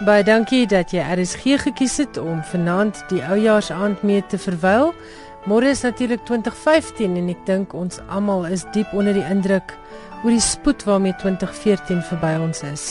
Baie 0.00 0.22
dankie 0.24 0.62
dat 0.64 0.94
jy 0.94 1.02
RSG 1.04 1.58
gekies 1.60 1.98
het 2.00 2.16
om 2.16 2.38
vanaand 2.48 3.02
die 3.10 3.20
oujaarsaand 3.20 4.00
mee 4.00 4.22
te 4.32 4.38
verwyl. 4.40 4.94
Môre 5.44 5.74
is 5.74 5.82
natuurlik 5.84 6.22
2015 6.24 7.18
en 7.20 7.28
ek 7.28 7.42
dink 7.44 7.74
ons 7.76 8.00
almal 8.08 8.46
is 8.48 8.64
diep 8.72 8.94
onder 8.96 9.12
die 9.12 9.26
indruk 9.28 9.74
oor 10.22 10.32
die 10.32 10.40
spoed 10.40 10.86
waarmee 10.88 11.12
2014 11.20 12.00
verby 12.08 12.32
ons 12.40 12.64
is. 12.64 12.86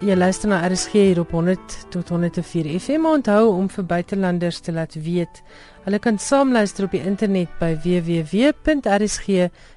Jy 0.00 0.16
luister 0.16 0.48
na 0.48 0.62
RSG 0.64 0.96
hier 1.10 1.20
op 1.20 1.36
100 1.36 1.76
tot 1.92 2.08
104 2.08 2.72
FM. 2.80 3.04
Onthou 3.04 3.52
om 3.52 3.68
vir 3.76 3.84
buitelanders 3.92 4.64
te 4.64 4.72
laat 4.72 4.96
weet. 4.96 5.44
Hulle 5.84 6.00
kan 6.00 6.16
saamluister 6.16 6.88
op 6.88 6.96
die 6.96 7.04
internet 7.04 7.52
by 7.60 7.74
www.rsg.co.za. 7.84 9.75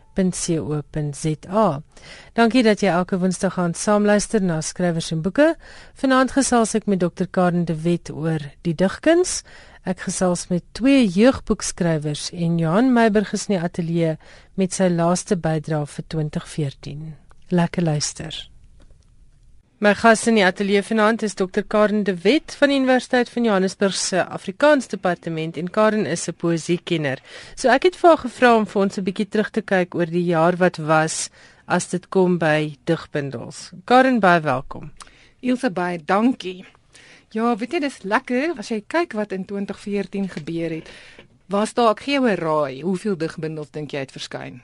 Dankie 2.36 2.64
dat 2.64 2.84
jy 2.84 2.92
elke 2.92 3.20
Woensdag 3.22 3.56
gaan 3.56 3.74
saamluister 3.74 4.44
na 4.44 4.60
skrywers 4.62 5.12
en 5.16 5.22
boeke. 5.24 5.54
Vanaand 6.02 6.36
gesels 6.36 6.76
ek 6.76 6.90
met 6.92 7.00
Dr. 7.00 7.30
Karen 7.32 7.66
de 7.66 7.78
Wet 7.86 8.12
oor 8.12 8.44
die 8.68 8.76
digkuns. 8.76 9.40
Ek 9.88 10.04
gesels 10.10 10.50
met 10.52 10.66
twee 10.76 11.08
jeugboekskrywers 11.08 12.30
en 12.36 12.60
Johan 12.60 12.92
Meiberg 12.94 13.32
is 13.34 13.48
in 13.48 13.56
die 13.56 13.64
ateljee 13.64 14.16
met 14.60 14.76
sy 14.76 14.92
laaste 14.92 15.40
bydrae 15.40 15.86
vir 15.88 16.10
2014. 16.12 17.12
Lekker 17.56 17.88
luister. 17.88 18.36
My 19.80 19.94
gas 19.96 20.26
in 20.28 20.36
die 20.36 20.44
ateljee 20.44 20.82
vanaand 20.84 21.22
is 21.24 21.38
Dr. 21.40 21.62
Karen 21.64 22.02
de 22.04 22.12
Wet 22.20 22.52
van 22.60 22.68
die 22.68 22.76
Universiteit 22.82 23.30
van 23.32 23.46
Johannesburg 23.48 23.94
se 23.96 24.26
Afrikaans 24.26 24.90
departement 24.92 25.56
en 25.58 25.70
Karen 25.72 26.06
is 26.06 26.28
'n 26.28 26.34
poesiekenner. 26.36 27.22
So 27.56 27.70
ek 27.70 27.84
het 27.84 27.96
vir 27.96 28.10
haar 28.10 28.18
gevra 28.18 28.56
om 28.58 28.66
vir 28.68 28.82
ons 28.82 28.98
'n 28.98 29.04
bietjie 29.04 29.30
terug 29.30 29.50
te 29.50 29.62
kyk 29.62 29.96
oor 29.96 30.06
die 30.06 30.26
jaar 30.26 30.58
wat 30.58 30.78
was 30.78 31.30
as 31.66 31.88
dit 31.88 32.10
kom 32.10 32.38
by 32.38 32.76
digbundels. 32.84 33.72
Karen, 33.86 34.20
baie 34.20 34.42
welkom. 34.42 34.92
Ilse 35.40 35.70
baie 35.70 35.98
dankie. 36.06 36.66
Ja, 37.32 37.56
weet 37.56 37.72
jy 37.72 37.80
dis 37.80 38.04
lekker 38.04 38.58
as 38.58 38.70
jy 38.70 38.84
kyk 38.88 39.14
wat 39.14 39.32
in 39.32 39.46
2014 39.46 40.30
gebeur 40.30 40.70
het. 40.70 40.90
Was 41.48 41.74
daar 41.74 41.92
ek 41.92 42.00
gee 42.02 42.20
'n 42.20 42.36
raai, 42.36 42.82
hoeveel 42.82 43.18
digbundels 43.18 43.72
dink 43.72 43.92
jy 43.92 44.00
het 44.00 44.12
verskyn? 44.12 44.62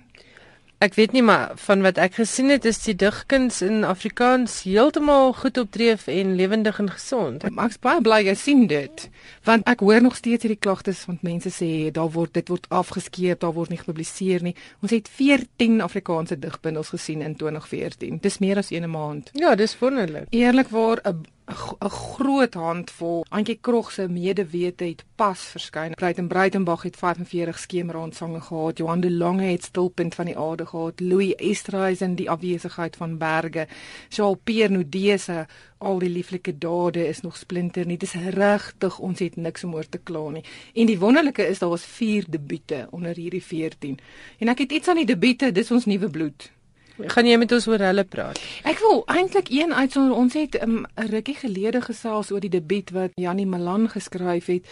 Ek 0.85 0.93
weet 0.93 1.15
nie 1.15 1.23
maar 1.25 1.55
van 1.57 1.81
wat 1.81 1.97
ek 1.97 2.19
gesien 2.19 2.51
het 2.53 2.65
is 2.69 2.77
die 2.83 2.93
digkuns 2.93 3.63
in 3.65 3.81
Afrikaans 3.89 4.59
heeltemal 4.67 5.31
goed 5.33 5.57
opdreef 5.57 6.03
en 6.13 6.35
lewendig 6.37 6.77
en 6.83 6.91
gesond. 6.93 7.41
Ek 7.47 7.55
maak 7.57 7.79
baie 7.81 8.03
bly 8.05 8.19
jy 8.27 8.35
sien 8.37 8.67
dit. 8.69 9.07
Want 9.49 9.65
ek 9.65 9.81
hoor 9.81 10.03
nog 10.05 10.19
steeds 10.19 10.45
hierdie 10.45 10.61
klagtes 10.61 11.01
van 11.09 11.17
mense 11.25 11.49
sê 11.49 11.89
daar 11.95 12.11
word 12.13 12.35
dit 12.37 12.53
word 12.53 12.69
afgeskeep, 12.69 13.41
daar 13.41 13.55
word 13.57 13.73
nie 13.73 13.81
gepubliseer 13.81 14.45
nie. 14.45 14.53
Ons 14.85 14.93
het 14.93 15.09
14 15.09 15.81
Afrikaanse 15.81 16.37
digbundels 16.37 16.93
gesien 16.93 17.25
in 17.25 17.33
2014. 17.33 18.21
Dis 18.21 18.37
meer 18.45 18.61
as 18.61 18.69
'n 18.69 18.85
maand. 18.85 19.31
Ja, 19.33 19.55
dis 19.55 19.73
wonderlik. 19.79 20.29
Eerlikwaar 20.29 21.01
'n 21.01 21.25
'n 21.45 21.89
groot 21.89 22.53
handvol 22.53 23.25
Antjie 23.29 23.57
Krog 23.61 23.91
se 23.91 24.07
medewete 24.09 24.83
het 24.83 25.03
pas 25.15 25.39
verskyn. 25.39 25.93
Breiten 25.93 26.27
Breitenberg 26.27 26.81
het 26.81 26.95
45 26.95 27.59
skemerandsange 27.59 28.41
gehad. 28.41 28.77
Johan 28.77 28.99
de 28.99 29.11
Lange 29.11 29.43
het 29.43 29.63
stilpunt 29.63 30.15
van 30.15 30.25
die 30.25 30.37
aarde 30.37 30.65
gehad. 30.65 30.99
Louis 30.99 31.35
Estreisen 31.35 32.15
die 32.15 32.29
afwesigheid 32.29 32.95
van 32.95 33.17
berge. 33.17 33.67
Charles 34.09 34.37
Pierre 34.43 34.73
Nudese 34.73 35.47
al 35.77 35.99
die 35.99 36.09
lieflike 36.09 36.57
dade 36.57 37.07
is 37.07 37.21
nog 37.21 37.37
splinter 37.37 37.85
nie. 37.85 37.97
Dit 37.97 38.13
is 38.13 38.33
regtig 38.33 38.99
ons 38.99 39.19
het 39.19 39.35
niks 39.35 39.63
om 39.63 39.75
oor 39.75 39.89
te 39.89 39.97
kla 39.97 40.29
nie. 40.29 40.43
En 40.73 40.85
die 40.85 40.99
wonderlike 40.99 41.47
is 41.47 41.59
daar 41.59 41.69
was 41.69 41.85
4 41.85 42.25
debiete 42.27 42.87
onder 42.91 43.15
hierdie 43.15 43.43
14. 43.43 43.99
En 44.39 44.47
ek 44.47 44.65
het 44.65 44.71
iets 44.71 44.87
aan 44.87 44.95
die 45.03 45.05
debiete, 45.05 45.51
dis 45.51 45.71
ons 45.71 45.85
nuwe 45.85 46.09
bloed. 46.09 46.54
Gaan 46.95 47.27
jy 47.27 47.35
met 47.35 47.51
ons 47.51 47.65
oor 47.67 47.81
hulle 47.83 48.03
praat? 48.07 48.39
Ek 48.63 48.79
wil 48.79 49.01
eintlik 49.11 49.49
een 49.51 49.73
uitsonder 49.75 50.15
ons 50.15 50.33
het 50.33 50.55
'n 50.55 50.63
um, 50.63 50.85
rukkie 50.95 51.35
gelede 51.35 51.81
gesels 51.81 52.31
oor 52.31 52.39
die 52.39 52.49
debuut 52.49 52.91
wat 52.91 53.11
Janie 53.15 53.45
Malan 53.45 53.89
geskryf 53.89 54.45
het 54.45 54.63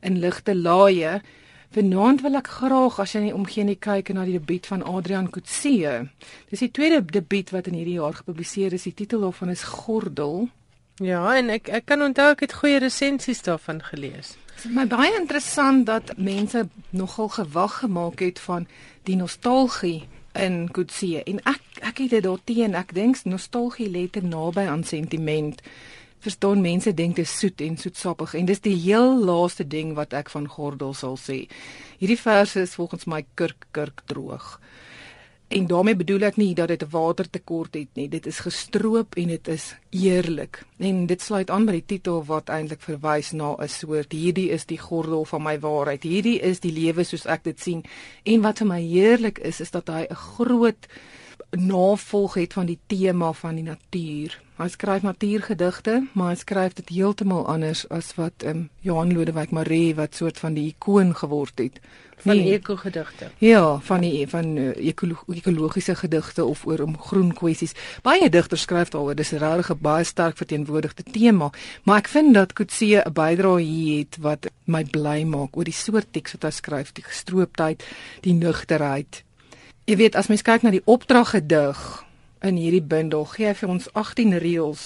in 0.00 0.18
Ligte 0.18 0.54
Laaie. 0.54 1.20
Vanaand 1.70 2.20
wil 2.20 2.34
ek 2.34 2.46
graag 2.46 3.00
as 3.00 3.12
jy 3.12 3.20
nie 3.20 3.34
omgee 3.34 3.64
nie 3.64 3.78
kyk 3.80 4.12
na 4.12 4.24
die 4.24 4.38
debuut 4.38 4.66
van 4.66 4.82
Adrian 4.82 5.30
Kutse. 5.30 6.08
Dis 6.50 6.58
die 6.58 6.70
tweede 6.70 7.04
debuut 7.04 7.50
wat 7.50 7.66
in 7.66 7.74
hierdie 7.74 7.98
jaar 7.98 8.14
gepubliseer 8.14 8.72
is. 8.72 8.82
Die 8.82 8.94
titel 8.94 9.20
daarvan 9.20 9.48
is 9.48 9.62
Gordel. 9.62 10.48
Ja, 11.00 11.34
en 11.34 11.50
ek 11.50 11.68
ek 11.68 11.86
kan 11.86 12.02
onthou 12.02 12.30
ek 12.30 12.40
het 12.40 12.52
goeie 12.52 12.78
resensies 12.78 13.42
daarvan 13.42 13.82
gelees. 13.82 14.36
Dit 14.54 14.64
is 14.64 14.70
my 14.70 14.86
baie 14.86 15.14
interessant 15.18 15.86
dat 15.86 16.16
mense 16.16 16.68
nogal 16.90 17.28
gewag 17.28 17.78
gemaak 17.78 18.20
het 18.20 18.38
van 18.38 18.66
die 19.02 19.16
nostalgie 19.16 20.06
in 20.38 20.68
Kutse 20.72 21.22
en 21.24 21.40
ek 21.48 21.60
ek 21.82 22.04
het 22.04 22.10
dit 22.14 22.24
daarteen 22.24 22.76
ek 22.78 22.94
dink 22.94 23.18
nostalgie 23.24 23.88
lê 23.90 24.06
te 24.10 24.22
naby 24.24 24.66
aan 24.68 24.84
sentiment. 24.84 25.62
Verstaan 26.22 26.62
mense 26.62 26.92
dink 26.94 27.16
dit 27.16 27.26
is 27.26 27.38
soet 27.38 27.60
en 27.60 27.76
soetsappig 27.76 28.34
en 28.38 28.46
dis 28.46 28.62
die 28.62 28.76
heel 28.78 29.18
laaste 29.24 29.66
ding 29.66 29.96
wat 29.98 30.14
ek 30.14 30.30
van 30.30 30.46
gordel 30.48 30.94
sal 30.94 31.18
sê. 31.18 31.48
Hierdie 31.98 32.20
verse 32.20 32.60
is 32.60 32.76
volgens 32.78 33.08
my 33.10 33.24
kurk 33.34 33.66
kurk 33.72 34.04
droog 34.06 34.58
En 35.52 35.66
daarmee 35.66 35.96
bedoel 35.96 36.22
ek 36.24 36.36
nie 36.40 36.54
dat 36.56 36.68
dit 36.68 36.82
'n 36.82 36.90
watertekort 36.90 37.74
het 37.74 37.88
nie. 37.94 38.08
Dit 38.08 38.26
is 38.26 38.38
gestroop 38.38 39.14
en 39.14 39.28
dit 39.28 39.48
is 39.48 39.74
eerlik. 39.90 40.62
En 40.78 41.06
dit 41.06 41.22
sluit 41.22 41.50
aan 41.50 41.64
by 41.64 41.72
die 41.72 41.84
titel 41.86 42.24
wat 42.24 42.48
eintlik 42.48 42.80
verwys 42.80 43.32
na 43.32 43.56
'n 43.58 43.68
soort 43.68 44.12
hierdie 44.12 44.48
is 44.50 44.64
die 44.66 44.78
gordel 44.78 45.24
van 45.24 45.42
my 45.42 45.58
waarheid. 45.60 46.02
Hierdie 46.02 46.40
is 46.40 46.60
die 46.60 46.72
lewe 46.72 47.04
soos 47.04 47.26
ek 47.26 47.44
dit 47.44 47.60
sien. 47.60 47.84
En 48.22 48.40
wat 48.40 48.58
vir 48.58 48.66
my 48.66 48.80
heerlik 48.80 49.38
is, 49.38 49.60
is 49.60 49.70
dat 49.70 49.88
hy 49.88 50.06
'n 50.10 50.14
groot 50.14 50.86
navolg 51.56 52.34
het 52.34 52.52
van 52.52 52.66
die 52.66 52.78
tema 52.86 53.32
van 53.32 53.54
die 53.54 53.64
natuur. 53.64 54.40
Hy 54.56 54.68
skryf 54.68 55.02
natuurgedigte, 55.02 55.98
maar 56.12 56.32
hy 56.32 56.38
skryf 56.40 56.76
dit 56.78 56.88
heeltemal 56.88 57.46
anders 57.46 57.84
as 57.88 58.14
wat 58.16 58.44
ehm 58.44 58.56
um, 58.56 58.68
Johan 58.80 59.12
Lodewyk 59.12 59.50
Maree 59.50 59.94
wat 59.94 60.14
soort 60.14 60.38
van 60.38 60.54
die 60.54 60.68
ikoon 60.72 61.14
geword 61.16 61.58
het 61.58 61.80
van 62.22 62.36
nee. 62.36 62.52
ekogedigte. 62.52 63.30
Ja, 63.38 63.78
van 63.82 64.00
die 64.00 64.28
van 64.28 64.56
uh, 64.56 64.70
ekologiese 65.26 65.94
gedigte 65.94 66.44
of 66.44 66.66
oor 66.66 66.80
om 66.80 66.98
groen 66.98 67.32
kwessies. 67.34 67.74
Baie 68.02 68.30
digters 68.30 68.62
skryf 68.62 68.92
daaroor. 68.94 69.14
Dis 69.18 69.32
'n 69.32 69.42
regtig 69.42 69.80
baie 69.80 70.04
sterk 70.04 70.36
verteenwoordigde 70.36 71.02
tema, 71.02 71.50
maar 71.82 71.98
ek 71.98 72.08
vind 72.08 72.34
dat 72.34 72.52
Kutse 72.52 73.02
'n 73.04 73.12
bydrae 73.12 73.60
hier 73.60 73.98
het 73.98 74.16
wat 74.20 74.46
my 74.64 74.84
bly 74.84 75.24
maak 75.24 75.56
oor 75.56 75.64
die 75.64 75.74
soort 75.74 76.12
teks 76.12 76.32
wat 76.32 76.42
hy 76.42 76.50
skryf, 76.50 76.92
die 76.92 77.04
gestrooptheid, 77.04 77.84
die 78.20 78.34
nugterheid. 78.34 79.24
Jy 79.82 79.96
weet, 79.98 80.14
as 80.14 80.28
mens 80.30 80.44
kyk 80.46 80.62
na 80.62 80.70
die 80.70 80.84
opdraggedig 80.86 81.78
in 82.46 82.58
hierdie 82.58 82.84
bundel, 82.86 83.24
gee 83.26 83.48
hy 83.48 83.54
vir 83.58 83.72
ons 83.74 83.88
18 83.98 84.36
reëls 84.38 84.84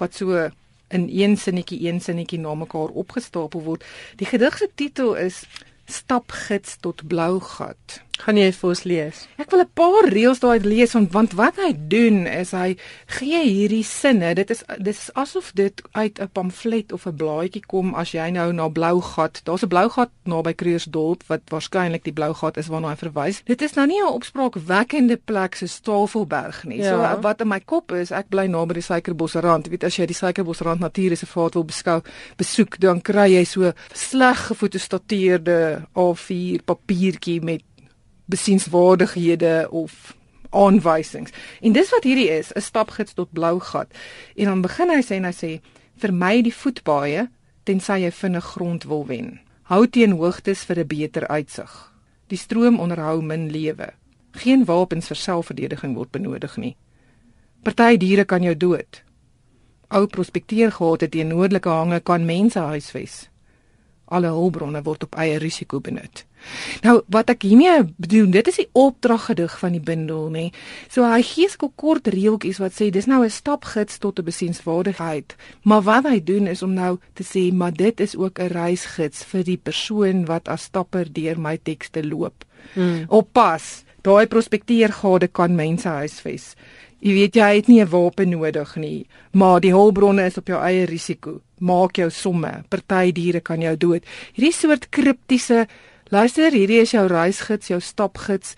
wat 0.00 0.16
so 0.18 0.48
in 0.90 1.04
een 1.06 1.36
sinnetjie 1.38 1.78
een 1.84 2.00
sinnetjie 2.02 2.40
na 2.42 2.56
mekaar 2.58 2.90
opgestapel 2.98 3.62
word. 3.62 3.84
Die 4.18 4.26
gedig 4.26 4.56
se 4.58 4.66
titel 4.74 5.14
is 5.14 5.44
stapgids 5.86 6.80
tot 6.82 7.04
blou 7.06 7.38
gat. 7.52 8.00
Gaan 8.20 8.36
jy 8.36 8.50
vir 8.52 8.68
ons 8.68 8.82
lees? 8.84 9.20
Ek 9.40 9.50
wil 9.50 9.62
'n 9.64 9.70
paar 9.74 10.08
reëls 10.12 10.40
daaruit 10.40 10.64
lees 10.64 10.92
want, 10.92 11.12
want 11.12 11.32
wat 11.32 11.56
hy 11.56 11.72
doen 11.72 12.26
is 12.26 12.50
hy 12.52 12.76
gee 13.06 13.40
hierdie 13.42 13.84
sinne. 13.84 14.34
Dit 14.34 14.50
is 14.50 14.62
dis 14.78 15.10
asof 15.14 15.52
dit 15.54 15.82
uit 15.92 16.20
'n 16.20 16.28
pamflet 16.32 16.92
of 16.92 17.06
'n 17.06 17.16
blaadjie 17.16 17.64
kom 17.66 17.94
as 17.94 18.12
jy 18.12 18.30
nou 18.30 18.52
na 18.52 18.68
blou 18.68 19.00
gat. 19.00 19.40
Daar's 19.44 19.62
'n 19.62 19.68
blou 19.68 19.88
gat 19.88 20.10
naby 20.24 20.52
Krugersdorp 20.54 21.22
wat 21.28 21.40
waarskynlik 21.48 22.04
die 22.04 22.12
blou 22.12 22.34
gat 22.34 22.56
is 22.56 22.68
waarna 22.68 22.88
hy 22.88 22.96
verwys. 22.96 23.42
Dit 23.44 23.62
is 23.62 23.74
nou 23.74 23.86
nie 23.86 24.00
'n 24.00 24.12
opspraakwekkende 24.12 25.16
plek 25.16 25.54
so 25.54 25.66
Stavelberg 25.66 26.64
nie. 26.64 26.78
Ja. 26.78 26.90
So 26.90 27.20
wat 27.20 27.40
in 27.40 27.48
my 27.48 27.60
kop 27.60 27.92
is, 27.92 28.10
ek 28.10 28.28
bly 28.28 28.46
naby 28.46 28.74
die 28.74 28.82
Suikerbosrand. 28.82 29.64
Jy 29.64 29.70
weet 29.70 29.84
as 29.84 29.96
jy 29.96 30.06
die 30.06 30.14
Suikerbosrand 30.14 30.80
natuurreservaat 30.80 31.54
wil 31.54 31.64
beskou, 31.64 32.02
besoek, 32.36 32.78
dan 32.78 33.00
kry 33.00 33.28
jy 33.34 33.44
so 33.44 33.72
sleg 33.92 34.36
gefotostatueerde 34.50 35.86
A4 35.94 36.62
papiertjie 36.64 37.40
met 37.42 37.62
besienswaardighede 38.30 39.68
of 39.70 40.16
aanwysings. 40.50 41.30
En 41.60 41.72
dis 41.72 41.90
wat 41.90 42.04
hierdie 42.04 42.30
is, 42.30 42.52
'n 42.54 42.60
stapgids 42.60 43.14
tot 43.14 43.32
blou 43.32 43.60
gat. 43.60 43.88
En 44.36 44.44
dan 44.44 44.60
begin 44.60 44.90
hy 44.90 45.02
sê 45.02 45.14
en 45.16 45.24
hy 45.24 45.32
sê 45.32 45.60
vermy 45.96 46.42
die 46.42 46.54
voetpaaie 46.54 47.28
tensy 47.64 47.98
jy 48.02 48.10
vinnig 48.10 48.44
grond 48.44 48.84
wil 48.84 49.06
wen. 49.06 49.40
Hou 49.62 49.86
teen 49.86 50.12
hoogtes 50.18 50.64
vir 50.64 50.78
'n 50.78 50.86
beter 50.86 51.28
uitsig. 51.28 51.92
Die 52.26 52.38
stroom 52.38 52.80
onderhou 52.80 53.22
min 53.22 53.50
lewe. 53.50 53.92
Geen 54.32 54.64
wapens 54.64 55.06
vir 55.06 55.16
selfverdediging 55.16 55.94
word 55.94 56.10
benodig 56.10 56.56
nie. 56.56 56.76
Party 57.62 57.96
diere 57.96 58.24
kan 58.24 58.42
jou 58.42 58.56
dood. 58.56 59.02
Ou 59.90 60.06
prospekteer 60.06 60.72
gehad 60.72 61.00
het 61.00 61.10
teen 61.10 61.28
noordelike 61.28 61.68
hange 61.68 62.00
kan 62.00 62.24
mense 62.24 62.58
huisves. 62.58 63.28
Alle 64.04 64.26
hulpbronne 64.26 64.82
word 64.82 65.02
op 65.02 65.14
eie 65.14 65.38
risiko 65.38 65.80
benut. 65.80 66.24
Nou 66.82 67.00
wat 67.12 67.30
ek 67.30 67.42
hiermee 67.42 67.84
bedoel, 67.96 68.30
dit 68.30 68.48
is 68.48 68.60
die 68.62 68.68
opdraggedig 68.72 69.58
van 69.58 69.72
die 69.72 69.82
bundel, 69.84 70.28
nê. 70.30 70.46
So 70.88 71.04
hy 71.04 71.22
gee 71.26 71.48
skoon 71.48 71.72
kort 71.76 72.08
reeltjies 72.08 72.60
wat 72.62 72.76
sê 72.76 72.90
dis 72.90 73.06
nou 73.06 73.22
'n 73.24 73.30
stapgids 73.30 73.98
tot 73.98 74.18
'n 74.18 74.24
besienswaardigheid. 74.24 75.36
Maar 75.62 75.82
wat 75.82 76.04
hy 76.04 76.20
doen 76.24 76.46
is 76.46 76.62
om 76.62 76.74
nou 76.74 76.98
te 77.14 77.24
sê, 77.24 77.52
maar 77.52 77.72
dit 77.72 78.00
is 78.00 78.16
ook 78.16 78.38
'n 78.38 78.52
reisgids 78.52 79.24
vir 79.24 79.44
die 79.44 79.58
persoon 79.58 80.24
wat 80.24 80.48
as 80.48 80.62
stapper 80.62 81.12
deur 81.12 81.38
my 81.38 81.58
tekste 81.62 82.04
loop. 82.08 82.44
Hmm. 82.74 83.04
Oppas, 83.08 83.84
daai 84.02 84.26
prospekteergade 84.26 85.28
kan 85.28 85.54
mense 85.54 85.88
huisves. 85.88 86.54
Jy 87.00 87.12
weet 87.16 87.36
jy 87.36 87.54
het 87.56 87.68
nie 87.68 87.80
'n 87.80 87.88
wapen 87.88 88.28
nodig 88.28 88.76
nie, 88.76 89.06
maar 89.32 89.60
die 89.60 89.72
hulpbronne 89.72 90.26
is 90.26 90.36
op 90.36 90.46
jou 90.46 90.60
eie 90.60 90.84
risiko. 90.84 91.40
Maak 91.58 91.96
jou 91.96 92.10
somme. 92.10 92.64
Party 92.68 93.12
diere 93.12 93.40
kan 93.40 93.60
jou 93.60 93.76
dood. 93.76 94.04
Hierdie 94.34 94.52
soort 94.52 94.88
kriptiese 94.88 95.66
luister, 96.10 96.52
hierdie 96.52 96.80
is 96.82 96.94
jou 96.94 97.06
reisgids, 97.06 97.70
jou 97.70 97.80
stapgids. 97.80 98.54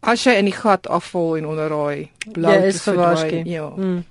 As 0.00 0.24
jy 0.24 0.38
in 0.40 0.48
die 0.48 0.56
gat 0.56 0.88
afval 0.88 1.36
en 1.36 1.50
onder 1.50 1.68
raai, 1.68 2.10
blou 2.32 2.54
ja, 2.54 2.70
is 2.70 2.80
verwaarsku. 2.82 3.42
Ja. 3.44 3.68
Mm. 3.76 4.04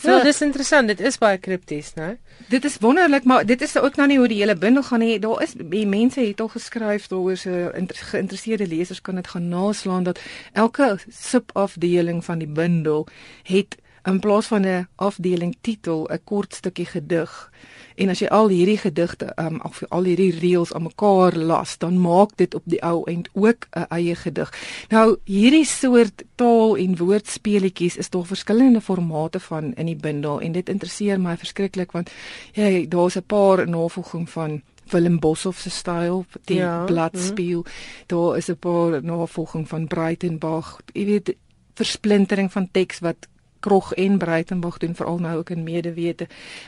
So, 0.00 0.10
ja, 0.10 0.22
dis 0.24 0.40
interessant. 0.40 0.88
Dit 0.88 1.00
is 1.04 1.18
baie 1.20 1.38
kripties, 1.38 1.92
né? 1.98 2.16
Dit 2.48 2.64
is 2.64 2.78
wonderlik, 2.80 3.26
maar 3.28 3.44
dit 3.46 3.60
is 3.62 3.76
ook 3.76 3.98
nou 4.00 4.06
nie 4.08 4.16
hoe 4.18 4.28
die 4.30 4.38
hele 4.40 4.56
bundel 4.56 4.82
gaan 4.82 5.02
nie. 5.04 5.18
Daar 5.20 5.42
is 5.44 5.52
die 5.58 5.84
mense 5.86 6.22
het 6.24 6.40
al 6.40 6.48
geskryf 6.54 7.10
daaroor 7.12 7.36
se 7.36 7.70
geïnteresseerde 8.10 8.66
lesers 8.66 9.02
kan 9.04 9.20
dit 9.20 9.28
gaan 9.28 9.48
naslaan 9.48 10.08
dat 10.08 10.20
elke 10.52 10.96
subafdeling 11.08 12.24
van 12.24 12.38
die 12.38 12.48
bundel 12.48 13.06
het 13.42 13.76
in 14.08 14.18
plaas 14.20 14.46
van 14.46 14.66
'n 14.66 14.88
afdeling 14.96 15.56
titel 15.60 16.08
'n 16.08 16.20
kort 16.24 16.54
stukkie 16.54 16.86
gedig. 16.86 17.50
En 17.96 18.08
as 18.08 18.18
jy 18.18 18.28
al 18.28 18.48
hierdie 18.48 18.78
gedigte 18.78 19.32
um 19.36 19.60
of 19.64 19.82
al 19.88 20.04
hierdie 20.04 20.38
reels 20.38 20.72
aan 20.72 20.82
mekaar 20.82 21.36
las, 21.36 21.78
dan 21.78 21.98
maak 22.00 22.36
dit 22.36 22.54
op 22.54 22.62
die 22.64 22.82
ou 22.82 23.04
end 23.10 23.28
ook 23.32 23.66
'n 23.70 23.86
eie 23.88 24.14
gedig. 24.14 24.52
Nou 24.88 25.16
hierdie 25.24 25.64
soort 25.64 26.22
taal 26.34 26.76
en 26.76 26.96
woordspeletjies 26.96 27.96
is 27.96 28.08
tog 28.08 28.26
verskillende 28.26 28.80
formate 28.80 29.40
van 29.40 29.74
in 29.74 29.86
die 29.86 29.96
bundel 29.96 30.40
en 30.40 30.52
dit 30.52 30.68
interesseer 30.68 31.20
my 31.20 31.36
verskriklik 31.36 31.92
want 31.92 32.10
jy 32.52 32.88
daar's 32.88 33.16
'n 33.16 33.26
paar 33.26 33.68
navolging 33.68 34.30
van 34.30 34.62
Willem 34.90 35.18
Boshoff 35.18 35.60
se 35.60 35.70
styl, 35.70 36.24
die 36.44 36.56
ja, 36.56 36.84
bladspeel. 36.84 37.58
Mm. 37.58 37.72
Daar 38.06 38.36
is 38.36 38.50
'n 38.50 38.56
paar 38.58 39.04
navolging 39.04 39.68
van 39.68 39.86
Breitenberg. 39.86 40.80
Jy 40.92 41.04
weet 41.04 41.34
versplintering 41.74 42.52
van 42.52 42.68
teks 42.70 42.98
wat 42.98 43.28
Krog 43.62 43.92
en 43.94 44.18
Breitenberg 44.18 44.78
doen 44.82 44.94
veral 44.98 45.18
nou 45.22 45.36
ook 45.38 45.50
in 45.54 45.62
medewete. 45.64 46.26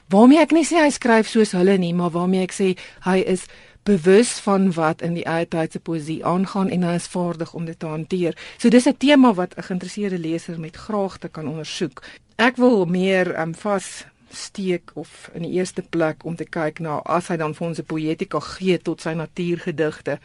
Waarmee 0.08 0.42
ek 0.44 0.54
nie 0.56 0.64
sê 0.64 0.80
hy 0.80 0.90
skryf 0.94 1.28
soos 1.28 1.52
hulle 1.58 1.76
nie, 1.82 1.94
maar 1.94 2.14
waarmee 2.14 2.46
ek 2.46 2.54
sê 2.54 2.74
hy 3.08 3.18
is 3.34 3.48
bewus 3.84 4.38
van 4.46 4.70
wat 4.72 5.02
in 5.04 5.18
die 5.18 5.26
eie 5.28 5.46
tyd 5.48 5.74
se 5.74 5.80
poesie 5.80 6.22
aangaan 6.24 6.70
en 6.72 6.86
hy 6.88 6.94
is 6.96 7.10
vaardig 7.12 7.52
om 7.54 7.66
dit 7.68 7.78
te 7.78 7.90
hanteer. 7.90 8.38
So 8.58 8.68
dis 8.72 8.88
'n 8.88 8.96
tema 8.96 9.34
wat 9.34 9.54
'n 9.56 9.62
geïnteresseerde 9.62 10.18
leser 10.18 10.60
met 10.60 10.76
graagte 10.76 11.28
kan 11.28 11.48
ondersoek. 11.48 12.02
Ek 12.36 12.56
wil 12.56 12.84
meer 12.84 13.40
um, 13.40 13.54
vas 13.54 14.06
steek 14.30 14.90
of 14.94 15.30
in 15.34 15.42
die 15.42 15.52
eerste 15.52 15.82
plek 15.82 16.24
om 16.24 16.36
te 16.36 16.44
kyk 16.44 16.78
na 16.78 16.98
as 17.04 17.28
hy 17.28 17.36
dan 17.36 17.54
vir 17.54 17.66
ons 17.66 17.78
'n 17.78 17.84
poetika 17.84 18.40
gee 18.40 18.78
tot 18.78 19.00
sy 19.00 19.12
natuurgedigte. 19.12 20.18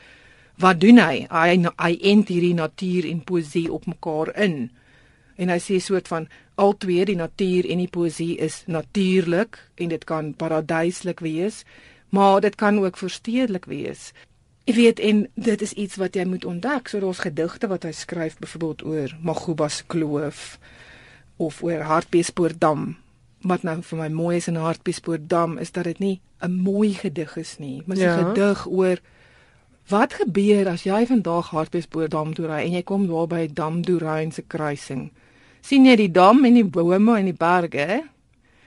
Wat 0.57 0.79
doen 0.79 0.97
hy? 0.97 1.27
Hy 1.29 1.65
hy 1.77 1.93
ent 2.01 2.27
hierdie 2.27 2.53
natuur 2.53 3.05
en 3.05 3.23
poesie 3.23 3.71
op 3.73 3.85
mekaar 3.85 4.35
in 4.35 4.71
en 5.39 5.51
hy 5.51 5.59
sê 5.63 5.79
soort 5.83 6.09
van 6.11 6.27
al 6.59 6.75
twee 6.77 7.05
die 7.07 7.17
natuur 7.19 7.67
en 7.71 7.81
die 7.81 7.91
poesie 7.91 8.35
is 8.43 8.63
natuurlik 8.67 9.59
en 9.79 9.91
dit 9.93 10.03
kan 10.07 10.33
paradyslik 10.35 11.23
wees 11.23 11.63
maar 12.15 12.41
dit 12.43 12.55
kan 12.59 12.79
ook 12.81 12.99
verstedelik 12.99 13.69
wees 13.71 14.09
jy 14.67 14.75
weet 14.77 14.99
en 14.99 15.27
dit 15.35 15.61
is 15.65 15.73
iets 15.73 15.99
wat 16.01 16.17
jy 16.19 16.25
moet 16.29 16.45
ontdek 16.45 16.91
so 16.91 17.01
daar's 17.03 17.23
gedigte 17.25 17.69
wat 17.71 17.87
hy 17.87 17.93
skryf 17.95 18.39
byvoorbeeld 18.41 18.83
oor 18.85 19.15
Maguba 19.23 19.69
se 19.69 19.85
kloof 19.87 20.57
of 21.37 21.61
oor 21.63 21.85
Hartbeespoortdam 21.87 22.91
wat 23.47 23.63
nou 23.63 23.77
vir 23.87 24.01
my 24.01 24.09
mooi 24.11 24.35
is 24.41 24.49
in 24.51 24.59
Hartbeespoortdam 24.59 25.57
is 25.63 25.71
dat 25.71 25.87
dit 25.87 25.99
nie 25.99 26.19
'n 26.43 26.51
mooi 26.51 26.93
gedig 26.93 27.37
is 27.37 27.57
nie 27.59 27.81
maar 27.85 27.97
'n 27.97 28.01
ja. 28.01 28.17
gedig 28.17 28.67
oor 28.67 28.99
Wat 29.89 30.13
gebeur 30.13 30.67
as 30.69 30.83
jy 30.85 30.99
vandag 31.09 31.47
Hartbeespoortdam 31.49 32.35
toe 32.37 32.45
ry 32.45 32.59
en 32.61 32.75
jy 32.77 32.83
kom 32.85 33.07
daar 33.09 33.25
by 33.27 33.47
Damdoerein 33.57 34.29
se 34.31 34.43
kruising? 34.45 35.07
Sien 35.61 35.85
jy 35.85 35.95
die 35.99 36.11
dam 36.11 36.45
en 36.45 36.57
die 36.59 36.65
bome 36.65 37.17
en 37.19 37.29
die 37.29 37.35
berge? 37.37 38.03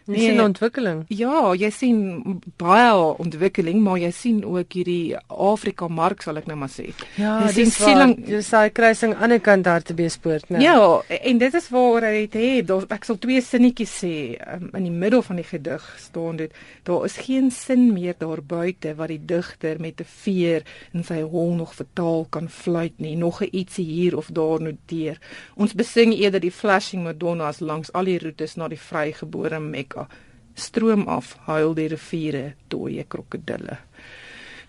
Nee, 0.07 0.31
sien 0.31 0.41
ontwikkeling. 0.41 1.05
Ja, 1.09 1.53
jy 1.55 1.71
sien 1.71 2.41
baie 2.57 2.95
ontwikkeling, 3.19 3.83
maar 3.83 3.99
jy 3.99 4.11
sien 4.11 4.45
ook 4.45 4.73
hierdie 4.73 5.17
Afrika 5.27 5.89
mark 5.89 6.23
sal 6.23 6.37
ek 6.37 6.47
nou 6.47 6.57
maar 6.57 6.71
sê. 6.71 6.93
Ja, 7.17 7.41
jy 7.47 7.53
sien 7.53 7.71
siening, 7.71 8.17
jy 8.29 8.43
sê 8.47 8.69
kruising 8.73 9.15
aan 9.15 9.33
die 9.33 9.33
ander 9.33 9.41
kant 9.41 9.65
daar 9.65 9.83
te 9.83 9.95
beespoort, 9.95 10.51
né? 10.51 10.61
Ja, 10.61 11.01
en 11.09 11.39
dit 11.39 11.55
is 11.55 11.69
waar 11.73 12.05
hy 12.07 12.27
dit 12.27 12.35
het. 12.69 12.73
Ek 12.93 13.07
sal 13.07 13.19
twee 13.23 13.41
sinnetjies 13.41 13.93
sê 14.03 14.15
um, 14.55 14.69
in 14.77 14.89
die 14.89 14.93
middel 14.93 15.23
van 15.23 15.39
die 15.41 15.47
gedig 15.47 15.85
staan 15.99 16.37
dit. 16.37 16.53
Daar 16.85 17.07
is 17.07 17.17
geen 17.17 17.51
sin 17.51 17.93
meer 17.95 18.15
daar 18.19 18.43
buite 18.43 18.95
wat 18.99 19.09
die 19.09 19.21
digter 19.21 19.81
met 19.81 20.01
'n 20.01 20.09
veer 20.25 20.63
in 20.93 21.05
sy 21.05 21.23
hol 21.23 21.55
nog 21.55 21.75
vertaal 21.75 22.27
kan 22.31 22.49
fluit 22.49 22.99
nie. 22.99 23.17
Nog 23.17 23.43
'n 23.43 23.49
ietsie 23.53 23.85
hier 23.85 24.17
of 24.17 24.29
daar 24.33 24.61
noteer. 24.61 25.19
Ons 25.57 25.75
besing 25.75 26.13
eerder 26.15 26.41
die 26.41 26.51
flashing 26.51 27.05
Madonnas 27.05 27.61
langs 27.61 27.93
al 27.93 28.05
die 28.05 28.19
roetes 28.19 28.57
na 28.57 28.69
die 28.69 28.79
vrygebore 28.79 29.61
Mek 29.61 29.92
Afrika 29.93 30.09
stroom 30.55 31.07
af 31.09 31.37
huil 31.47 31.73
die 31.75 31.89
riviere 31.89 32.43
dooie 32.69 33.05
krokodille. 33.09 33.79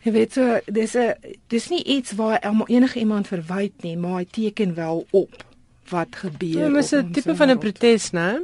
Jy 0.03 0.11
weet 0.11 0.33
so 0.33 0.59
dis 0.67 0.95
'n 0.95 1.15
dis 1.49 1.69
nie 1.69 1.83
iets 1.83 2.15
waar 2.15 2.39
enige 2.67 2.99
iemand 2.99 3.27
verwyd 3.27 3.83
nie, 3.83 3.97
maar 3.97 4.19
hy 4.19 4.25
teken 4.25 4.75
wel 4.75 5.05
op 5.11 5.43
wat 5.89 6.15
gebeur. 6.15 6.71
Dit 6.71 6.83
is 6.83 6.93
'n 6.93 7.11
tipe 7.11 7.35
van 7.35 7.49
'n 7.49 7.59
protes, 7.59 8.11
né? 8.11 8.39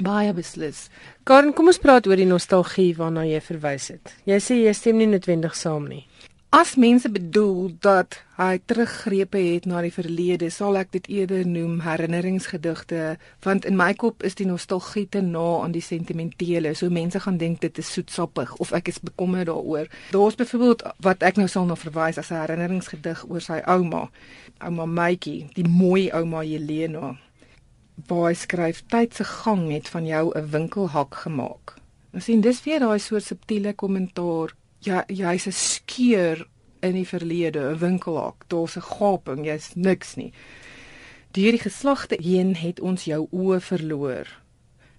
Baie 0.00 0.32
beslis. 0.32 0.88
Karen, 1.24 1.52
kom 1.52 1.66
ons 1.66 1.78
praat 1.78 2.06
oor 2.06 2.16
die 2.16 2.26
nostalgie 2.26 2.96
waarna 2.96 3.24
jy 3.24 3.40
verwys 3.40 3.88
het. 3.88 4.14
Jy 4.24 4.38
sê 4.38 4.54
jy 4.54 4.72
stem 4.72 4.96
nie 4.96 5.06
noodwendig 5.06 5.54
saam 5.54 5.88
nie. 5.88 6.06
As 6.54 6.76
mense 6.78 7.10
bedoel 7.10 7.72
dat 7.82 8.14
hy 8.38 8.60
teruggrepe 8.62 9.40
het 9.42 9.64
na 9.66 9.80
die 9.82 9.90
verlede, 9.90 10.52
sal 10.54 10.76
ek 10.78 10.92
dit 10.94 11.08
eerder 11.10 11.42
noem 11.50 11.80
herinneringsgedigte, 11.82 13.16
want 13.42 13.66
in 13.66 13.74
my 13.74 13.88
kop 13.98 14.22
is 14.22 14.38
die 14.38 14.46
nostalgie 14.46 15.08
te 15.10 15.18
na 15.18 15.42
aan 15.64 15.74
die 15.74 15.82
sentimentele. 15.82 16.76
So 16.78 16.94
mense 16.94 17.24
gaan 17.26 17.42
dink 17.42 17.58
dit 17.66 17.82
is 17.82 17.90
soetsappig 17.96 18.54
of 18.62 18.70
ek 18.78 18.92
is 18.94 19.02
bekommerd 19.02 19.50
daaroor. 19.50 19.90
Daar's 20.14 20.38
byvoorbeeld 20.38 20.86
wat 21.02 21.26
ek 21.26 21.42
nou 21.42 21.50
sal 21.50 21.66
na 21.66 21.74
verwys 21.74 22.22
as 22.22 22.30
'n 22.30 22.38
herinneringsgedig 22.44 23.26
oor 23.26 23.42
sy 23.42 23.58
ouma, 23.66 24.06
ouma 24.62 24.86
Maitjie, 24.86 25.50
die 25.58 25.66
mooi 25.66 26.12
ouma 26.14 26.46
Jelena. 26.46 27.16
Waar 28.06 28.28
hy 28.30 28.34
skryf 28.34 28.86
tyd 28.86 29.14
se 29.14 29.24
gang 29.24 29.72
het 29.72 29.88
van 29.88 30.06
jou 30.06 30.30
'n 30.30 30.50
winkelhak 30.50 31.14
gemaak. 31.14 31.74
Ons 32.14 32.24
sien 32.24 32.40
dis 32.40 32.62
weer 32.62 32.78
daai 32.78 32.98
soort 32.98 33.24
subtiele 33.24 33.74
kommentaar 33.74 34.54
ja 34.84 35.04
jy's 35.08 35.46
'n 35.46 35.52
skeur 35.52 36.46
in 36.82 36.94
die 36.94 37.08
verlede, 37.08 37.60
'n 37.70 37.78
winkelhak, 37.78 38.44
daar's 38.48 38.76
'n 38.76 38.88
gaping, 38.96 39.44
jy's 39.46 39.74
niks 39.74 40.14
nie. 40.16 40.32
Deur 41.32 41.50
die 41.50 41.66
geslagte 41.68 42.16
heen 42.22 42.54
het 42.54 42.80
ons 42.80 43.04
jou 43.04 43.26
oë 43.32 43.60
verloor. 43.60 44.26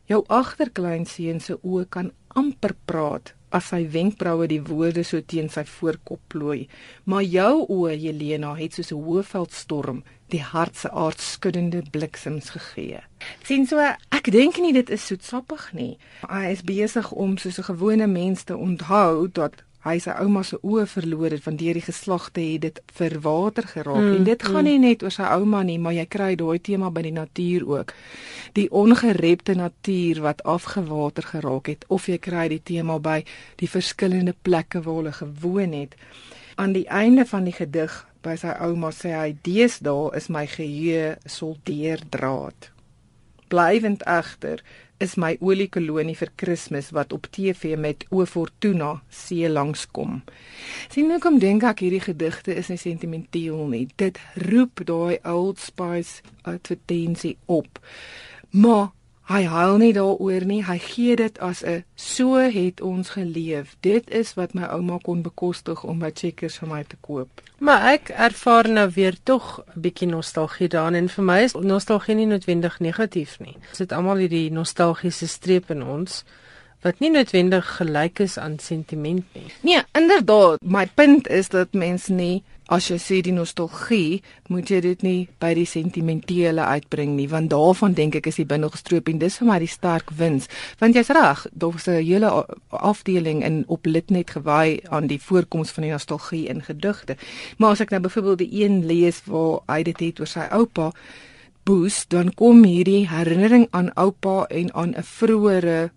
Jou 0.06 0.24
agterkleinseun 0.27 1.39
se 1.39 1.58
oë 1.63 1.86
kan 1.89 2.12
amper 2.27 2.75
praat 2.86 3.34
as 3.50 3.70
sy 3.72 3.86
wenkbroue 3.92 4.48
die 4.48 4.62
woorde 4.62 5.04
so 5.04 5.22
teen 5.22 5.50
sy 5.50 5.63
voorkop 5.63 6.20
plooi, 6.27 6.68
maar 7.06 7.24
jou 7.24 7.65
oë, 7.72 7.96
Helena, 8.01 8.54
het 8.56 8.74
soos 8.74 8.92
'n 8.92 9.04
hoëveldstorm 9.06 10.04
die 10.34 10.42
hart 10.42 10.75
se 10.75 10.89
aardskuddende 10.92 11.84
bliksems 11.92 12.50
gegee. 12.50 13.00
Sien 13.44 13.65
so, 13.68 13.77
ek 14.12 14.32
dink 14.32 14.58
nie 14.58 14.74
dit 14.74 14.89
is 14.89 15.06
soetsappig 15.06 15.74
nie. 15.74 15.98
Hy 16.27 16.51
is 16.51 16.63
besig 16.65 17.12
om 17.12 17.38
soos 17.38 17.60
'n 17.60 17.70
gewone 17.72 18.08
mens 18.08 18.44
te 18.44 18.58
onthou 18.58 19.27
dat 19.32 19.63
hy 19.86 20.00
sy 20.01 20.15
ouma 20.24 20.42
se 20.46 20.58
oë 20.65 20.86
verloor 20.89 21.36
het 21.36 21.44
van 21.46 21.58
deur 21.60 21.77
die 21.77 21.86
geslagte 21.86 22.42
het 22.42 22.63
dit 22.63 22.82
verwater 22.98 23.68
geraak. 23.70 24.01
Mm, 24.01 24.15
en 24.18 24.27
dit 24.27 24.44
gaan 24.44 24.63
mm. 24.63 24.70
nie 24.70 24.80
net 24.88 25.06
oor 25.06 25.13
sy 25.13 25.30
ouma 25.38 25.62
nie 25.63 25.77
maar 25.82 25.94
jy 25.94 26.06
kry 26.10 26.32
daai 26.39 26.60
tema 26.60 26.89
by 26.92 27.06
die 27.06 27.13
natuur 27.15 27.68
ook. 27.70 27.94
Die 28.58 28.68
ongerepte 28.72 29.56
natuur 29.60 30.24
wat 30.25 30.44
afgewater 30.44 31.30
geraak 31.36 31.70
het 31.70 31.86
of 31.88 32.10
jy 32.10 32.18
kry 32.18 32.48
die 32.56 32.63
tema 32.63 32.98
by 33.00 33.22
die 33.62 33.70
verskillende 33.70 34.34
plekke 34.42 34.82
waar 34.82 35.01
hulle 35.01 35.15
gewoon 35.20 35.77
het. 35.77 35.96
Aan 36.56 36.74
die 36.74 36.88
einde 36.88 37.25
van 37.30 37.46
die 37.46 37.56
gedig 37.56 38.00
by 38.25 38.38
sy 38.42 38.56
ouma 38.65 38.89
sê 38.96 39.13
hy 39.13 39.36
deesdae 39.46 40.15
is 40.18 40.32
my 40.34 40.48
geheue 40.50 41.18
soldeerdraad 41.30 42.72
blywend 43.48 44.04
egter 44.10 44.63
is 45.03 45.15
my 45.19 45.35
oliekolonie 45.43 46.15
vir 46.15 46.31
Kersfees 46.39 46.91
wat 46.95 47.13
op 47.15 47.27
TV 47.35 47.75
met 47.79 48.05
O 48.11 48.25
Fortuna 48.25 49.01
see 49.09 49.49
langs 49.49 49.85
kom. 49.91 50.21
Sien 50.91 51.09
nou 51.11 51.19
kom 51.23 51.39
dink 51.41 51.65
ek 51.67 51.83
hierdie 51.83 52.03
gedigte 52.03 52.55
is 52.55 52.71
nie 52.71 52.79
sentimenteel 52.79 53.65
nie. 53.71 53.85
Dit 53.99 54.19
roep 54.47 54.85
daai 54.87 55.19
Old 55.27 55.59
Spice 55.59 56.23
advertensie 56.47 57.35
op. 57.51 57.81
Maar 58.55 58.93
Hy 59.25 59.41
huil 59.50 59.79
nie 59.82 59.94
daaroor 59.94 60.44
nie. 60.46 60.60
Hy 60.65 60.77
gee 60.77 61.15
dit 61.17 61.39
as 61.39 61.63
'n 61.65 61.84
so 61.96 62.36
het 62.38 62.82
ons 62.82 63.10
geleef. 63.10 63.75
Dit 63.82 64.10
is 64.10 64.34
wat 64.34 64.53
my 64.53 64.63
ouma 64.63 64.98
kon 65.01 65.22
bekostig 65.22 65.84
om 65.84 65.98
my 65.98 66.12
checkers 66.13 66.58
vir 66.58 66.70
my 66.70 66.84
te 66.84 66.96
koop. 67.01 67.41
Maar 67.58 67.94
ek 67.94 68.10
ervaar 68.10 68.70
nou 68.70 68.89
weer 68.89 69.17
tog 69.24 69.63
'n 69.75 69.82
bietjie 69.82 70.08
nostalgie 70.08 70.67
daarin 70.67 70.96
en 70.96 71.10
vir 71.10 71.24
my 71.24 71.39
is 71.39 71.53
nostalgie 71.53 72.15
nie 72.15 72.25
noodwendig 72.25 72.79
negatief 72.79 73.39
nie. 73.39 73.58
Dit 73.77 73.91
is 73.91 73.98
almal 73.98 74.17
hierdie 74.17 74.51
nostalgiese 74.51 75.27
streep 75.27 75.70
in 75.70 75.84
ons 75.84 76.24
wat 76.82 77.00
nie 77.00 77.10
noodwendig 77.10 77.65
gelyk 77.77 78.20
is 78.20 78.38
aan 78.38 78.60
sentiment 78.60 79.25
nie. 79.34 79.51
Nee, 79.62 79.82
inderdaad. 79.91 80.62
My 80.62 80.86
punt 80.94 81.27
is 81.27 81.50
dat 81.50 81.74
mense 81.74 82.13
nie 82.13 82.44
as 82.67 82.88
jy 82.89 82.98
sê 83.01 83.19
die 83.22 83.34
nostalgie, 83.34 84.22
moet 84.50 84.69
jy 84.69 84.79
dit 84.81 85.03
nie 85.05 85.27
by 85.41 85.53
die 85.57 85.67
sentimentele 85.69 86.65
uitbring 86.65 87.13
nie, 87.17 87.27
want 87.29 87.51
daarvan 87.53 87.93
dink 87.98 88.17
ek 88.17 88.29
is 88.31 88.39
die 88.41 88.48
bindel 88.50 88.74
gestroop 88.74 89.10
en 89.12 89.19
dis 89.22 89.38
vir 89.41 89.50
my 89.50 89.60
die 89.62 89.69
sterk 89.69 90.10
wins. 90.17 90.50
Want 90.81 90.98
jy's 90.98 91.13
reg, 91.13 91.45
daar's 91.53 91.88
'n 91.88 92.01
hele 92.01 92.45
afdeling 92.69 93.43
in 93.43 93.63
op 93.67 93.86
Litnet 93.86 94.31
gewy 94.31 94.79
aan 94.89 95.07
die 95.07 95.22
voorkoms 95.22 95.72
van 95.72 95.84
die 95.84 95.91
nostalgie 95.91 96.48
in 96.48 96.62
gedigte. 96.62 97.17
Maar 97.57 97.72
as 97.72 97.81
ek 97.81 97.91
nou 97.91 98.01
byvoorbeeld 98.01 98.38
die 98.38 98.63
een 98.63 98.86
lees 98.86 99.22
waar 99.25 99.62
hy 99.67 99.84
dit 99.84 100.00
het 100.00 100.19
oor 100.19 100.27
sy 100.27 100.48
oupa, 100.51 100.91
Boes, 101.65 102.05
dan 102.07 102.34
kom 102.34 102.63
hierdie 102.63 103.07
herinnering 103.10 103.67
aan 103.72 103.93
oupa 103.98 104.45
en 104.53 104.74
aan 104.74 104.93
'n 104.93 105.03
vroeëre 105.03 105.91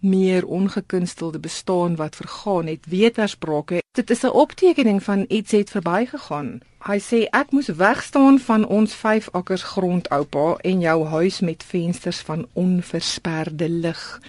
meer 0.00 0.46
ongekunstelde 0.46 1.38
bestaan 1.38 1.96
wat 1.96 2.16
vergaan 2.16 2.66
het 2.66 2.86
wetersprake. 2.88 3.82
Dit 3.92 4.10
is 4.10 4.22
'n 4.22 4.26
optekening 4.26 5.02
van 5.02 5.24
iets 5.28 5.52
het 5.52 5.70
verbygegaan. 5.70 6.60
Hy 6.80 6.98
sê 6.98 7.28
ek 7.30 7.50
moes 7.50 7.66
wegstaan 7.66 8.38
van 8.38 8.66
ons 8.66 8.94
5 8.94 9.28
akkers 9.32 9.62
grond 9.62 10.08
oupa 10.08 10.56
en 10.60 10.80
jou 10.80 11.06
huis 11.06 11.40
met 11.40 11.64
vensters 11.64 12.18
van 12.18 12.46
onversperde 12.52 13.68
lig 13.68 14.20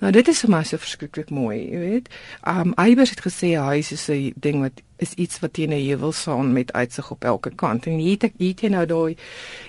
nou 0.00 0.12
dit 0.12 0.28
is 0.28 0.40
vir 0.44 0.50
my 0.50 0.62
so 0.64 0.76
verskriklik 0.76 1.30
mooi 1.30 1.58
jy 1.58 1.78
weet 1.78 2.08
um 2.46 2.74
Eybers 2.76 3.10
het 3.10 3.24
gesê 3.24 3.56
huis 3.56 3.92
is 3.92 4.08
'n 4.10 4.32
ding 4.36 4.60
wat 4.60 4.82
is 4.98 5.14
iets 5.14 5.40
wat 5.40 5.52
teen 5.52 5.72
'n 5.72 5.86
heuwel 5.88 6.12
staan 6.12 6.52
met 6.52 6.72
uitsig 6.72 7.10
op 7.10 7.24
elke 7.24 7.50
kant 7.50 7.86
en 7.86 7.98
hier 7.98 8.16
het 8.20 8.32
hier 8.38 8.70
nou 8.70 8.86
daai 8.86 9.16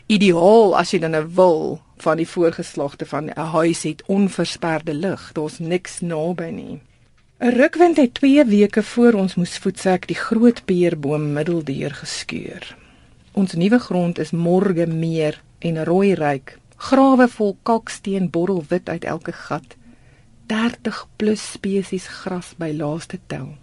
ideaal 0.08 0.78
as 0.78 0.92
jy 0.92 1.00
dan 1.00 1.12
nou 1.12 1.28
wil 1.36 1.82
van 1.98 2.18
die 2.18 2.28
voorgeslagte 2.28 3.06
van 3.06 3.26
'n 3.30 3.40
huis 3.40 3.84
het 3.84 4.04
onversperde 4.06 4.94
lig. 4.94 5.32
Daar's 5.32 5.60
niks 5.60 6.00
naby 6.00 6.50
nie. 6.50 6.82
'n 7.40 7.50
Rukwind 7.50 7.98
het 7.98 8.14
2 8.14 8.46
weke 8.46 8.84
voor 8.84 9.14
ons 9.14 9.36
moes 9.36 9.58
voetsek 9.58 10.08
die 10.08 10.16
groot 10.16 10.66
peerboom 10.66 11.34
middeldeur 11.34 11.94
geskeur. 11.94 12.78
Ons 13.32 13.54
nuwe 13.54 13.80
grond 13.80 14.20
is 14.20 14.32
môre 14.32 14.88
meer 14.88 15.42
en 15.60 15.86
rooi 15.86 16.14
ryk. 16.14 16.58
Grawe 16.76 17.28
vol 17.28 17.58
kalksteen 17.64 18.30
borrel 18.30 18.64
wit 18.68 18.90
uit 18.90 19.04
elke 19.04 19.32
gat. 19.32 19.76
30 20.48 21.06
plus 21.18 21.44
spesies 21.54 22.08
gras 22.22 22.54
by 22.58 22.72
laaste 22.76 23.20
tel. 23.28 23.56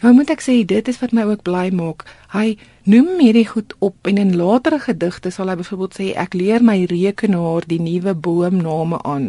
Nou 0.00 0.14
moet 0.16 0.30
ek 0.32 0.42
sê 0.44 0.60
dit 0.64 0.88
is 0.88 1.00
wat 1.02 1.12
my 1.16 1.26
ook 1.28 1.44
bly 1.44 1.68
maak. 1.74 2.06
Hy 2.32 2.56
noem 2.82 3.18
hierdie 3.20 3.46
goed 3.46 3.74
op 3.78 4.06
en 4.08 4.18
in 4.18 4.36
latere 4.36 4.78
gedigte 4.80 5.30
sal 5.30 5.50
hy 5.52 5.56
byvoorbeeld 5.60 5.96
sê 5.98 6.06
ek 6.18 6.34
leer 6.38 6.62
my 6.64 6.78
rekenaar 6.88 7.66
die 7.68 7.80
nuwe 7.80 8.14
boomname 8.14 9.00
aan. 9.04 9.26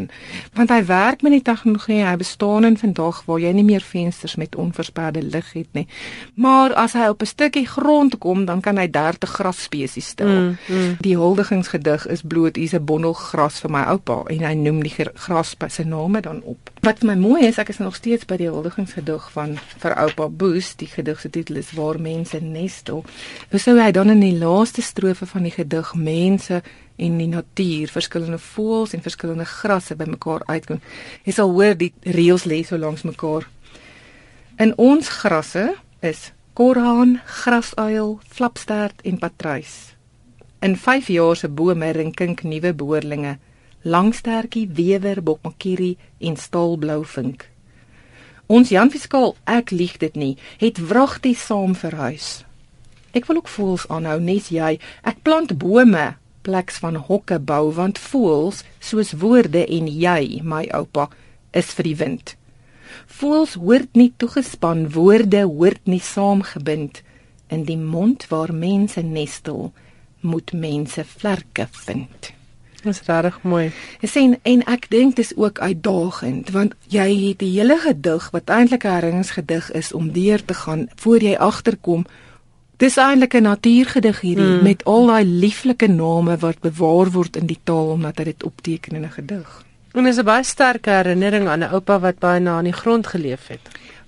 Want 0.56 0.72
hy 0.72 0.80
werk 0.88 1.22
met 1.26 1.36
die 1.36 1.44
tegnologie 1.44 2.02
hy 2.06 2.16
bestaan 2.22 2.66
in 2.68 2.78
vandag 2.80 3.24
waar 3.28 3.42
jy 3.44 3.52
nie 3.58 3.66
meer 3.68 3.84
vensters 3.84 4.38
met 4.40 4.56
onversperde 4.56 5.24
lig 5.24 5.52
het 5.54 5.68
nie. 5.76 5.88
Maar 6.36 6.74
as 6.80 6.96
hy 6.96 7.10
op 7.12 7.22
'n 7.22 7.32
stukkie 7.34 7.68
grond 7.68 8.18
kom 8.18 8.46
dan 8.46 8.62
kan 8.62 8.78
hy 8.78 8.88
30 8.88 9.30
grasspesies 9.30 10.08
stel. 10.08 10.28
Mm, 10.28 10.58
mm. 10.68 10.96
die 11.00 11.18
huldigingsgedig 11.18 12.08
is 12.08 12.22
bloot 12.22 12.56
hier's 12.56 12.74
'n 12.74 12.86
bondel 12.86 13.14
gras 13.14 13.60
vir 13.60 13.72
my 13.72 13.84
oupa. 13.84 14.24
En 14.28 14.40
hy 14.40 14.54
noem 14.54 14.84
die 14.84 14.96
gras 15.14 15.56
sy 15.68 15.84
name 15.84 16.22
dan 16.22 16.42
op. 16.44 16.72
Wat 16.82 17.04
my 17.04 17.16
mooi 17.16 17.46
is 17.46 17.58
ek 17.58 17.70
is 17.70 17.78
nog 17.78 17.96
steeds 17.96 18.26
by 18.26 18.38
die 18.38 18.48
huldigingsgedig 18.48 19.32
van 19.32 19.58
vir 19.78 19.96
oupa 19.96 20.30
Boes 20.30 20.76
die 20.76 20.88
gedig 20.88 21.20
se 21.20 21.30
titel 21.30 21.56
is 21.56 21.72
waar 21.72 22.00
mense 22.00 22.40
nestel 22.42 23.04
Hoe 23.52 23.60
sou 23.60 23.74
hy 23.76 23.90
dan 23.92 24.08
in 24.14 24.22
die 24.24 24.38
laaste 24.40 24.80
strofe 24.80 25.26
van 25.28 25.44
die 25.44 25.52
gedig 25.52 25.90
mense 26.00 26.62
en 26.96 27.16
die 27.20 27.28
natuur, 27.28 27.90
verskillende 27.92 28.38
voëls 28.40 28.94
en 28.96 29.02
verskillende 29.04 29.44
grasse 29.44 29.98
bymekaar 30.00 30.46
uitkom. 30.48 30.78
Jy 31.28 31.34
sal 31.36 31.50
hoor 31.52 31.74
die 31.76 31.90
reëls 32.16 32.46
lê 32.48 32.62
so 32.64 32.80
langs 32.80 33.04
mekaar. 33.04 33.44
In 34.56 34.72
ons 34.80 35.10
grasse 35.20 35.66
is 36.00 36.30
korhaan, 36.56 37.18
grasuil, 37.44 38.14
flapstert 38.24 39.04
en 39.04 39.20
patruis. 39.20 39.74
In 40.64 40.78
5 40.80 41.10
jaar 41.12 41.36
se 41.36 41.50
bome 41.52 41.90
rinkink 41.92 42.46
nuwe 42.48 42.72
boorlinge, 42.72 43.34
langstertjie, 43.84 44.70
wewer, 44.78 45.20
bokmakierie 45.20 45.98
en 46.24 46.40
staalblou 46.40 47.02
vink. 47.04 47.44
Ons 48.48 48.72
Jan 48.72 48.94
Fiskaal, 48.96 49.36
ek 49.44 49.76
lieg 49.76 50.00
dit 50.00 50.16
nie, 50.16 50.38
het 50.64 50.80
wragtig 50.80 51.36
saam 51.44 51.76
verhuis. 51.76 52.46
Ek 53.14 53.26
wil 53.26 53.42
ook 53.42 53.48
voels 53.48 53.88
aanhou 53.88 54.20
nes 54.20 54.50
jy. 54.50 54.80
Ek 55.04 55.22
plant 55.24 55.58
bome 55.58 56.16
pleks 56.42 56.80
van 56.82 56.96
hokke 56.96 57.40
bou 57.40 57.72
want 57.78 58.00
voels 58.00 58.64
soos 58.80 59.14
woorde 59.22 59.66
en 59.66 59.88
jy, 59.88 60.42
my 60.44 60.66
oupa, 60.74 61.10
is 61.54 61.74
vir 61.78 61.92
die 61.92 61.98
wind. 62.00 62.36
Voels 63.20 63.56
hoort 63.60 63.96
nie 63.96 64.12
toegespan, 64.18 64.90
woorde 64.96 65.46
hoort 65.46 65.86
nie 65.86 66.02
saamgebind. 66.02 67.04
In 67.52 67.66
die 67.68 67.78
mond 67.78 68.28
waar 68.32 68.54
mense 68.56 69.04
nestel, 69.04 69.72
moet 70.22 70.54
mense 70.54 71.04
vlerke 71.04 71.68
vind. 71.86 72.32
Dit 72.82 72.96
is 72.96 73.02
regtig 73.06 73.38
mooi. 73.46 73.70
Ek 74.02 74.10
sien 74.10 74.36
en 74.48 74.64
ek 74.70 74.88
dink 74.90 75.20
dis 75.20 75.36
ook 75.38 75.60
uitdagend 75.62 76.50
want 76.56 76.74
jy 76.90 77.08
het 77.28 77.42
'n 77.42 77.54
hele 77.54 77.78
gedig 77.78 78.30
wat 78.34 78.50
eintlik 78.50 78.86
'n 78.86 78.96
herinneringsgedig 78.96 79.72
is 79.72 79.94
om 79.94 80.12
deur 80.12 80.46
te 80.46 80.54
gaan 80.54 80.90
voor 80.96 81.22
jy 81.22 81.36
agterkom 81.36 82.06
Dis 82.82 82.98
eintlik 82.98 83.34
'n 83.38 83.44
natuurgedig 83.46 84.22
hierdie 84.22 84.46
mm. 84.58 84.64
met 84.64 84.84
al 84.90 85.06
daai 85.06 85.26
lieflike 85.26 85.88
name 85.88 86.38
wat 86.38 86.60
bewaar 86.60 87.12
word 87.14 87.36
in 87.38 87.46
die 87.46 87.60
taal 87.64 87.92
omdat 87.94 88.18
hy 88.18 88.24
dit 88.24 88.44
opteken 88.44 88.96
in 88.96 89.06
'n 89.06 89.12
gedig. 89.18 89.50
En 89.94 90.04
dis 90.04 90.18
'n 90.18 90.26
baie 90.26 90.44
sterk 90.44 90.86
herinnering 90.86 91.48
aan 91.48 91.60
'n 91.60 91.74
oupa 91.78 92.00
wat 92.00 92.20
baie 92.20 92.40
na 92.40 92.58
aan 92.58 92.64
die 92.64 92.80
grond 92.82 93.08
geleef 93.08 93.48
het. 93.48 93.62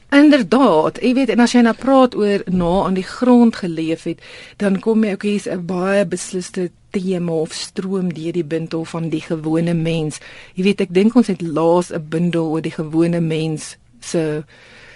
Inderdaad, 0.10 0.98
jy 1.02 1.14
weet 1.14 1.30
en 1.30 1.40
as 1.40 1.52
jy 1.52 1.62
nou 1.62 1.76
praat 1.76 2.16
oor 2.16 2.42
na 2.46 2.84
aan 2.86 2.94
die 2.94 3.10
grond 3.18 3.56
geleef 3.56 4.04
het, 4.04 4.22
dan 4.58 4.80
kom 4.80 5.04
jy 5.04 5.12
ook 5.12 5.24
hier's 5.24 5.50
'n 5.50 5.66
baie 5.66 6.06
besliste 6.06 6.72
tema 6.90 7.32
of 7.32 7.54
stroom 7.54 8.14
deur 8.14 8.32
die 8.32 8.46
bindel 8.46 8.86
van 8.86 9.10
die 9.10 9.22
gewone 9.22 9.74
mens. 9.74 10.20
Jy 10.54 10.64
weet 10.64 10.82
ek 10.82 10.94
dink 10.94 11.16
ons 11.16 11.28
het 11.28 11.42
laas 11.42 11.92
'n 11.94 12.06
bindel 12.10 12.50
oor 12.50 12.62
die 12.62 12.78
gewone 12.82 13.20
mens 13.20 13.78
se 14.00 14.18
so, 14.18 14.44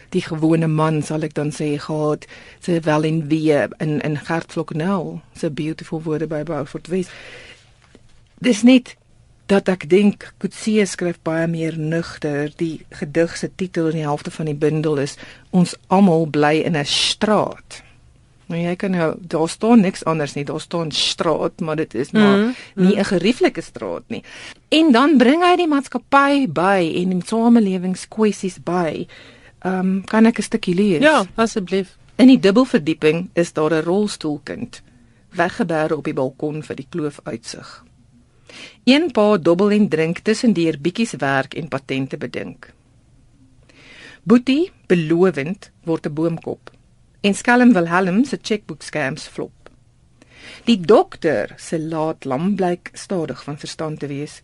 die 0.09 0.21
gewone 0.21 0.67
man 0.67 1.01
sal 1.03 1.23
ek 1.23 1.33
dan 1.33 1.51
sê 1.51 1.77
gehad. 1.79 2.25
Se 2.59 2.79
wel 2.79 3.03
in 3.03 3.27
wie 3.29 3.51
in 3.79 4.01
in 4.01 4.15
Hartflocknel 4.15 5.21
so 5.35 5.49
beautiful 5.49 6.01
woorde 6.01 6.27
by 6.27 6.43
Beaufort 6.43 6.87
West 6.87 7.11
dis 8.39 8.63
net 8.63 8.95
dat 9.47 9.69
ek 9.71 9.87
dink 9.89 10.27
Kutsie 10.41 10.83
skryf 10.85 11.19
baie 11.25 11.47
meer 11.47 11.77
nugter 11.79 12.51
die 12.59 12.83
gedig 12.99 13.37
se 13.39 13.49
titel 13.55 13.91
in 13.91 14.01
die 14.01 14.07
helfte 14.07 14.31
van 14.33 14.49
die 14.49 14.57
bundel 14.57 14.99
is 15.01 15.15
ons 15.55 15.77
almal 15.87 16.27
bly 16.27 16.57
in 16.67 16.75
'n 16.75 16.85
straat. 16.85 17.83
Nou 18.47 18.59
jy 18.61 18.75
kan 18.75 18.91
nou 18.91 19.15
daar 19.19 19.49
staan 19.49 19.81
niks 19.81 20.03
anders 20.05 20.33
nie, 20.35 20.45
daar 20.45 20.59
staan 20.59 20.91
straat, 20.91 21.59
maar 21.59 21.75
dit 21.75 21.95
is 21.95 22.11
maar 22.11 22.37
mm, 22.37 22.55
nie 22.75 22.97
'n 22.97 23.05
gerieflike 23.05 23.61
straat 23.61 24.03
nie. 24.07 24.23
En 24.69 24.91
dan 24.91 25.17
bring 25.17 25.43
hy 25.43 25.55
die 25.55 25.67
maatskappy 25.67 26.47
by 26.47 26.93
en 26.95 27.09
die 27.09 27.21
samelewingskwessies 27.25 28.59
by. 28.63 29.07
Ehm 29.59 29.79
um, 29.79 30.03
kan 30.05 30.25
ek 30.25 30.39
'n 30.39 30.43
stukkie 30.43 30.75
lees? 30.75 31.01
Ja, 31.01 31.25
asseblief. 31.35 31.97
In 32.15 32.27
die 32.27 32.39
dubbelverdieping 32.39 33.29
is 33.33 33.53
daar 33.53 33.73
'n 33.73 33.83
rolstoelkind 33.83 34.81
weggebêre 35.29 35.97
op 35.97 36.03
die 36.03 36.13
balkon 36.13 36.63
vir 36.63 36.75
die 36.75 36.87
kloof 36.89 37.19
uitsig. 37.23 37.83
Een 38.83 39.11
pa 39.11 39.37
dobbel 39.37 39.71
en 39.71 39.89
drink 39.89 40.19
tussendeur 40.19 40.79
bietjies 40.81 41.13
werk 41.19 41.53
en 41.53 41.67
patente 41.67 42.17
bedink. 42.17 42.73
Boetie, 44.23 44.71
belovend, 44.87 45.71
word 45.83 46.05
'n 46.05 46.13
boomkop 46.13 46.71
en 47.21 47.33
skelm 47.33 47.73
Wilhelm 47.73 48.23
se 48.25 48.37
chequebook 48.41 48.81
scams 48.81 49.27
flop. 49.27 49.69
Die 50.65 50.79
dokter 50.79 51.53
se 51.57 51.79
laat 51.79 52.25
lam 52.25 52.55
blyk 52.55 52.91
stadig 52.93 53.43
van 53.43 53.57
verstand 53.57 53.99
te 53.99 54.07
wees. 54.07 54.41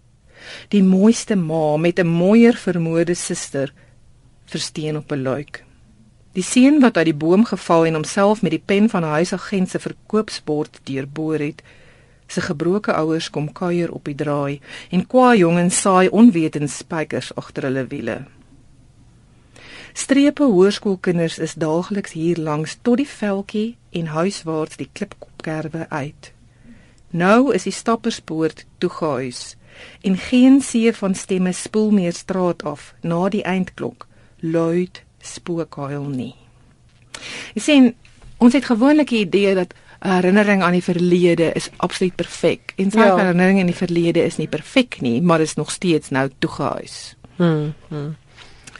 Die 0.69 0.83
mooiste 0.83 1.35
ma 1.35 1.77
met 1.77 1.99
'n 1.99 2.07
mooier 2.07 2.55
vermoede 2.55 3.15
suster 3.15 3.73
versteen 4.45 4.97
op 4.97 5.11
'n 5.11 5.21
luik. 5.21 5.63
Die 6.33 6.43
seun 6.43 6.79
wat 6.81 6.97
uit 6.97 7.05
die 7.05 7.13
boom 7.13 7.45
geval 7.45 7.85
en 7.85 7.93
homself 7.93 8.41
met 8.41 8.51
die 8.51 8.63
pen 8.65 8.89
van 8.89 9.03
'n 9.03 9.15
huisagent 9.21 9.69
se 9.69 9.79
verkoopsbord 9.79 10.79
deurboor 10.83 11.39
het, 11.39 11.63
se 12.27 12.41
gebroke 12.41 12.93
ouers 12.93 13.29
kom 13.29 13.51
kuier 13.51 13.91
op 13.91 14.05
die 14.05 14.15
draai 14.15 14.59
en 14.89 15.07
kwaai 15.07 15.37
jongens 15.37 15.81
saai 15.81 16.09
onwetend 16.09 16.69
spykers 16.69 17.35
agter 17.35 17.63
hulle 17.63 17.87
wiele. 17.87 18.25
Strepe 19.93 20.43
hoërskoolkinders 20.43 21.37
is 21.37 21.53
daagliks 21.53 22.11
hier 22.11 22.37
langs 22.37 22.77
tot 22.81 22.97
die 22.97 23.07
veldjie 23.07 23.75
en 23.91 24.05
huiswaarts 24.05 24.77
die 24.77 24.89
klipkopkerwe 24.91 25.85
uit. 25.89 26.31
Nou 27.09 27.53
is 27.53 27.63
die 27.63 27.75
stapperspoort 27.75 28.65
toegehuis 28.77 29.55
en 30.01 30.17
geen 30.17 30.61
see 30.61 30.93
van 30.93 31.15
stemme 31.15 31.53
spoel 31.53 31.91
meer 31.91 32.13
straat 32.13 32.63
af 32.63 32.93
na 33.01 33.29
die 33.29 33.43
eindklok 33.43 34.07
luid 34.43 35.03
spookhuil 35.23 36.07
nie. 36.11 36.33
Jy 37.55 37.63
sien, 37.63 37.89
ons 38.43 38.53
het 38.53 38.67
gewoonlik 38.67 39.13
die 39.13 39.23
idee 39.23 39.55
dat 39.55 39.73
herinnering 40.03 40.63
aan 40.63 40.75
die 40.75 40.83
verlede 40.83 41.53
is 41.55 41.69
absoluut 41.77 42.15
perfek. 42.19 42.73
En 42.75 42.91
sy 42.91 42.99
ja. 42.99 43.15
herinnering 43.15 43.61
aan 43.61 43.71
die 43.71 43.77
verlede 43.77 44.25
is 44.25 44.37
nie 44.41 44.49
perfek 44.51 44.99
nie, 45.01 45.21
maar 45.23 45.43
is 45.43 45.55
nog 45.55 45.71
steeds 45.71 46.11
nou 46.11 46.27
toegehuis. 46.43 47.15
Hmm. 47.37 47.73
hmm. 47.87 48.11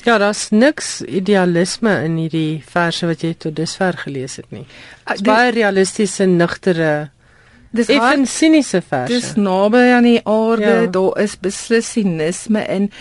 Ja, 0.03 0.17
daar's 0.19 0.49
niks 0.51 0.97
idealisme 1.07 1.93
in 2.03 2.17
hierdie 2.19 2.59
verse 2.67 3.07
wat 3.07 3.21
jy 3.23 3.31
tot 3.39 3.55
dusver 3.55 3.95
gelees 4.01 4.35
het 4.35 4.49
nie. 4.51 4.65
Dit 5.07 5.21
is 5.21 5.23
baie 5.23 5.53
realistiese, 5.55 6.27
nugtere 6.27 6.91
Dis 7.73 7.89
effe 7.89 8.25
siniese 8.29 8.83
verse. 8.85 9.09
Dis 9.09 9.31
naby 9.39 9.81
aan 9.95 10.05
die 10.05 10.19
aarde, 10.29 10.73
ja. 10.83 10.89
daar 10.93 11.23
is 11.23 11.33
beslis 11.41 11.89
sinisme 11.95 12.61
in. 12.69 12.91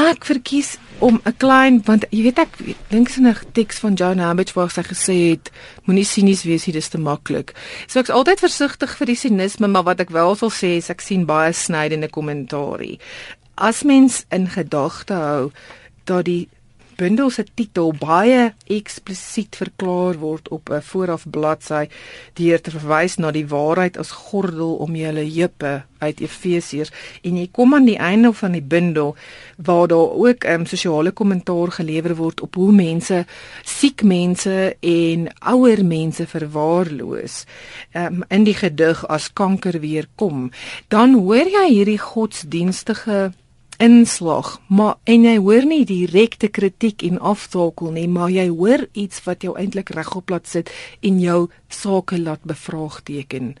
Ek 0.00 0.24
verkies 0.24 0.78
om 0.98 1.20
'n 1.24 1.36
klein 1.36 1.82
want 1.84 2.06
jy 2.10 2.22
weet 2.22 2.38
ek 2.38 2.52
dink 2.88 3.08
se 3.08 3.20
'n 3.20 3.36
teks 3.52 3.78
van 3.78 3.94
John 3.94 4.18
Hambidge 4.18 4.54
waar 4.54 4.70
sy 4.70 4.82
gesê 4.82 5.16
het 5.30 5.50
moenie 5.84 6.04
sinies 6.04 6.42
wees 6.44 6.66
nie 6.66 6.72
dis 6.72 6.88
te 6.88 6.98
maklik. 6.98 7.52
So 7.86 8.00
ek's 8.00 8.10
altyd 8.10 8.40
versigtig 8.40 8.96
vir 8.96 9.06
die 9.06 9.16
sinisme 9.16 9.68
maar 9.68 9.84
wat 9.84 10.00
ek 10.00 10.10
wel 10.10 10.34
sal 10.36 10.50
sê 10.50 10.76
is 10.76 10.90
ek 10.90 11.00
sien 11.00 11.26
baie 11.26 11.52
snydende 11.52 12.08
kommentaarie. 12.08 12.98
As 13.56 13.82
mens 13.82 14.24
in 14.30 14.48
gedagte 14.48 15.14
hou 15.14 15.52
dat 16.04 16.24
die 16.24 16.48
bundel 17.00 17.30
se 17.32 17.44
titel 17.56 17.94
baie 17.96 18.50
eksplisiet 18.68 19.56
verklaar 19.56 20.18
word 20.20 20.48
op 20.52 20.70
'n 20.70 20.82
vooraf 20.90 21.24
bladsy 21.24 21.88
deur 22.34 22.60
te 22.60 22.70
verwys 22.70 23.16
na 23.16 23.30
die 23.30 23.46
waarheid 23.48 23.96
as 23.96 24.10
gordel 24.10 24.74
om 24.84 24.96
julle 24.96 25.24
heupe 25.24 25.82
uit 26.00 26.20
Efesiërs. 26.20 26.92
En 27.22 27.36
jy 27.36 27.48
kom 27.52 27.74
aan 27.74 27.84
die 27.84 27.98
einde 27.98 28.32
van 28.32 28.52
die 28.52 28.64
bundel 28.64 29.16
waar 29.56 29.88
daar 29.88 30.12
ook 30.24 30.44
'n 30.44 30.52
um, 30.52 30.66
sosiale 30.66 31.10
kommentaar 31.10 31.72
gelewer 31.72 32.16
word 32.16 32.40
op 32.40 32.54
hoe 32.54 32.72
mense 32.72 33.26
siek 33.64 34.02
mense 34.02 34.76
en 34.80 35.28
ouer 35.38 35.84
mense 35.84 36.26
verwaarloos 36.26 37.44
um, 37.92 38.24
in 38.28 38.44
die 38.44 38.54
gedig 38.54 39.06
as 39.08 39.32
kanker 39.32 39.80
weer 39.80 40.06
kom. 40.14 40.50
Dan 40.88 41.14
hoor 41.14 41.48
jy 41.48 41.68
hierdie 41.68 41.98
godsdienstige 41.98 43.32
inslag, 43.80 44.58
maar 44.68 44.98
en 45.08 45.24
jy 45.24 45.36
hoor 45.40 45.64
nie 45.64 45.84
direkte 45.88 46.50
kritiek 46.52 47.02
en 47.08 47.20
aftakel 47.32 47.94
nie, 47.96 48.06
maar 48.08 48.30
jy 48.32 48.48
hoor 48.52 48.84
iets 48.92 49.22
wat 49.24 49.46
jou 49.46 49.54
eintlik 49.58 49.92
regop 49.96 50.30
laat 50.30 50.48
sit 50.48 50.72
en 51.06 51.20
jou 51.20 51.40
sake 51.72 52.18
laat 52.20 52.44
bevraagteken. 52.44 53.54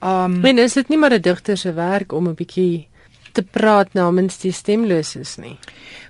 Um 0.00 0.40
Men 0.40 0.58
is 0.58 0.74
dit 0.78 0.88
nie 0.88 0.98
maar 0.98 1.12
'n 1.12 1.20
digter 1.22 1.56
se 1.56 1.72
werk 1.72 2.12
om 2.12 2.28
'n 2.28 2.34
bietjie 2.34 2.88
te 3.32 3.42
praat 3.42 3.92
namens 3.94 4.38
die 4.38 4.52
stemloses 4.52 5.36
nie. 5.36 5.58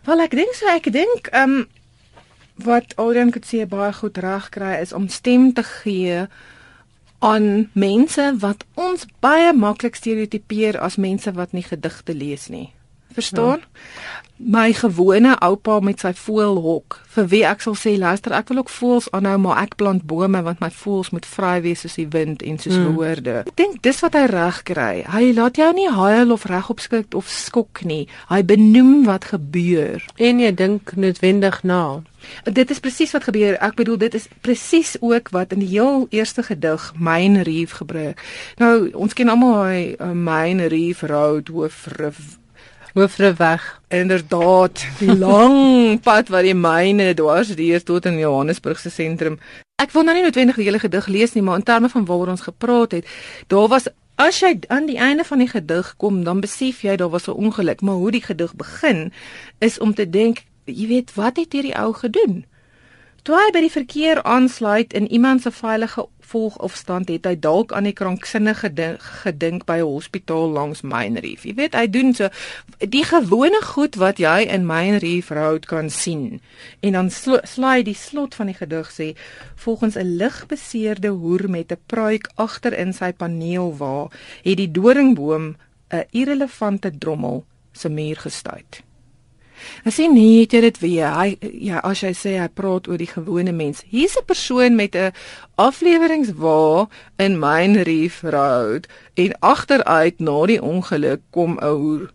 Wel 0.05 0.21
ek 0.21 0.31
dink 0.31 0.55
so 0.55 0.67
ek 0.67 0.93
dink 0.93 1.29
um 1.33 1.67
wat 2.57 2.97
Adrian 2.97 3.31
Kutse 3.31 3.67
baie 3.67 3.93
goed 3.93 4.19
reg 4.19 4.49
kry 4.51 4.81
is 4.81 4.93
om 4.93 5.09
stem 5.09 5.53
te 5.53 5.63
gee 5.63 6.27
aan 7.19 7.71
mense 7.73 8.35
wat 8.39 8.65
ons 8.75 9.07
baie 9.21 9.53
maklik 9.53 9.95
stereotipeer 9.95 10.79
as 10.79 10.97
mense 10.97 11.33
wat 11.33 11.53
nie 11.53 11.63
gedigte 11.63 12.15
lees 12.15 12.49
nie 12.49 12.73
verstaan? 13.19 13.67
Ja. 13.67 14.19
My 14.39 14.71
gewone 14.73 15.33
oupa 15.43 15.81
met 15.83 15.99
sy 16.05 16.13
voelhok, 16.15 17.01
vir 17.11 17.25
wie 17.33 17.41
ek 17.43 17.65
sal 17.65 17.75
sê 17.75 17.97
luister, 17.99 18.31
ek 18.39 18.53
wil 18.53 18.61
ook 18.61 18.71
voels 18.71 19.09
aanhou, 19.11 19.35
maar 19.43 19.65
ek 19.65 19.75
plant 19.81 20.05
bome 20.07 20.39
want 20.47 20.63
my 20.63 20.69
voels 20.71 21.11
moet 21.11 21.27
vry 21.27 21.57
wees 21.65 21.83
soos 21.83 21.99
die 21.99 22.07
wind 22.15 22.45
en 22.47 22.61
soos 22.63 22.77
mm. 22.79 22.93
woorde. 22.95 23.35
Ek 23.51 23.59
dink 23.59 23.83
dis 23.83 23.99
wat 24.07 24.15
hy 24.15 24.23
reg 24.31 24.63
kry. 24.71 25.03
Hy 25.11 25.33
laat 25.35 25.59
jou 25.59 25.73
nie 25.75 25.89
huil 25.91 26.31
of 26.31 26.47
regop 26.47 26.79
skrik 26.79 27.19
of 27.19 27.27
skok 27.27 27.83
nie. 27.83 28.05
Hy 28.31 28.45
benoem 28.47 29.03
wat 29.11 29.33
gebeur 29.35 30.07
en 30.23 30.47
jy 30.47 30.55
dink 30.55 30.95
noodwendig 30.95 31.65
na. 31.67 31.83
Dit 32.47 32.71
is 32.71 32.79
presies 32.79 33.19
wat 33.19 33.27
gebeur. 33.27 33.59
Ek 33.59 33.75
bedoel 33.75 33.99
dit 34.07 34.15
is 34.23 34.31
presies 34.47 34.95
ook 35.03 35.35
wat 35.35 35.51
in 35.59 35.67
die 35.67 35.75
heel 35.75 36.07
eerste 36.15 36.47
gedig 36.47 36.93
Myn 36.95 37.43
Reef 37.43 37.81
gebruik. 37.83 38.23
Nou 38.63 38.93
ons 38.95 39.19
ken 39.19 39.35
almal 39.35 39.65
hy 39.67 39.81
uh, 39.99 40.15
Myn 40.15 40.63
Reef 40.71 41.03
Road 41.11 41.51
hoof 41.51 41.89
Hoofre 42.95 43.35
weg. 43.35 43.81
Inderdaad, 43.89 44.87
die 44.99 45.17
lang 45.17 45.57
pad 46.07 46.29
wat 46.29 46.43
die 46.43 46.55
myne 46.57 47.15
dwars 47.15 47.53
deur 47.57 47.83
tot 47.83 48.07
in 48.09 48.19
Johannesburg 48.19 48.79
se 48.79 48.91
sentrum. 48.91 49.39
Ek 49.79 49.93
wil 49.95 50.07
nou 50.09 50.15
nie 50.17 50.25
noodwendig 50.25 50.57
die 50.59 50.67
hele 50.67 50.81
gedig 50.83 51.07
lees 51.07 51.35
nie, 51.37 51.43
maar 51.45 51.61
in 51.61 51.67
terme 51.69 51.89
van 51.93 52.07
waaroor 52.09 52.33
ons 52.35 52.47
gepraat 52.49 52.97
het, 52.97 53.09
daar 53.47 53.69
was 53.71 53.87
as 54.19 54.41
jy 54.43 54.57
aan 54.75 54.89
die 54.89 54.99
einde 54.99 55.25
van 55.25 55.39
die 55.39 55.51
gedig 55.53 55.93
kom, 56.03 56.25
dan 56.27 56.41
besef 56.43 56.83
jy 56.83 56.97
daar 56.97 57.13
was 57.13 57.29
'n 57.29 57.39
ongeluk, 57.39 57.81
maar 57.81 57.95
hoe 57.95 58.11
die 58.11 58.25
gedig 58.25 58.55
begin 58.55 59.13
is 59.59 59.79
om 59.79 59.95
te 59.95 60.11
dink, 60.11 60.45
jy 60.65 60.87
weet, 60.89 61.15
wat 61.15 61.37
het 61.37 61.53
hierdie 61.53 61.79
ou 61.79 61.93
gedoen? 61.95 62.45
Toe 63.23 63.37
hy 63.37 63.51
by 63.53 63.61
die 63.61 63.71
verkeer 63.71 64.23
aansluit 64.23 64.93
in 64.93 65.07
iemand 65.07 65.43
se 65.43 65.51
veilige 65.51 66.07
volgafstand 66.29 67.09
het 67.09 67.27
hy 67.29 67.35
dalk 67.41 67.73
aan 67.73 67.89
die 67.89 67.97
kranksinnige 67.97 68.71
gedink 69.23 69.65
by 69.69 69.79
'n 69.81 69.89
hospitaal 69.89 70.51
langs 70.53 70.83
Main 70.83 71.17
Reef. 71.17 71.45
Jy 71.45 71.55
weet, 71.55 71.75
hy 71.75 71.87
doen 71.91 72.15
so 72.15 72.29
die 72.79 73.05
gewone 73.05 73.61
goed 73.63 73.95
wat 73.95 74.19
jy 74.19 74.47
in 74.49 74.67
Main 74.67 74.99
Reef 74.99 75.31
Road 75.31 75.67
kan 75.67 75.91
sien. 75.91 76.41
En 76.81 76.93
dan 76.93 77.11
slaai 77.43 77.83
die 77.83 77.95
slot 77.95 78.35
van 78.35 78.47
die 78.47 78.59
gedig 78.59 78.91
sê 78.93 79.17
volgens 79.57 79.97
'n 79.97 80.17
ligbeseerde 80.17 81.09
hoer 81.09 81.51
met 81.51 81.73
'n 81.73 81.81
pruik 81.87 82.31
agter 82.35 82.79
in 82.79 82.93
sy 82.93 83.13
paneel 83.13 83.77
waar 83.77 84.11
het 84.43 84.57
die 84.57 84.71
doringboom 84.71 85.57
'n 85.91 86.05
irrelevante 86.11 86.99
drommel 86.99 87.45
se 87.73 87.89
muur 87.89 88.17
gestuit. 88.17 88.88
Hy 89.85 89.91
sê 89.91 90.09
nee, 90.13 90.41
het 90.41 90.53
jy 90.53 90.61
dit 90.61 90.79
weer? 90.81 91.09
Hy 91.15 91.37
ja, 91.69 91.81
as 91.81 92.03
jy 92.03 92.13
sê 92.17 92.37
hy 92.39 92.49
praat 92.49 92.89
oor 92.89 92.99
die 92.99 93.11
gewone 93.11 93.53
mens. 93.53 93.85
Hier's 93.89 94.17
'n 94.17 94.25
persoon 94.27 94.77
met 94.77 94.95
'n 94.95 95.13
afleweringswa 95.57 96.89
in 97.19 97.39
Main 97.39 97.83
Reef 97.83 98.23
Road 98.23 98.87
en 99.15 99.39
agteruit 99.41 100.21
na 100.21 100.47
die 100.47 100.63
ongeluk 100.63 101.21
kom 101.31 101.59
'n 101.61 101.65
hoer 101.65 102.11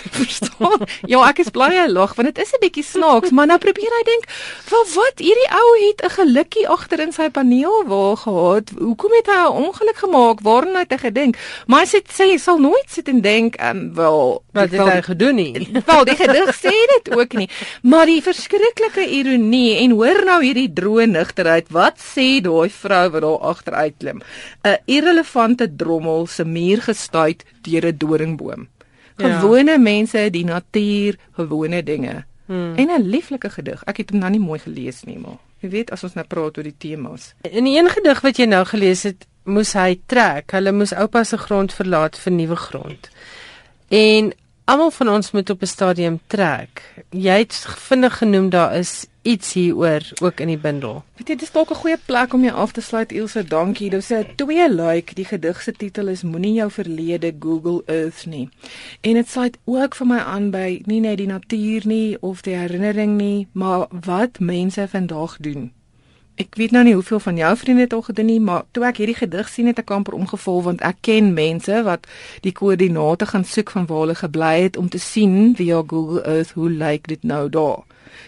verstaan. 0.18 0.86
ja, 1.06 1.22
ek 1.28 1.42
is 1.44 1.50
bly 1.54 1.70
hy 1.74 1.86
lag 1.90 2.14
want 2.18 2.28
dit 2.30 2.38
is 2.44 2.52
'n 2.52 2.60
bietjie 2.62 2.84
snaaks, 2.84 3.30
maar 3.30 3.46
nou 3.46 3.58
probeer 3.58 3.92
hy 3.98 4.02
dink, 4.08 4.24
"Wel 4.70 4.84
wat, 4.94 5.18
hierdie 5.18 5.50
ou 5.50 5.70
het 5.86 6.00
'n 6.04 6.14
gelukkie 6.16 6.68
agter 6.68 7.00
in 7.00 7.12
sy 7.12 7.28
paneel 7.30 7.84
waar 7.86 8.16
gehad. 8.16 8.70
Hoekom 8.78 9.12
het 9.12 9.26
hy 9.26 9.40
'n 9.46 9.56
ongeluk 9.66 9.96
gemaak? 9.96 10.40
Waarna 10.40 10.78
het 10.78 10.90
hy 10.90 10.98
gedink?" 10.98 11.36
Maar 11.66 11.84
hy 11.84 11.86
sê 11.86 12.24
hy 12.30 12.38
sal 12.38 12.58
nooit 12.58 12.88
sit 12.88 13.08
en 13.08 13.20
dink, 13.20 13.56
"Ehm 13.56 13.94
wel, 13.94 14.42
wat 14.52 14.70
het 14.70 14.80
hy 14.80 15.02
gedoen 15.02 15.34
nie?" 15.34 15.68
Wel, 15.86 16.04
die 16.04 16.16
gedig 16.16 16.54
sê 16.56 16.74
dit 16.94 17.16
ook 17.16 17.32
nie. 17.32 17.48
Maar 17.82 18.06
die 18.06 18.22
verskriklike 18.22 19.06
ironie 19.06 19.76
en 19.84 19.90
hoor 19.90 20.24
nou 20.24 20.42
hierdie 20.44 20.72
droë 20.72 21.06
nigterheid. 21.06 21.66
Wat 21.70 21.98
sê 21.98 22.40
daai 22.40 22.70
vrou 22.70 23.10
wat 23.10 23.22
daar 23.22 23.38
agteruit 23.38 23.94
klim? 23.98 24.22
'n 24.64 24.78
Irrelevante 24.86 25.76
drommel 25.76 26.26
se 26.26 26.44
muur 26.44 26.82
gestuit 26.82 27.44
deur 27.62 27.86
'n 27.86 27.98
doringboom. 27.98 28.68
Ja. 29.28 29.38
Gewone 29.40 29.78
mense, 29.78 30.30
die 30.30 30.44
natuur, 30.44 31.18
gewone 31.38 31.82
dinge. 31.82 32.24
Hmm. 32.46 32.74
En 32.76 32.88
'n 32.90 33.08
lieflike 33.08 33.50
gedig. 33.50 33.82
Ek 33.86 33.96
het 33.96 34.10
hom 34.10 34.18
nou 34.18 34.30
nie 34.30 34.40
mooi 34.40 34.58
gelees 34.58 35.04
nie, 35.04 35.18
maar 35.18 35.38
jy 35.60 35.68
weet 35.68 35.90
as 35.90 36.04
ons 36.04 36.14
nou 36.14 36.26
praat 36.26 36.58
oor 36.58 36.64
die 36.64 36.78
temas. 36.78 37.34
In 37.42 37.64
die 37.64 37.78
een 37.78 37.88
gedig 37.88 38.20
wat 38.20 38.36
jy 38.36 38.46
nou 38.46 38.64
gelees 38.64 39.02
het, 39.02 39.26
moes 39.44 39.72
hy 39.72 40.00
trek. 40.06 40.50
Hulle 40.50 40.72
moes 40.72 40.92
oupa 40.92 41.24
se 41.24 41.38
grond 41.38 41.72
verlaat 41.72 42.18
vir 42.18 42.32
nuwe 42.32 42.56
grond. 42.56 43.10
En 43.88 44.32
almal 44.64 44.90
van 44.90 45.08
ons 45.08 45.30
moet 45.30 45.50
op 45.50 45.62
'n 45.62 45.66
stadium 45.66 46.20
trek. 46.26 46.82
Jy 47.10 47.38
het 47.38 47.66
vinnig 47.88 48.18
genoem 48.18 48.50
daar 48.50 48.76
is 48.76 49.06
iets 49.22 49.52
hieroor 49.52 50.02
ook 50.22 50.40
in 50.40 50.46
die 50.46 50.58
bundel. 50.58 51.02
Weet 51.16 51.28
jy, 51.28 51.36
dis 51.36 51.52
dalk 51.52 51.70
'n 51.70 51.80
goeie 51.82 51.98
plek 52.06 52.32
om 52.34 52.44
jou 52.44 52.54
af 52.54 52.72
te 52.72 52.80
sluit 52.80 53.12
Ilse. 53.12 53.44
Dankie. 53.44 53.90
Dit 53.90 54.04
sê 54.04 54.34
twee 54.34 54.68
like. 54.68 55.14
Die 55.14 55.24
gedig 55.24 55.62
se 55.62 55.72
titel 55.72 56.08
is 56.08 56.22
Moenie 56.22 56.52
jou 56.52 56.70
verlede 56.70 57.34
Google 57.40 57.82
Earth 57.86 58.26
nie. 58.26 58.48
En 59.00 59.14
dit 59.14 59.28
sluit 59.28 59.58
ook 59.64 59.94
vir 59.94 60.06
my 60.06 60.18
aan 60.18 60.50
by 60.50 60.82
nie 60.86 61.00
net 61.00 61.18
die 61.18 61.26
natuur 61.26 61.86
nie 61.86 62.16
of 62.20 62.40
die 62.40 62.54
herinnering 62.54 63.16
nie, 63.16 63.46
maar 63.52 63.86
wat 63.90 64.38
mense 64.38 64.88
vandag 64.88 65.36
doen. 65.40 65.72
Ek 66.40 66.56
weet 66.56 66.72
nou 66.72 66.84
nie 66.84 66.94
hoeveel 66.96 67.20
van 67.20 67.36
jou 67.36 67.56
vriende 67.56 67.84
het 67.84 67.92
al 67.92 68.02
gedoen 68.02 68.26
nie, 68.26 68.40
maar 68.40 68.62
toe 68.72 68.86
ek 68.88 69.02
hierdie 69.02 69.18
gedig 69.18 69.48
sien 69.52 69.66
het 69.68 69.78
ek 69.82 69.90
amper 69.92 70.16
omgeval 70.16 70.62
want 70.64 70.80
ek 70.80 71.02
ken 71.04 71.34
mense 71.36 71.82
wat 71.84 72.06
die 72.46 72.54
koördinate 72.56 73.28
gaan 73.28 73.44
soek 73.44 73.70
van 73.70 73.86
waar 73.86 74.06
hulle 74.06 74.16
gebly 74.16 74.54
het 74.62 74.76
om 74.80 74.88
te 74.88 74.98
sien 74.98 75.52
via 75.56 75.82
Google 75.86 76.22
Earth 76.24 76.54
hoe 76.56 76.70
lyk 76.70 77.08
dit 77.12 77.22
nou 77.22 77.48
daar. 77.52 77.82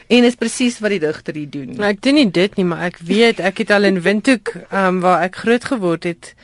En 0.07 0.25
is 0.25 0.37
presies 0.37 0.79
wat 0.85 0.93
die 0.93 1.01
digter 1.01 1.35
hier 1.35 1.51
doen. 1.51 1.73
Nou, 1.79 1.89
ek 1.89 2.03
doen 2.05 2.19
nie 2.21 2.29
dit 2.31 2.57
nie, 2.61 2.67
maar 2.69 2.85
ek 2.91 3.01
weet 3.05 3.41
ek 3.41 3.65
het 3.65 3.73
al 3.73 3.89
in 3.89 4.03
Windhoek, 4.05 4.53
ehm 4.69 4.87
um, 4.97 5.01
waar 5.05 5.25
ek 5.25 5.41
groot 5.45 5.65
geword 5.73 6.05
het, 6.09 6.35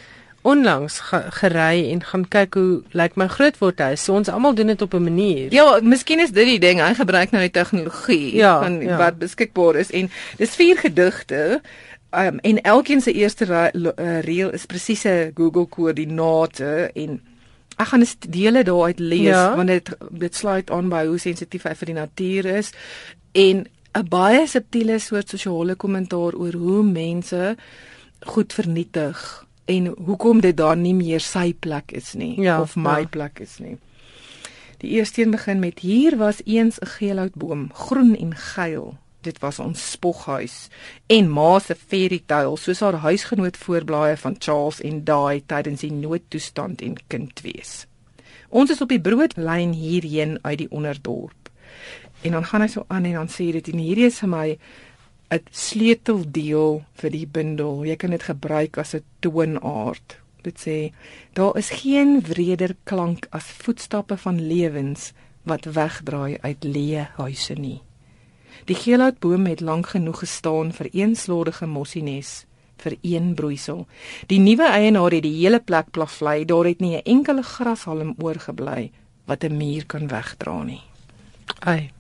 onlangs 0.43 0.99
ge 0.99 1.21
gery 1.29 1.91
en 1.93 2.03
gaan 2.05 2.25
kyk 2.29 2.55
hoe 2.55 2.83
lyk 2.97 3.17
my 3.21 3.27
grootwordhuis. 3.29 4.05
So 4.05 4.15
ons 4.17 4.29
almal 4.29 4.55
doen 4.55 4.73
dit 4.73 4.83
op 4.83 4.95
'n 4.95 5.03
manier. 5.03 5.53
Ja, 5.53 5.81
miskien 5.83 6.21
is 6.21 6.31
dit 6.31 6.47
die 6.47 6.59
ding. 6.59 6.81
Hy 6.81 6.95
gebruik 6.95 7.31
nou 7.31 7.43
die 7.43 7.51
tegnologie 7.51 8.35
ja, 8.35 8.63
van 8.63 8.81
ja. 8.81 8.97
wat 8.97 9.19
beskikbaar 9.19 9.77
is 9.77 9.91
en 9.91 10.11
dis 10.37 10.55
vier 10.55 10.79
gedigte. 10.79 11.61
Um, 12.11 12.39
en 12.39 12.63
elkeen 12.63 13.01
se 13.01 13.13
eerste 13.13 13.47
uh, 13.47 14.21
reël 14.21 14.51
is 14.51 14.67
presiese 14.67 15.31
Google 15.35 15.67
koördinate 15.67 16.91
en 16.95 17.21
ek 17.77 17.87
gaan 17.87 18.01
dit 18.01 18.33
dele 18.33 18.63
daaruit 18.63 18.99
lees 18.99 19.31
ja. 19.31 19.57
want 19.57 19.69
dit 19.69 19.91
dit 20.11 20.35
sluit 20.35 20.71
aan 20.71 20.89
by 20.89 21.05
hoe 21.07 21.19
sensitief 21.19 21.63
hy 21.69 21.75
vir 21.75 21.87
die 21.93 21.95
natuur 21.95 22.49
is 22.57 22.73
en 23.33 23.67
'n 23.95 24.09
baie 24.09 24.47
subtiele 24.47 24.99
soort 24.99 25.29
sosiale 25.29 25.75
kommentaar 25.75 26.35
oor 26.35 26.53
hoe 26.53 26.83
mense 26.83 27.57
goed 28.27 28.53
vernietig 28.53 29.47
en 29.71 29.93
hoekom 30.07 30.41
dit 30.43 30.57
daar 30.57 30.77
nie 30.77 30.95
meer 30.95 31.23
sy 31.23 31.53
plek 31.55 31.95
is 31.97 32.15
nie 32.19 32.35
ja, 32.43 32.61
of 32.61 32.77
my 32.77 33.01
ja. 33.05 33.13
plek 33.15 33.41
is 33.45 33.59
nie. 33.63 33.77
Die 34.81 34.97
eerste 34.97 35.23
een 35.23 35.31
begin 35.31 35.59
met 35.61 35.79
hier 35.85 36.17
was 36.17 36.41
eens 36.45 36.79
'n 36.81 36.87
geelhoutboom, 36.87 37.71
groen 37.75 38.17
en 38.17 38.35
geel. 38.37 38.97
Dit 39.21 39.39
was 39.39 39.59
ons 39.59 39.91
spoghuis 39.91 40.69
en 41.07 41.31
ma 41.31 41.59
se 41.59 41.75
fairy 41.75 42.23
tale 42.27 42.57
soos 42.57 42.81
haar 42.81 42.95
huisgenoot 42.95 43.57
voorblaaie 43.57 44.17
van 44.17 44.37
Charles 44.39 44.81
en 44.81 45.05
Daai 45.05 45.43
tydens 45.47 45.81
die 45.81 45.93
noodtoestand 45.93 46.81
en 46.81 46.97
kind 47.07 47.41
wees. 47.41 47.87
Ons 48.49 48.71
is 48.71 48.81
op 48.81 48.89
die 48.89 49.01
broodlyn 49.01 49.73
hierheen 49.73 50.39
uit 50.43 50.59
die 50.59 50.71
onderdorp. 50.71 51.51
En 52.23 52.31
dan 52.31 52.45
gaan 52.45 52.61
hy 52.61 52.69
so 52.69 52.85
aan 52.89 53.05
en 53.05 53.13
dan 53.13 53.29
sê 53.29 53.53
dit 53.53 53.69
en 53.69 53.79
hierdie 53.79 54.07
is 54.07 54.19
vir 54.19 54.29
my 54.29 54.59
'n 55.31 55.47
sleuteldeel 55.51 56.83
vir 56.95 57.11
die 57.11 57.27
bundel. 57.27 57.85
Jy 57.85 57.97
kan 57.97 58.11
dit 58.11 58.23
gebruik 58.23 58.79
as 58.79 58.95
'n 58.95 59.05
toonaard. 59.21 60.19
Dit 60.43 60.59
sê 60.67 60.93
daar 61.33 61.57
is 61.57 61.71
geen 61.71 62.21
wreder 62.21 62.77
klank 62.85 63.27
as 63.31 63.45
voetstappe 63.45 64.17
van 64.17 64.47
lewens 64.47 65.13
wat 65.43 65.65
wegdraai 65.65 66.39
uit 66.41 66.65
leë 66.65 67.09
huise 67.17 67.55
nie. 67.55 67.83
Die 68.65 68.75
geelhoutboom 68.75 69.47
het 69.47 69.61
lank 69.61 69.87
genoeg 69.87 70.19
gestaan 70.19 70.73
vir 70.73 70.89
een 70.93 71.17
slordige 71.17 71.67
mossienes 71.67 72.47
vir 72.81 72.97
een 73.03 73.35
broeisel. 73.35 73.87
Die 74.27 74.41
nuwe 74.41 74.69
eienaar 74.69 75.13
het 75.13 75.23
die 75.23 75.37
hele 75.37 75.61
plek 75.61 75.91
plavlei, 75.91 76.45
daar 76.45 76.65
het 76.65 76.81
nie 76.81 76.97
'n 76.97 77.05
enkele 77.05 77.43
grashalm 77.43 78.15
oorgebly 78.19 78.91
wat 79.27 79.45
'n 79.45 79.57
muur 79.57 79.87
kan 79.87 80.09
wegdra 80.09 80.63
nie. 80.63 80.83
Ai. 81.59 81.91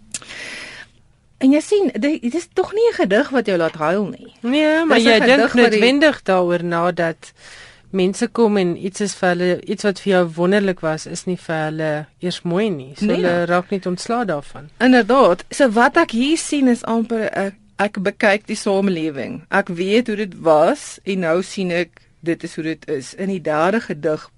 En 1.40 1.54
jy 1.54 1.60
sien, 1.64 1.90
dit 1.96 2.34
is 2.34 2.48
tog 2.52 2.72
nie 2.76 2.88
'n 2.90 2.98
gedig 3.00 3.28
wat 3.32 3.46
jou 3.46 3.56
laat 3.58 3.74
huil 3.74 4.06
nie. 4.12 4.32
Nee, 4.40 4.84
maar 4.84 5.00
jy 5.00 5.18
dink 5.20 5.54
noodwendig 5.54 6.16
die... 6.16 6.24
daaroor 6.24 6.64
nadat 6.64 7.32
mense 7.90 8.28
kom 8.28 8.56
en 8.56 8.76
iets 8.76 9.00
is 9.00 9.14
vir 9.18 9.28
hulle 9.28 9.60
iets 9.64 9.86
wat 9.86 10.00
vir 10.00 10.12
jou 10.12 10.24
wonderlik 10.36 10.80
was, 10.80 11.06
is 11.06 11.24
nie 11.26 11.36
vir 11.36 11.62
hulle 11.64 11.90
eers 12.20 12.42
mooi 12.42 12.68
nie. 12.70 12.92
So 12.96 13.06
nee. 13.06 13.16
hulle 13.16 13.46
raak 13.50 13.70
nie 13.70 13.80
ontslae 13.84 14.24
daarvan. 14.24 14.68
Inderdaad. 14.78 15.44
So 15.50 15.70
wat 15.74 15.96
ek 15.96 16.14
hier 16.14 16.38
sien 16.38 16.68
is 16.68 16.84
amper 16.84 17.30
'n 17.32 17.56
ek 17.80 18.02
bekyk 18.04 18.46
die 18.46 18.58
samelewing. 18.58 19.42
Ek 19.48 19.68
weet 19.68 20.06
hoe 20.06 20.16
dit 20.16 20.34
was 20.44 20.98
en 21.04 21.24
nou 21.24 21.42
sien 21.42 21.70
ek 21.70 22.02
dit 22.20 22.44
is 22.44 22.54
hoe 22.54 22.64
dit 22.64 22.88
is. 22.88 23.14
In 23.14 23.32
die 23.32 23.40
derde 23.40 23.80
gedig 23.80 24.30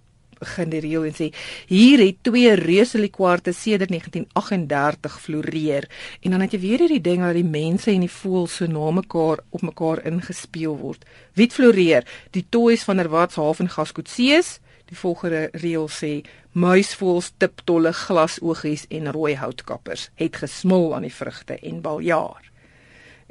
begin 0.43 0.73
die 0.73 0.83
reël 0.85 1.07
en 1.09 1.17
sê 1.17 1.31
hier 1.71 2.03
het 2.03 2.21
twee 2.27 2.53
reuse 2.59 3.01
likwarte 3.01 3.55
sedert 3.57 3.93
1938 3.95 5.21
floreer 5.21 5.89
en 6.21 6.35
dan 6.35 6.45
het 6.45 6.57
jy 6.57 6.61
weer 6.63 6.85
hierdie 6.85 7.03
ding 7.05 7.23
dat 7.25 7.39
die 7.39 7.47
mense 7.47 7.91
en 7.93 8.05
die 8.05 8.11
voëls 8.11 8.59
so 8.61 8.69
na 8.71 8.91
mekaar 8.99 9.45
op 9.51 9.63
mekaar 9.63 10.05
ingespeel 10.09 10.77
word. 10.81 11.07
Wie 11.39 11.49
floreer? 11.51 12.07
Die 12.37 12.45
toys 12.49 12.85
van 12.89 12.99
Herwatshaven 12.99 13.71
Gaskotsees. 13.73 14.59
Die 14.93 14.99
volgende 14.99 15.49
reël 15.57 15.87
sê 15.89 16.13
muisvoëls, 16.53 17.31
tiptolle, 17.41 17.95
glasoogies 17.97 18.85
en 18.93 19.13
rooi 19.17 19.37
houtkappers 19.41 20.11
het 20.21 20.37
gesmil 20.43 20.91
aan 20.97 21.07
die 21.09 21.15
vrugte 21.15 21.57
en 21.57 21.81
baljaar. 21.81 22.52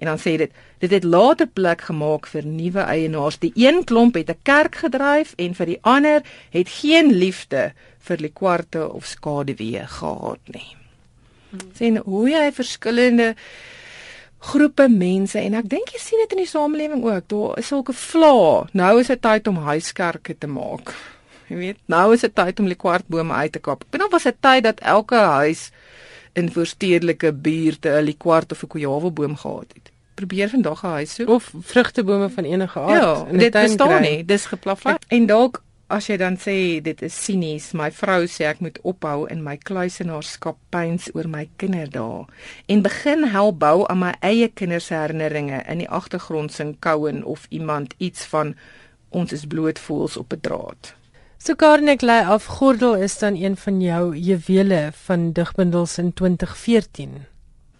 En 0.01 0.09
dan 0.09 0.17
sê 0.17 0.35
dit 0.41 0.51
dit 0.81 0.91
het 0.91 1.03
later 1.05 1.45
plek 1.47 1.81
gemaak 1.85 2.25
vir 2.27 2.45
nuwe 2.45 2.81
eienaars. 2.89 3.37
Die 3.39 3.53
een 3.55 3.83
klomp 3.85 4.17
het 4.17 4.29
'n 4.29 4.41
kerk 4.43 4.75
gedryf 4.75 5.33
en 5.37 5.53
vir 5.55 5.65
die 5.65 5.81
ander 5.81 6.21
het 6.49 6.69
geen 6.69 7.13
liefde 7.13 7.73
vir 7.99 8.17
die 8.17 8.33
kwarte 8.33 8.89
of 8.93 9.05
skaduwee 9.05 9.85
gehad 9.87 10.39
nie. 10.45 10.75
Sien 11.77 11.97
hoe 11.97 12.29
jy 12.29 12.51
verskillende 12.51 13.35
groepe 14.39 14.89
mense 14.89 15.39
en 15.39 15.53
ek 15.53 15.69
dink 15.69 15.93
jy 15.93 15.99
sien 15.99 16.19
dit 16.23 16.31
in 16.31 16.43
die 16.43 16.49
samelewing 16.49 17.03
ook. 17.05 17.27
Daar 17.27 17.57
is 17.61 17.67
sulke 17.67 17.93
vla. 17.93 18.67
Nou 18.73 18.99
is 18.99 19.07
dit 19.07 19.21
tyd 19.21 19.47
om 19.47 19.55
huiskerke 19.55 20.37
te 20.37 20.47
maak. 20.47 20.95
Jy 21.51 21.55
weet, 21.59 21.77
nou 21.91 22.13
is 22.13 22.23
dit 22.23 22.35
tyd 22.35 22.59
om 22.59 22.65
die 22.65 22.79
kwartbome 22.79 23.33
uit 23.33 23.51
te 23.51 23.59
kap. 23.59 23.83
Binne 23.91 24.07
was 24.09 24.25
'n 24.25 24.37
tyd 24.39 24.63
dat 24.63 24.79
elke 24.79 25.15
huis 25.15 25.71
in 26.34 26.52
voorstedelike 26.52 27.34
buurte 27.34 27.89
'n 27.89 28.04
likwart 28.04 28.52
of 28.52 28.63
'n 28.63 28.67
kojaweboom 28.67 29.36
gehad 29.36 29.74
het 29.74 29.91
probeer 30.13 30.50
vandag 30.50 30.84
'n 30.84 30.88
huis 30.88 31.13
soek 31.13 31.30
of 31.30 31.54
vrugtebome 31.60 32.30
van 32.30 32.44
enige 32.44 32.80
aard 32.80 33.04
ja, 33.04 33.26
in. 33.32 33.38
Dit 33.38 33.52
bestaan 33.52 34.02
nie, 34.02 34.26
dis 34.26 34.46
geplafai. 34.46 34.96
En 35.08 35.26
dalk 35.26 35.63
as 35.88 36.08
jy 36.08 36.17
dan 36.17 36.38
sê 36.39 36.80
dit 36.84 37.02
is 37.02 37.24
sinies, 37.26 37.72
my 37.76 37.89
vrou 37.91 38.24
sê 38.28 38.48
ek 38.48 38.62
moet 38.63 38.80
ophou 38.88 39.26
in 39.34 39.44
my 39.44 39.58
kluisenaarskap 39.58 40.58
pyns 40.70 41.10
oor 41.13 41.28
my 41.28 41.50
kinderdae 41.56 42.26
en 42.65 42.86
begin 42.86 43.28
help 43.34 43.60
bou 43.60 43.84
aan 43.88 44.00
my 44.06 44.13
eie 44.22 44.48
kinders 44.48 44.88
se 44.91 44.96
herinneringe 44.96 45.63
in 45.67 45.84
die 45.84 45.89
agtergrond 45.89 46.54
sing 46.56 46.78
Cowan 46.80 47.24
of 47.24 47.46
iemand 47.50 47.94
iets 47.98 48.26
van 48.26 48.56
ons 49.10 49.34
is 49.36 49.46
bloot 49.46 49.80
voels 49.80 50.17
op 50.17 50.34
'n 50.34 50.39
draad. 50.41 50.96
So 51.41 51.56
Karnik 51.56 52.04
lê 52.06 52.19
af 52.21 52.45
gordel 52.45 52.95
is 53.01 53.17
dan 53.17 53.36
een 53.36 53.58
van 53.58 53.82
jou 53.82 54.15
juwele 54.15 54.91
van 54.93 55.32
digbundels 55.32 55.97
in 55.97 56.13
2014. 56.13 57.25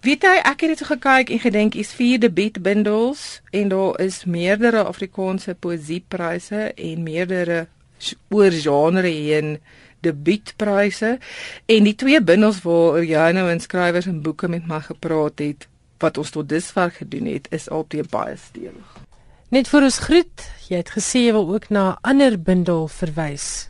Weet 0.02 0.24
jy, 0.26 0.32
ek 0.50 0.64
het 0.66 0.72
dit 0.74 0.82
gekyk 0.88 1.30
en 1.30 1.42
gedink 1.44 1.78
is 1.78 1.92
vier 1.94 2.18
debietbundels 2.24 3.26
en 3.52 3.70
daar 3.70 4.00
is 4.02 4.24
meerdere 4.26 4.82
Afrikaanse 4.90 5.54
poesiepryse 5.54 6.72
en 6.74 7.04
meerdere 7.06 7.68
oor 8.34 8.58
genre 8.64 9.14
heen 9.14 9.60
debietpryse 10.02 11.14
en 11.66 11.90
die 11.92 11.96
twee 11.96 12.24
bundels 12.32 12.64
waar 12.66 12.98
jy 13.06 13.30
nou 13.38 13.46
in 13.54 13.62
skrywers 13.62 14.10
en 14.10 14.24
boeke 14.26 14.50
met 14.50 14.66
my 14.66 14.82
gepraat 14.90 15.46
het 15.46 15.70
wat 16.02 16.18
ons 16.18 16.34
tot 16.34 16.50
dusver 16.50 16.98
gedoen 16.98 17.30
het 17.36 17.54
is 17.54 17.70
altyd 17.70 18.10
baie 18.10 18.42
stewig. 18.42 19.01
Net 19.52 19.68
vir 19.68 19.84
ons 19.84 19.98
groet, 20.00 20.44
jy 20.72 20.78
het 20.80 20.94
gesê 20.96 21.26
jy 21.26 21.32
wil 21.36 21.50
ook 21.52 21.66
na 21.76 21.82
'n 21.92 21.98
ander 22.08 22.38
bundel 22.40 22.88
verwys. 22.88 23.68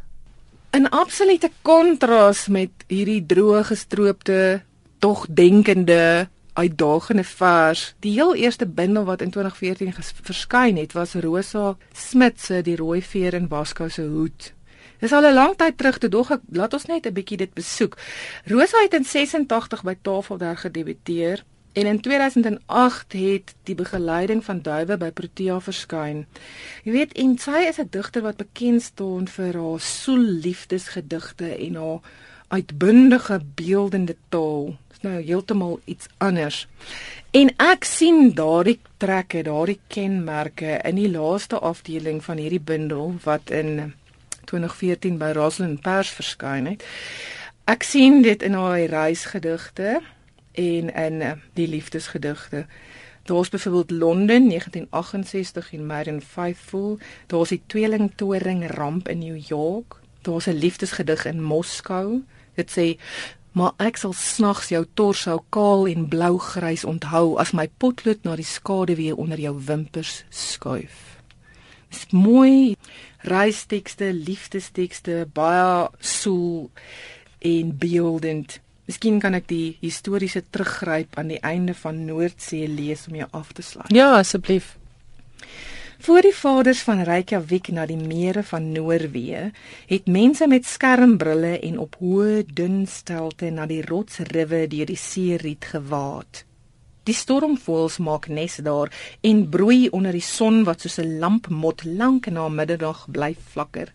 In 0.77 0.85
absolute 0.89 1.49
kontras 1.63 2.47
met 2.47 2.69
hierdie 2.87 3.25
droë 3.25 3.63
gestroopte 3.63 4.61
tog 4.99 5.25
denkende 5.29 6.29
uitdagende 6.53 7.23
vers. 7.23 7.95
Die 7.99 8.11
heel 8.11 8.35
eerste 8.35 8.67
bundel 8.67 9.05
wat 9.05 9.21
in 9.21 9.31
2014 9.31 9.93
verskyn 10.23 10.77
het, 10.77 10.93
was 10.93 11.13
Rosa 11.13 11.75
Smit 11.93 12.41
se 12.41 12.61
Die 12.61 12.75
rooi 12.75 13.01
veer 13.01 13.33
in 13.33 13.47
Waskou 13.47 13.89
se 13.89 14.01
hoed. 14.01 14.53
Dis 14.99 15.11
al 15.11 15.25
'n 15.25 15.33
lang 15.33 15.55
tyd 15.57 15.77
terug 15.77 15.97
te 15.97 16.09
dog 16.09 16.31
ek 16.31 16.41
laat 16.51 16.73
ons 16.73 16.85
net 16.85 17.05
'n 17.07 17.13
bietjie 17.13 17.37
dit 17.37 17.53
besoek. 17.53 17.97
Rosa 18.45 18.77
het 18.83 18.93
in 18.93 19.03
86 19.03 19.83
by 19.83 19.95
Tafelberg 20.01 20.61
gedebuteer 20.61 21.43
en 21.73 21.85
in 21.85 22.01
2008 22.01 23.13
het 23.13 23.53
die 23.63 23.75
begeleiding 23.75 24.43
van 24.45 24.61
Duwe 24.61 24.97
by 24.97 25.11
Protea 25.11 25.59
verskyn. 25.59 26.25
Jy 26.83 26.91
weet, 26.91 27.13
en 27.13 27.37
sy 27.37 27.65
is 27.69 27.79
'n 27.79 27.87
digter 27.89 28.21
wat 28.21 28.37
bekend 28.37 28.81
staan 28.81 29.27
vir 29.27 29.53
haar 29.53 29.79
soel 29.79 30.25
liefdesgedigte 30.45 31.55
en 31.57 31.75
haar 31.75 31.99
uitbundige 32.47 33.41
beeldende 33.55 34.15
taal 34.29 34.77
nou 35.01 35.21
heeltemal 35.21 35.79
iets 35.85 36.07
anders. 36.17 36.67
En 37.31 37.51
ek 37.63 37.85
sien 37.87 38.33
daardie 38.35 38.79
trekke, 39.01 39.43
daardie 39.47 39.79
kenmerke 39.87 40.79
in 40.85 40.99
die 40.99 41.09
laaste 41.11 41.59
afdeling 41.59 42.21
van 42.23 42.41
hierdie 42.41 42.61
bundel 42.61 43.15
wat 43.23 43.49
in 43.49 43.93
2014 44.51 45.17
by 45.21 45.31
Rosalind 45.37 45.81
Pers 45.81 46.11
verskyn 46.17 46.73
het. 46.73 46.85
Ek 47.71 47.85
sien 47.87 48.21
dit 48.25 48.43
in 48.43 48.57
haar 48.57 48.81
reisgedigte 48.91 50.01
en 50.51 50.93
in 50.93 51.21
eh, 51.21 51.31
die 51.53 51.67
liefdesgedigte. 51.67 52.65
Daar's 53.23 53.49
byvoorbeeld 53.49 53.91
Londen 53.91 54.47
1968 54.47 55.73
en 55.73 55.85
Marion 55.85 56.21
Faithful, 56.21 56.97
daar's 57.27 57.49
die 57.49 57.61
tweelingtoring 57.65 58.71
ramp 58.71 59.07
in 59.07 59.17
New 59.17 59.47
York, 59.47 59.99
daar's 60.21 60.45
'n 60.45 60.57
liefdesgedig 60.57 61.25
in 61.25 61.43
Moskou. 61.43 62.23
Dit 62.53 62.71
sê 62.71 62.99
maar 63.51 63.73
ek 63.77 63.97
sal 63.97 64.13
snags 64.13 64.69
jou 64.71 64.85
torso 64.93 65.43
kaal 65.49 65.87
en 65.87 66.07
blou-grys 66.07 66.85
onthou 66.87 67.35
as 67.41 67.51
my 67.51 67.67
potlood 67.77 68.23
na 68.23 68.35
die 68.39 68.47
skaduwee 68.47 69.15
onder 69.15 69.39
jou 69.39 69.55
wimpers 69.65 70.23
skuif. 70.29 71.19
Dis 71.91 72.07
mooi 72.15 72.77
reistekste, 73.27 74.13
liefdestekste, 74.13 75.27
baie 75.33 75.89
soel 75.99 76.69
en 77.39 77.77
beeldend. 77.77 78.61
Miskien 78.91 79.21
kan 79.23 79.37
ek 79.37 79.45
die 79.47 79.77
historiese 79.79 80.41
teruggryp 80.51 81.15
aan 81.15 81.29
die 81.31 81.39
einde 81.47 81.71
van 81.79 82.01
Noordsee 82.03 82.67
lees 82.67 83.05
om 83.07 83.15
jou 83.15 83.27
af 83.31 83.53
te 83.55 83.63
sluit. 83.63 83.87
Ja, 83.95 84.09
asseblief. 84.17 84.73
Voor 86.03 86.25
die 86.25 86.33
vaders 86.35 86.81
van 86.83 87.05
Reykjavik 87.07 87.69
na 87.71 87.85
die 87.87 87.95
mere 87.95 88.43
van 88.43 88.67
Noorwe, 88.73 89.45
het 89.87 90.11
mense 90.11 90.47
met 90.51 90.67
skermbrille 90.67 91.53
en 91.69 91.79
op 91.79 91.95
hoë 92.01 92.41
dun 92.51 92.81
stelte 92.83 93.53
na 93.55 93.69
die 93.69 93.79
rotsriwe 93.85 94.65
deur 94.67 94.91
die 94.91 94.99
seeriet 94.99 95.71
gewaad. 95.71 96.43
Die 97.07 97.15
stormvoëls 97.15 97.95
maak 98.03 98.27
nes 98.27 98.59
daar 98.65 98.91
en 99.25 99.45
broei 99.49 99.87
onder 99.89 100.13
die 100.13 100.25
son 100.25 100.65
wat 100.67 100.83
soos 100.83 100.99
'n 100.99 101.19
lampmot 101.23 101.85
lank 101.85 102.27
na 102.27 102.49
middag 102.49 103.07
bly 103.07 103.35
flikker 103.53 103.93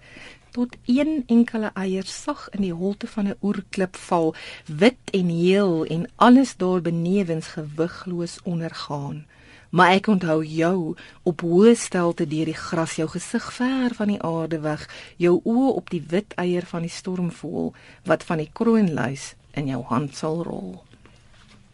tot 0.57 0.77
een 0.89 1.23
enkele 1.37 1.71
eier 1.75 2.09
sag 2.09 2.49
in 2.57 2.65
die 2.65 2.75
holte 2.83 3.07
van 3.15 3.29
'n 3.29 3.39
oerklip 3.43 3.97
val, 4.09 4.35
wit 4.67 5.15
en 5.21 5.29
heel 5.29 5.85
en 5.85 6.11
alles 6.17 6.57
daar 6.57 6.81
benewens 6.81 7.47
gewigloos 7.57 8.39
ondergaan 8.43 9.25
maar 9.71 9.93
ek 9.93 10.07
onthou 10.07 10.41
jou 10.45 10.95
op 11.23 11.43
hoë 11.45 11.75
stelte 11.77 12.27
deur 12.27 12.49
die 12.49 12.57
gras 12.57 12.97
jou 12.97 13.09
gesig 13.13 13.49
ver 13.59 13.95
van 13.99 14.13
die 14.13 14.23
aarde 14.23 14.61
weg 14.65 14.87
jou 15.23 15.41
oë 15.45 15.73
op 15.81 15.91
die 15.91 16.03
wit 16.09 16.37
eier 16.41 16.67
van 16.71 16.87
die 16.87 16.93
stormvoël 16.93 17.75
wat 18.09 18.25
van 18.25 18.43
die 18.45 18.51
kroonluis 18.53 19.35
in 19.57 19.69
jou 19.73 19.83
hand 19.89 20.17
sal 20.17 20.43
rol. 20.45 20.83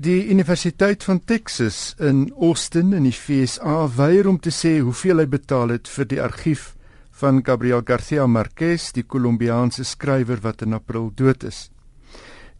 Die 0.00 0.30
Universiteit 0.32 1.04
van 1.04 1.18
Texas 1.28 1.90
in 2.00 2.22
Austin 2.40 2.94
in 2.96 3.04
die 3.04 3.12
FSA 3.12 3.82
weier 3.98 4.30
om 4.30 4.38
te 4.40 4.48
sê 4.48 4.78
hoeveel 4.78 5.20
hy 5.20 5.26
betaal 5.34 5.74
het 5.74 5.90
vir 5.92 6.08
die 6.08 6.22
argief 6.24 6.70
van 7.20 7.42
Gabriel 7.44 7.84
Garcia 7.84 8.24
Marquez, 8.24 8.88
die 8.96 9.04
Kolumbiaanse 9.04 9.84
skrywer 9.84 10.40
wat 10.40 10.64
in 10.64 10.78
April 10.78 11.10
dood 11.20 11.44
is. 11.44 11.66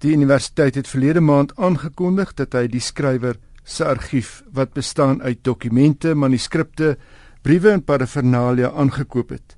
Die 0.04 0.12
universiteit 0.12 0.76
het 0.76 0.92
verlede 0.92 1.24
maand 1.24 1.56
aangekondig 1.56 2.36
dat 2.36 2.60
hy 2.60 2.66
die 2.68 2.84
skrywer 2.84 3.40
se 3.64 3.88
argief 3.88 4.42
wat 4.52 4.76
bestaan 4.76 5.22
uit 5.24 5.40
dokumente, 5.48 6.12
manuskripte, 6.12 6.98
briewe 7.40 7.72
en 7.72 7.88
paraphernalia 7.88 8.74
aangekoop 8.76 9.32
het. 9.38 9.55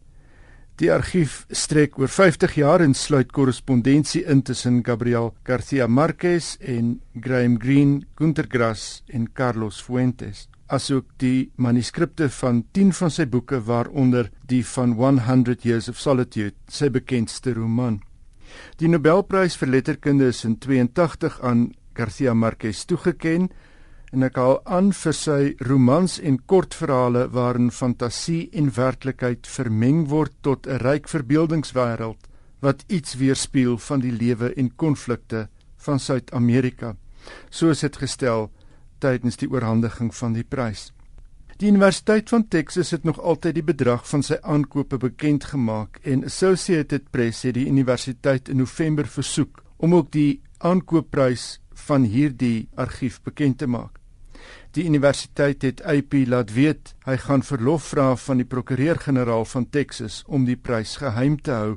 Die 0.79 0.93
argief 0.95 1.41
strek 1.51 1.97
oor 1.99 2.07
50 2.07 2.53
jaar 2.55 2.85
en 2.85 2.93
sluit 2.95 3.33
korrespondensie 3.35 4.21
in 4.31 4.45
tussen 4.47 4.77
Gabriel 4.87 5.33
Garcia 5.43 5.89
Marquez 5.91 6.53
en 6.63 7.01
Graham 7.19 7.57
Greene, 7.59 8.05
Gunter 8.15 8.47
Grass 8.47 9.03
en 9.11 9.25
Carlos 9.35 9.81
Fuentes, 9.83 10.45
asook 10.71 11.09
die 11.19 11.51
manuskripte 11.59 12.29
van 12.31 12.61
10 12.79 12.95
van 12.95 13.11
sy 13.11 13.27
boeke 13.27 13.59
waaronder 13.67 14.31
die 14.47 14.63
van 14.77 14.95
100 15.01 15.67
Years 15.67 15.91
of 15.91 15.99
Solitude, 15.99 16.55
sy 16.71 16.93
bekendste 16.95 17.57
roman. 17.59 17.99
Die 18.79 18.87
Nobelprys 18.87 19.59
vir 19.59 19.75
letterkunde 19.75 20.31
is 20.31 20.45
in 20.47 20.61
82 20.63 21.41
aan 21.43 21.73
Garcia 21.99 22.39
Marquez 22.39 22.85
toegekend 22.87 23.51
en 24.13 24.25
ek 24.25 24.39
hou 24.41 24.55
aan 24.65 24.93
vir 24.97 25.17
sy 25.17 25.41
romans 25.69 26.19
en 26.21 26.39
kortverhale 26.51 27.27
waarin 27.35 27.71
fantasie 27.71 28.49
en 28.53 28.71
werklikheid 28.77 29.47
vermeng 29.47 30.07
word 30.09 30.33
tot 30.43 30.67
'n 30.67 30.81
ryk 30.85 31.09
verbeeldingswêreld 31.09 32.29
wat 32.61 32.85
iets 32.89 33.15
weerspieël 33.15 33.79
van 33.79 34.01
die 34.01 34.13
lewe 34.13 34.55
en 34.57 34.71
konflikte 34.77 35.49
van 35.77 35.99
Suid-Amerika 35.99 36.97
soos 37.51 37.81
dit 37.81 37.97
gestel 37.97 38.51
tydens 38.99 39.37
die 39.37 39.51
oorhandiging 39.51 40.15
van 40.15 40.33
die 40.33 40.45
prys. 40.45 40.93
Die 41.59 41.69
Universiteit 41.69 42.29
van 42.31 42.49
Texas 42.49 42.91
het 42.91 43.05
nog 43.05 43.19
altyd 43.21 43.55
die 43.55 43.67
bedrag 43.67 44.05
van 44.09 44.23
sy 44.23 44.39
aankope 44.43 44.99
bekend 44.99 45.45
gemaak 45.45 45.99
en 46.03 46.25
Associated 46.25 47.11
Press 47.11 47.43
het 47.43 47.55
die 47.55 47.67
universiteit 47.67 48.49
in 48.49 48.57
November 48.63 49.07
versoek 49.07 49.63
om 49.77 49.95
ook 49.95 50.13
die 50.13 50.41
aankoopprys 50.59 51.59
van 51.89 52.07
hierdie 52.07 52.69
argief 52.75 53.21
bekend 53.23 53.59
te 53.59 53.67
maak. 53.67 53.98
Die 54.79 54.87
universiteit 54.87 55.65
het 55.67 55.81
AP 55.83 56.13
laat 56.31 56.53
weet 56.55 56.93
hy 57.03 57.17
gaan 57.19 57.43
verlof 57.43 57.89
vra 57.91 58.13
van 58.15 58.39
die 58.39 58.47
prokureur-generaal 58.47 59.43
van 59.51 59.65
Texas 59.75 60.21
om 60.31 60.45
die 60.47 60.55
prys 60.55 60.93
geheim 61.03 61.35
te 61.43 61.51
hou. 61.51 61.73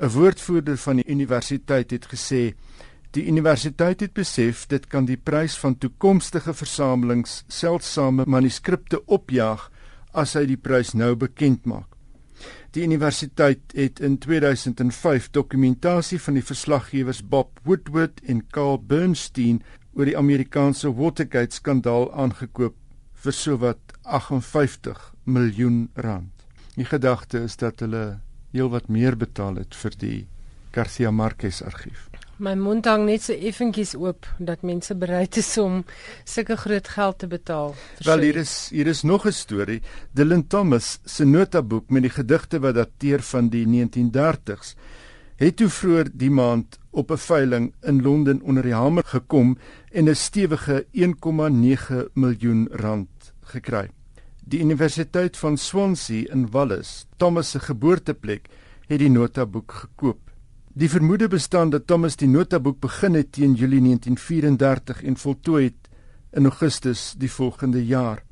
'n 0.00 0.08
Woordvoerder 0.14 0.78
van 0.80 0.96
die 0.96 1.04
universiteit 1.12 1.90
het 1.90 2.06
gesê 2.08 2.54
die 3.10 3.26
universiteit 3.28 4.00
het 4.00 4.14
besef 4.16 4.64
dit 4.66 4.86
kan 4.86 5.04
die 5.04 5.18
prys 5.20 5.58
van 5.60 5.76
toekomstige 5.76 6.54
versamelings 6.54 7.44
seldsame 7.48 8.24
manuskripte 8.24 9.04
opjaag 9.06 9.68
as 10.12 10.32
hy 10.32 10.46
die 10.46 10.56
prys 10.56 10.94
nou 10.94 11.14
bekend 11.14 11.66
maak. 11.66 11.92
Die 12.72 12.82
universiteit 12.82 13.60
het 13.74 14.00
in 14.00 14.18
2005 14.18 15.28
dokumentasie 15.30 16.20
van 16.20 16.34
die 16.34 16.44
verslaggewers 16.44 17.20
Bob 17.28 17.60
Woodward 17.64 18.24
en 18.24 18.46
Carl 18.48 18.80
Bernstein 18.80 19.62
oor 19.94 20.08
die 20.08 20.16
Amerikaanse 20.16 20.92
Watergate 20.96 21.54
skandaal 21.54 22.08
aangekoop 22.12 22.76
vir 23.22 23.36
sowat 23.36 23.96
58 24.02 25.12
miljoen 25.24 25.88
rand. 25.94 26.32
Die 26.74 26.88
gedagte 26.88 27.44
is 27.44 27.58
dat 27.60 27.84
hulle 27.84 28.20
heelwat 28.52 28.88
meer 28.88 29.16
betaal 29.16 29.60
het 29.60 29.76
vir 29.76 29.98
die 30.00 30.18
Garcia 30.72 31.10
Marquez 31.12 31.60
argief. 31.62 32.08
My 32.42 32.54
mond 32.58 32.88
hang 32.88 33.04
net 33.06 33.22
so 33.22 33.36
effentjies 33.36 33.92
oop 33.94 34.26
dat 34.40 34.64
mense 34.66 34.96
bereid 34.98 35.36
is 35.38 35.50
om 35.60 35.82
sulke 36.24 36.56
groot 36.58 36.88
geld 36.88 37.18
te 37.20 37.28
betaal. 37.30 37.74
Wel 38.02 38.24
hier 38.26 38.40
is 38.40 38.54
hier 38.72 38.88
is 38.90 39.02
nog 39.02 39.26
'n 39.26 39.32
storie. 39.32 39.82
Dylan 40.12 40.46
Thomas 40.48 40.98
se 41.04 41.24
notaboek 41.24 41.90
met 41.90 42.02
die 42.02 42.10
gedigte 42.10 42.58
wat 42.58 42.74
dateer 42.74 43.22
van 43.22 43.48
die 43.48 43.66
1930s 43.66 44.74
het 45.36 45.56
toe 45.56 45.68
vroeër 45.68 46.10
die 46.12 46.30
maand 46.30 46.78
op 46.92 47.10
'n 47.10 47.16
veiling 47.16 47.74
in 47.80 48.02
Londen 48.02 48.42
onder 48.42 48.62
die 48.62 48.74
hamer 48.74 49.04
gekom 49.04 49.58
en 49.90 50.08
'n 50.08 50.14
stewige 50.14 50.86
1,9 50.92 52.08
miljoen 52.14 52.68
rand 52.70 53.34
gekry. 53.40 53.88
Die 54.44 54.60
Universiteit 54.60 55.36
van 55.36 55.56
Swansea 55.56 56.32
in 56.32 56.50
Wallis, 56.50 57.06
Thomas 57.16 57.50
se 57.50 57.60
geboorteplek, 57.60 58.48
het 58.86 58.98
die 58.98 59.10
notaboek 59.10 59.72
gekoop. 59.72 60.30
Die 60.74 60.90
vermoede 60.90 61.28
bestaan 61.28 61.70
dat 61.70 61.86
Thomas 61.86 62.16
die 62.16 62.28
notaboek 62.28 62.80
begin 62.80 63.14
het 63.14 63.32
teen 63.32 63.54
Julie 63.54 63.80
1934 63.80 65.02
en 65.02 65.16
voltooi 65.16 65.64
het 65.64 65.88
in 66.32 66.44
Augustus 66.44 67.14
die 67.18 67.30
volgende 67.30 67.86
jaar. 67.86 68.24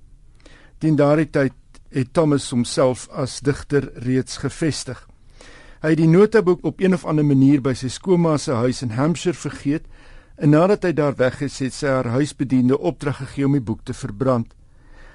Teen 0.79 0.97
daardie 0.97 1.31
tyd 1.31 1.53
het 1.89 2.13
Thomas 2.13 2.51
homself 2.51 3.09
as 3.09 3.41
digter 3.41 3.91
reeds 3.95 4.37
gevestig. 4.37 5.10
Hy 5.81 5.95
het 5.95 6.01
die 6.03 6.11
notaboek 6.13 6.65
op 6.69 6.81
een 6.81 6.93
of 6.93 7.07
ander 7.09 7.25
manier 7.25 7.63
by 7.65 7.73
sy 7.73 7.89
skoonma 7.89 8.35
se 8.37 8.53
huis 8.53 8.83
in 8.85 8.91
Hampshire 8.99 9.39
vergeet 9.39 9.87
en 10.37 10.53
nadat 10.53 10.83
hy 10.85 10.91
daar 10.93 11.17
weg 11.17 11.39
is, 11.41 11.57
het 11.65 11.73
sy 11.73 11.89
haar 11.89 12.11
huisbediende 12.13 12.77
opdrag 12.77 13.23
gegee 13.23 13.47
om 13.49 13.57
die 13.57 13.65
boek 13.65 13.81
te 13.89 13.97
verbrand. 13.97 14.53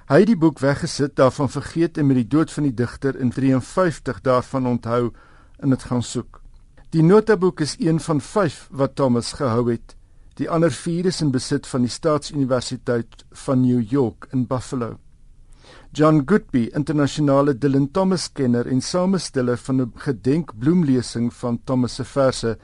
Hy 0.09 0.23
het 0.23 0.31
die 0.31 0.37
boek 0.41 0.63
weggesit, 0.65 1.13
daarvan 1.21 1.53
vergeet 1.53 2.01
en 2.01 2.09
met 2.09 2.17
die 2.17 2.27
dood 2.33 2.49
van 2.53 2.65
die 2.65 2.73
digter 2.73 3.13
in 3.13 3.29
53 3.29 4.23
daarvan 4.25 4.65
onthou 4.73 5.13
en 5.61 5.69
dit 5.69 5.85
gaan 5.85 6.01
soek. 6.01 6.41
Die 6.89 7.05
notaboek 7.05 7.61
is 7.61 7.77
een 7.77 8.01
van 8.01 8.21
5 8.21 8.67
wat 8.71 8.97
Thomas 8.97 9.33
gehou 9.37 9.69
het. 9.69 9.93
Die 10.41 10.49
ander 10.49 10.73
4 10.73 11.13
is 11.13 11.21
in 11.21 11.29
besit 11.31 11.69
van 11.69 11.85
die 11.85 11.93
Staatsuniversiteit 11.93 13.25
van 13.45 13.61
New 13.61 13.85
York 13.85 14.27
in 14.33 14.47
Buffalo. 14.49 14.95
John 15.95 16.25
Goodby, 16.25 16.65
internasionale 16.75 17.53
Dylan 17.55 17.85
Thomas 17.91 18.25
kenner 18.27 18.67
en 18.67 18.81
samesteller 18.81 19.57
van 19.57 19.81
'n 19.81 19.91
gedenkbloemlesing 19.95 21.33
van 21.33 21.59
Thomas 21.63 21.95
se 21.95 22.03
verse, 22.03 22.57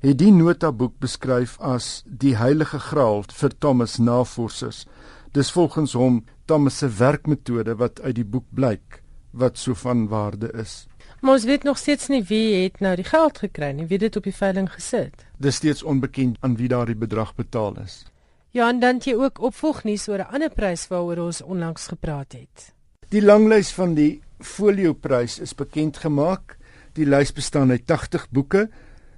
het 0.00 0.18
die 0.18 0.32
notaboek 0.32 0.98
beskryf 0.98 1.60
as 1.60 2.02
die 2.06 2.36
heilige 2.36 2.78
graal 2.78 3.22
vir 3.28 3.50
Thomas 3.58 3.98
navorsers. 3.98 4.86
Dis 5.32 5.50
volgens 5.50 5.92
hom 5.92 6.24
Thomas 6.44 6.78
se 6.78 6.88
werkmetode 6.88 7.76
wat 7.76 8.00
uit 8.00 8.14
die 8.14 8.24
boek 8.24 8.46
blyk 8.50 9.02
wat 9.30 9.58
so 9.58 9.74
van 9.74 10.08
waarde 10.08 10.50
is. 10.52 10.86
Maar 11.20 11.32
ons 11.32 11.44
weet 11.44 11.62
nog 11.62 11.78
steeds 11.78 12.08
nie 12.08 12.24
wie 12.24 12.62
het 12.62 12.80
nou 12.80 12.96
die 12.96 13.04
geld 13.04 13.38
gekry 13.38 13.70
nie, 13.72 13.86
wie 13.86 13.98
dit 13.98 14.16
op 14.16 14.24
die 14.24 14.34
veiling 14.34 14.72
gesit. 14.72 15.26
Dis 15.38 15.54
steeds 15.56 15.82
onbekend 15.82 16.36
aan 16.40 16.56
wie 16.56 16.68
daardie 16.68 16.96
bedrag 16.96 17.34
betaal 17.34 17.78
is. 17.78 18.11
Ja, 18.52 18.68
en 18.68 18.82
dan 18.82 18.98
jy 19.00 19.14
ook 19.16 19.40
opvolgnuus 19.40 20.08
oor 20.08 20.20
'n 20.20 20.34
ander 20.36 20.50
prys 20.50 20.88
waaroor 20.88 21.24
ons 21.24 21.42
onlangs 21.42 21.86
gepraat 21.86 22.32
het. 22.32 22.74
Die 23.08 23.22
langlys 23.22 23.72
van 23.72 23.94
die 23.94 24.20
Folioprys 24.40 25.38
is 25.38 25.54
bekend 25.54 25.96
gemaak. 25.96 26.56
Die 26.92 27.06
lys 27.06 27.32
bestaan 27.32 27.70
uit 27.70 27.86
80 27.86 28.30
boeke, 28.30 28.68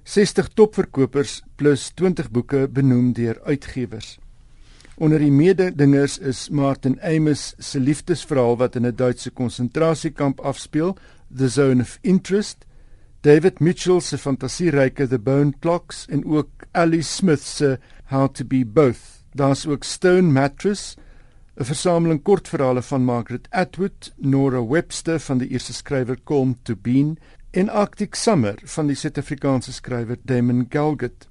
60 0.03 0.47
topverkopers 0.47 1.41
plus 1.55 1.89
20 1.89 2.31
boeke 2.31 2.67
benoem 2.71 3.13
deur 3.13 3.41
uitgewers. 3.43 4.19
Onder 4.97 5.19
die 5.19 5.31
mededingers 5.31 6.17
is 6.17 6.49
Martin 6.49 7.01
Amis 7.01 7.53
se 7.57 7.79
liefdesverhaal 7.79 8.57
wat 8.57 8.75
in 8.75 8.85
'n 8.85 8.95
Duitse 8.95 9.29
konsentrasiekamp 9.31 10.39
afspeel, 10.39 10.95
The 11.37 11.49
Zone 11.49 11.81
of 11.81 11.97
Interest, 12.01 12.65
David 13.21 13.59
Mitchell 13.59 13.99
se 13.99 14.17
fantasieryke 14.17 15.07
The 15.07 15.19
Bone 15.19 15.53
Clocks 15.59 16.05
en 16.07 16.25
ook 16.25 16.49
Ali 16.71 17.01
Smith 17.01 17.41
se 17.41 17.79
How 18.05 18.27
to 18.33 18.45
Be 18.45 18.65
Both. 18.65 19.14
Daar's 19.35 19.65
ook 19.67 19.83
Stone 19.83 20.31
Mattress, 20.31 20.95
'n 21.59 21.63
versameling 21.63 22.21
kortverhale 22.21 22.81
van 22.81 23.03
Margaret 23.03 23.47
Atwood, 23.49 24.13
Nora 24.17 24.65
Webster 24.67 25.19
van 25.19 25.37
die 25.37 25.47
Ierse 25.47 25.73
skrywer 25.73 26.17
Colm 26.23 26.55
Tobin 26.63 27.17
en 27.51 27.69
Arctic 27.69 28.15
Summer 28.15 28.55
van 28.63 28.87
die 28.87 28.95
Suid-Afrikaanse 28.95 29.73
skrywer 29.73 30.17
Damon 30.23 30.65
Galgut. 30.69 31.27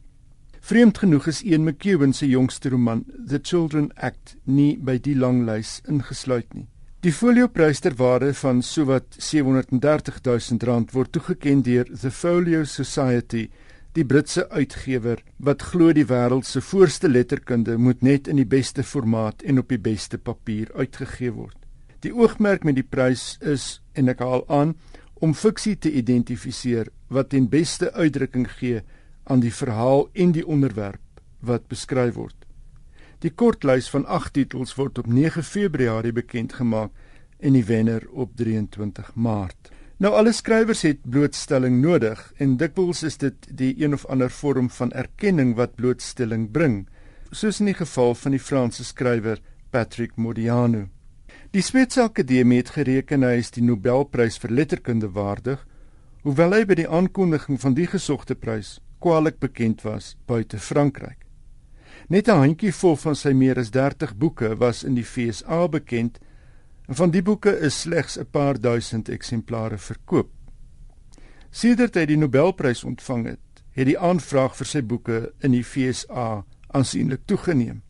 Vreemd 0.60 0.98
genoeg 0.98 1.26
is 1.26 1.42
Ian 1.42 1.64
McEwan 1.64 2.12
se 2.12 2.28
jongste 2.28 2.68
roman, 2.68 3.04
The 3.28 3.38
Children 3.42 3.90
Act, 3.94 4.36
nie 4.44 4.76
by 4.76 4.98
die 4.98 5.16
lang 5.16 5.46
lys 5.46 5.80
ingesluit 5.88 6.54
nie. 6.54 6.68
Die 7.00 7.12
folioprys 7.12 7.80
ter 7.80 7.96
waarde 7.96 8.34
van 8.34 8.62
sowat 8.62 9.16
730 9.18 10.20
000 10.22 10.58
rand 10.64 10.92
word 10.92 11.12
toegekend 11.12 11.64
deur 11.64 11.84
The 12.00 12.10
Folio 12.10 12.64
Society, 12.64 13.50
die 13.94 14.04
Britse 14.04 14.48
uitgewer 14.50 15.20
wat 15.38 15.62
glo 15.62 15.92
die 15.94 16.06
wêreld 16.10 16.48
se 16.48 16.58
voorste 16.60 17.08
letterkunde 17.08 17.76
moet 17.78 18.02
net 18.02 18.28
in 18.28 18.40
die 18.40 18.48
beste 18.48 18.82
formaat 18.82 19.44
en 19.46 19.60
op 19.62 19.68
die 19.70 19.78
beste 19.78 20.18
papier 20.18 20.72
uitgegee 20.74 21.30
word. 21.30 21.58
Die 22.02 22.10
oogmerk 22.12 22.64
met 22.66 22.74
die 22.74 22.86
prys 22.86 23.36
is 23.40 23.78
en 23.94 24.10
ek 24.10 24.24
haal 24.24 24.42
aan 24.50 24.74
om 25.22 25.34
fiksie 25.38 25.76
te 25.78 25.92
identifiseer 25.94 26.90
wat 27.08 27.30
ten 27.30 27.46
beste 27.48 27.92
uitdrukking 27.94 28.48
gee 28.58 28.82
aan 29.30 29.44
die 29.44 29.54
verhaal 29.54 30.08
en 30.12 30.34
die 30.34 30.46
onderwerp 30.46 31.22
wat 31.40 31.70
beskryf 31.70 32.18
word. 32.18 32.36
Die 33.22 33.30
kortlys 33.30 33.86
van 33.94 34.08
8 34.10 34.34
titels 34.34 34.74
word 34.76 34.98
op 34.98 35.06
9 35.06 35.46
Februarie 35.46 36.12
bekend 36.12 36.58
gemaak 36.58 36.90
en 37.38 37.54
die 37.54 37.64
wenner 37.64 38.02
op 38.10 38.34
23 38.36 39.14
Maart. 39.14 39.70
Nou 40.02 40.10
alle 40.18 40.32
skrywers 40.34 40.82
het 40.82 41.04
blootstelling 41.06 41.76
nodig 41.78 42.18
en 42.42 42.56
dikwels 42.58 43.04
is 43.06 43.16
dit 43.22 43.46
die 43.46 43.70
een 43.78 43.94
of 43.94 44.06
ander 44.10 44.30
vorm 44.30 44.66
van 44.70 44.90
erkenning 44.90 45.52
wat 45.54 45.76
blootstelling 45.78 46.48
bring, 46.50 46.88
soos 47.30 47.60
in 47.62 47.70
die 47.70 47.78
geval 47.78 48.14
van 48.18 48.34
die 48.34 48.42
Franse 48.42 48.84
skrywer 48.84 49.38
Patrick 49.70 50.16
Modiano. 50.16 50.88
Die 51.54 51.62
Switserse 51.62 52.08
Akademie 52.10 52.58
het 52.58 52.72
gereken 52.74 53.22
hy 53.22 53.36
is 53.38 53.52
die 53.54 53.62
Nobelprys 53.62 54.40
vir 54.42 54.50
letterkunde 54.50 55.12
waardig, 55.14 55.62
hoewel 56.26 56.58
hy 56.58 56.64
by 56.66 56.80
die 56.82 56.90
aankondiging 56.90 57.60
van 57.62 57.78
die 57.78 57.86
gesogte 57.86 58.34
prys 58.34 58.80
kwaliek 59.04 59.38
bekend 59.38 59.84
was 59.86 60.16
buite 60.26 60.58
Frankryk. 60.58 61.20
Net 62.08 62.28
'n 62.28 62.42
handjievol 62.42 62.96
van 62.96 63.14
sy 63.14 63.32
meer 63.32 63.58
as 63.58 63.70
30 63.70 64.16
boeke 64.16 64.56
was 64.58 64.82
in 64.82 64.94
die 64.94 65.06
FSA 65.06 65.68
bekend 65.68 66.18
en 66.86 66.94
van 66.94 67.10
die 67.10 67.22
boeke 67.22 67.58
is 67.58 67.80
slegs 67.80 68.18
'n 68.18 68.26
paar 68.30 68.60
duisend 68.60 69.08
eksemplare 69.08 69.78
verkoop. 69.78 70.30
Sedert 71.50 71.94
hy 71.94 72.06
die 72.06 72.16
Nobelprys 72.16 72.84
ontvang 72.84 73.26
het, 73.26 73.62
het 73.72 73.86
die 73.86 73.98
aanvraag 73.98 74.56
vir 74.56 74.66
sy 74.66 74.82
boeke 74.82 75.32
in 75.40 75.52
die 75.52 75.64
FSA 75.64 76.44
aansienlik 76.68 77.20
toegeneem. 77.26 77.82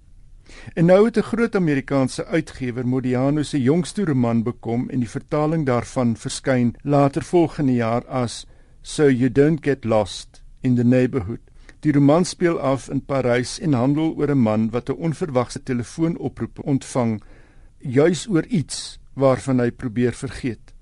En 0.74 0.86
nou 0.86 1.04
het 1.04 1.16
'n 1.16 1.22
groot 1.22 1.54
Amerikaanse 1.56 2.24
uitgewer 2.24 2.86
Modiano 2.86 3.42
se 3.42 3.62
jongste 3.62 4.04
roman 4.04 4.42
bekom 4.42 4.88
en 4.90 4.98
die 4.98 5.08
vertaling 5.08 5.66
daarvan 5.66 6.16
verskyn 6.16 6.74
later 6.82 7.22
volgende 7.22 7.72
jaar 7.72 8.06
as 8.06 8.46
So 8.82 9.08
You 9.08 9.32
Don't 9.32 9.64
Get 9.64 9.84
Lost 9.84 10.42
in 10.60 10.74
the 10.74 10.84
Neighborhood. 10.84 11.40
Die 11.80 11.92
roman 11.92 12.24
speel 12.24 12.60
af 12.60 12.88
in 12.88 13.04
Parys 13.04 13.60
en 13.60 13.72
handel 13.72 14.14
oor 14.16 14.30
'n 14.30 14.38
man 14.38 14.70
wat 14.70 14.88
'n 14.88 14.92
onverwagse 14.92 15.62
telefoonoproep 15.62 16.58
ontvang 16.64 17.22
juis 17.84 18.26
oor 18.28 18.46
iets 18.48 18.98
waarvan 19.14 19.60
hy 19.60 19.70
probeer 19.70 20.16
vergeet. 20.16 20.72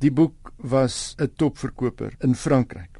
Die 0.00 0.10
boek 0.10 0.52
was 0.56 1.14
'n 1.18 1.32
topverkoper 1.36 2.16
in 2.20 2.34
Frankryk. 2.34 2.98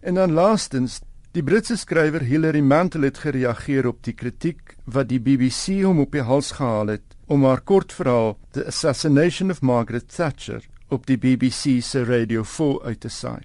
En 0.00 0.14
dan 0.14 0.32
laastens, 0.32 1.00
die 1.32 1.42
Britse 1.42 1.76
skrywer 1.76 2.20
Hilary 2.20 2.60
Mantel 2.60 3.02
het 3.02 3.18
gereageer 3.18 3.86
op 3.86 4.02
die 4.02 4.12
kritiek 4.12 4.76
wat 4.84 5.08
die 5.08 5.20
BBC 5.20 5.82
hom 5.84 6.00
op 6.00 6.12
die 6.12 6.22
hals 6.22 6.52
gehaal 6.52 6.86
het 6.86 7.16
om 7.26 7.44
haar 7.44 7.60
kortverhaal 7.60 8.38
The 8.50 8.66
Assassination 8.66 9.50
of 9.50 9.62
Margaret 9.62 10.08
Thatcher 10.08 10.64
op 10.88 11.06
die 11.06 11.18
BBC 11.18 11.82
se 11.82 12.04
Radio 12.04 12.42
4 12.42 12.82
uit 12.82 13.00
te 13.00 13.08
saai. 13.08 13.42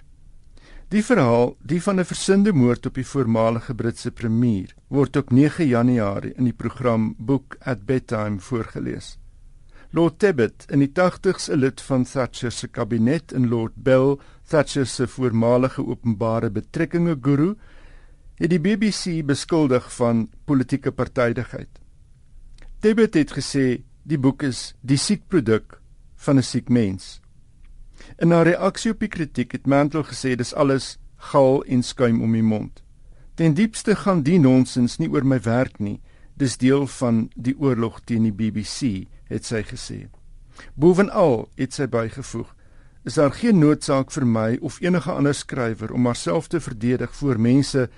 Die 0.92 1.04
verhaal, 1.04 1.56
die 1.64 1.82
van 1.82 2.00
'n 2.00 2.06
versindi 2.06 2.52
moord 2.52 2.86
op 2.86 2.94
die 2.94 3.08
voormalige 3.08 3.76
Britse 3.76 4.12
premier, 4.12 4.76
word 4.88 5.16
op 5.16 5.32
9 5.32 5.68
Januarie 5.68 6.34
in 6.36 6.44
die 6.44 6.54
program 6.54 7.16
Book 7.18 7.56
at 7.60 7.86
Bedtime 7.86 8.40
voorgeles. 8.40 9.21
Lord 9.94 10.20
Tebbit, 10.20 10.66
in 10.72 10.80
die 10.80 10.92
80s 10.96 11.50
'n 11.50 11.60
lid 11.60 11.82
van 11.82 12.06
Thatcher 12.06 12.52
se 12.52 12.68
kabinet 12.68 13.34
en 13.34 13.50
Lord 13.50 13.74
Bell, 13.76 14.18
Thatcher 14.48 14.86
se 14.86 15.08
voormalige 15.08 15.86
openbare 15.86 16.50
betrekkinge 16.50 17.18
guru, 17.22 17.56
het 18.36 18.50
die 18.50 18.60
BBC 18.60 19.26
beskuldig 19.26 19.94
van 19.96 20.30
politieke 20.46 20.92
partydigheid. 20.92 21.80
Tebbit 22.80 23.14
het 23.14 23.32
gesê 23.32 23.84
die 24.04 24.18
boek 24.18 24.44
is 24.44 24.74
die 24.82 24.98
siek 24.98 25.28
produk 25.28 25.82
van 26.16 26.38
'n 26.38 26.44
siek 26.44 26.70
mens. 26.70 27.20
In 28.18 28.32
haar 28.32 28.48
reaksie 28.48 28.92
op 28.92 29.00
die 29.00 29.10
kritiek 29.10 29.52
het 29.52 29.68
Mantle 29.68 30.04
gesê 30.04 30.36
dis 30.36 30.54
alles 30.54 30.98
gal 31.18 31.64
en 31.64 31.84
skuim 31.84 32.22
om 32.22 32.32
die 32.32 32.44
mond. 32.44 32.82
Ten 33.36 33.54
diepste 33.54 33.96
gaan 33.96 34.24
die 34.24 34.40
nonsens 34.40 34.98
nie 34.98 35.10
oor 35.10 35.26
my 35.26 35.40
werk 35.42 35.80
nie, 35.80 36.00
dis 36.34 36.58
deel 36.58 36.88
van 36.88 37.30
die 37.36 37.56
oorlog 37.60 38.00
teen 38.06 38.24
die 38.24 38.36
BBC, 38.36 39.08
het 39.32 39.46
sy 39.46 39.64
gesê. 39.64 40.08
Bovenal 40.74 41.50
het 41.56 41.74
sy 41.74 41.88
bygevoeg: 41.88 42.50
Is 43.04 43.18
daar 43.18 43.34
geen 43.34 43.60
noodsaak 43.60 44.12
vir 44.12 44.26
my 44.26 44.58
of 44.62 44.80
enige 44.82 45.12
ander 45.12 45.34
skrywer 45.34 45.92
om 45.92 46.06
haarself 46.06 46.48
te 46.48 46.60
verdedig 46.60 47.16
voor 47.16 47.40
mense 47.40 47.90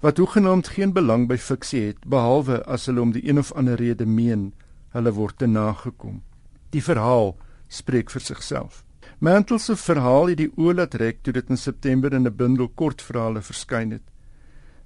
wat 0.00 0.16
hoegenaamd 0.16 0.68
geen 0.68 0.92
belang 0.92 1.28
by 1.28 1.36
fiksie 1.36 1.86
het 1.86 2.04
behalwe 2.06 2.62
as 2.64 2.86
hulle 2.88 3.00
om 3.00 3.12
die 3.12 3.24
een 3.28 3.38
of 3.38 3.52
ander 3.52 3.80
rede 3.80 4.06
meen 4.06 4.52
hulle 4.92 5.12
word 5.12 5.38
te 5.38 5.46
nagekom. 5.46 6.22
Die 6.70 6.82
verhaal 6.82 7.36
spreek 7.68 8.10
vir 8.10 8.24
sigself. 8.24 8.84
Mantle 9.20 9.58
se 9.58 9.76
verhaal 9.76 10.32
het 10.32 10.38
die 10.40 10.52
oë 10.56 10.74
laat 10.78 10.94
rek 11.00 11.20
toe 11.22 11.34
dit 11.36 11.50
in 11.50 11.60
September 11.60 12.14
in 12.14 12.26
'n 12.26 12.36
bundel 12.36 12.68
kortverhale 12.68 13.42
verskyn 13.42 13.90
het. 13.90 14.02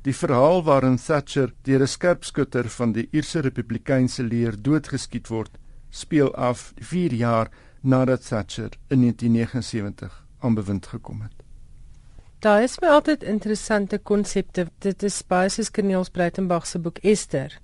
Die 0.05 0.13
verhaal 0.13 0.65
waarin 0.65 0.99
Thatcher 1.01 1.53
deur 1.65 1.81
'n 1.81 1.89
skerpskutter 1.89 2.69
van 2.69 2.93
die 2.93 3.09
Ierse 3.11 3.41
Republikeinse 3.41 4.23
leer 4.23 4.53
doodgeskiet 4.63 5.29
word, 5.29 5.57
speel 5.91 6.35
af 6.35 6.73
4 6.77 7.15
jaar 7.15 7.49
nadat 7.81 8.29
Thatcher 8.29 8.71
in 8.89 9.01
1979 9.01 10.25
aan 10.41 10.55
bewind 10.55 10.87
gekom 10.87 11.23
het. 11.23 11.33
Daar 12.39 12.63
is 12.63 12.81
my 12.81 12.89
altyd 12.89 13.23
interessante 13.23 13.99
konsepte. 13.99 14.67
Dit 14.79 15.03
is 15.03 15.23
baie 15.27 15.49
soos 15.49 15.71
Cornelis 15.71 16.11
Breitenberg 16.11 16.67
se 16.67 16.79
boek 16.79 16.99
Esther 16.99 17.59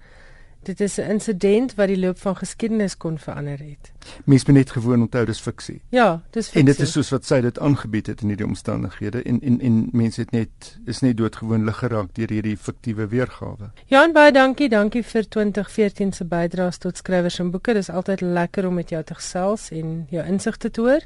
dit 0.63 0.81
is 0.81 0.97
'n 0.99 1.11
insident 1.11 1.75
wat 1.75 1.87
die 1.87 1.99
loop 1.99 2.19
van 2.19 2.37
geskiedenis 2.37 2.97
kon 2.97 3.19
verander 3.19 3.59
het. 3.59 3.93
Mens 4.25 4.45
moet 4.45 4.57
net 4.57 4.71
gewoon 4.71 5.01
onthou 5.01 5.25
dis 5.25 5.41
fiksie. 5.41 5.81
Ja, 5.89 6.23
dis 6.31 6.45
fiksie. 6.45 6.61
En 6.61 6.67
dit 6.67 6.79
is 6.79 6.93
soos 6.93 7.11
wat 7.11 7.25
sy 7.25 7.41
dit 7.41 7.59
aangebied 7.59 8.07
het 8.07 8.21
in 8.21 8.29
hierdie 8.29 8.47
omstandighede 8.47 9.23
en 9.23 9.41
en 9.41 9.61
en 9.61 9.89
mense 9.93 10.21
het 10.21 10.31
net 10.31 10.79
is 10.85 11.01
net 11.01 11.17
doodgewoon 11.17 11.65
lig 11.65 11.79
geraak 11.79 12.15
deur 12.15 12.29
hierdie 12.29 12.57
fiktiewe 12.57 13.07
weergawe. 13.07 13.71
Jan 13.87 14.13
baie 14.13 14.33
dankie, 14.33 14.69
dankie 14.69 15.03
vir 15.03 15.29
2014 15.29 16.13
se 16.13 16.25
bydraes 16.25 16.79
tot 16.79 16.97
skrywers 16.97 17.39
en 17.39 17.51
boeke. 17.51 17.73
Dis 17.73 17.91
altyd 17.91 18.21
lekker 18.21 18.67
om 18.67 18.75
met 18.75 18.89
jou 18.89 19.03
te 19.05 19.15
gesels 19.15 19.71
en 19.71 20.07
jou 20.11 20.27
insigte 20.27 20.71
te 20.71 20.81
hoor. 20.81 21.01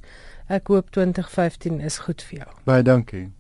Ek 0.47 0.67
hoop 0.67 0.91
2015 0.91 1.81
is 1.81 1.99
goed 1.99 2.23
vir 2.23 2.39
jou. 2.39 2.49
Baie 2.65 2.83
dankie. 2.83 3.31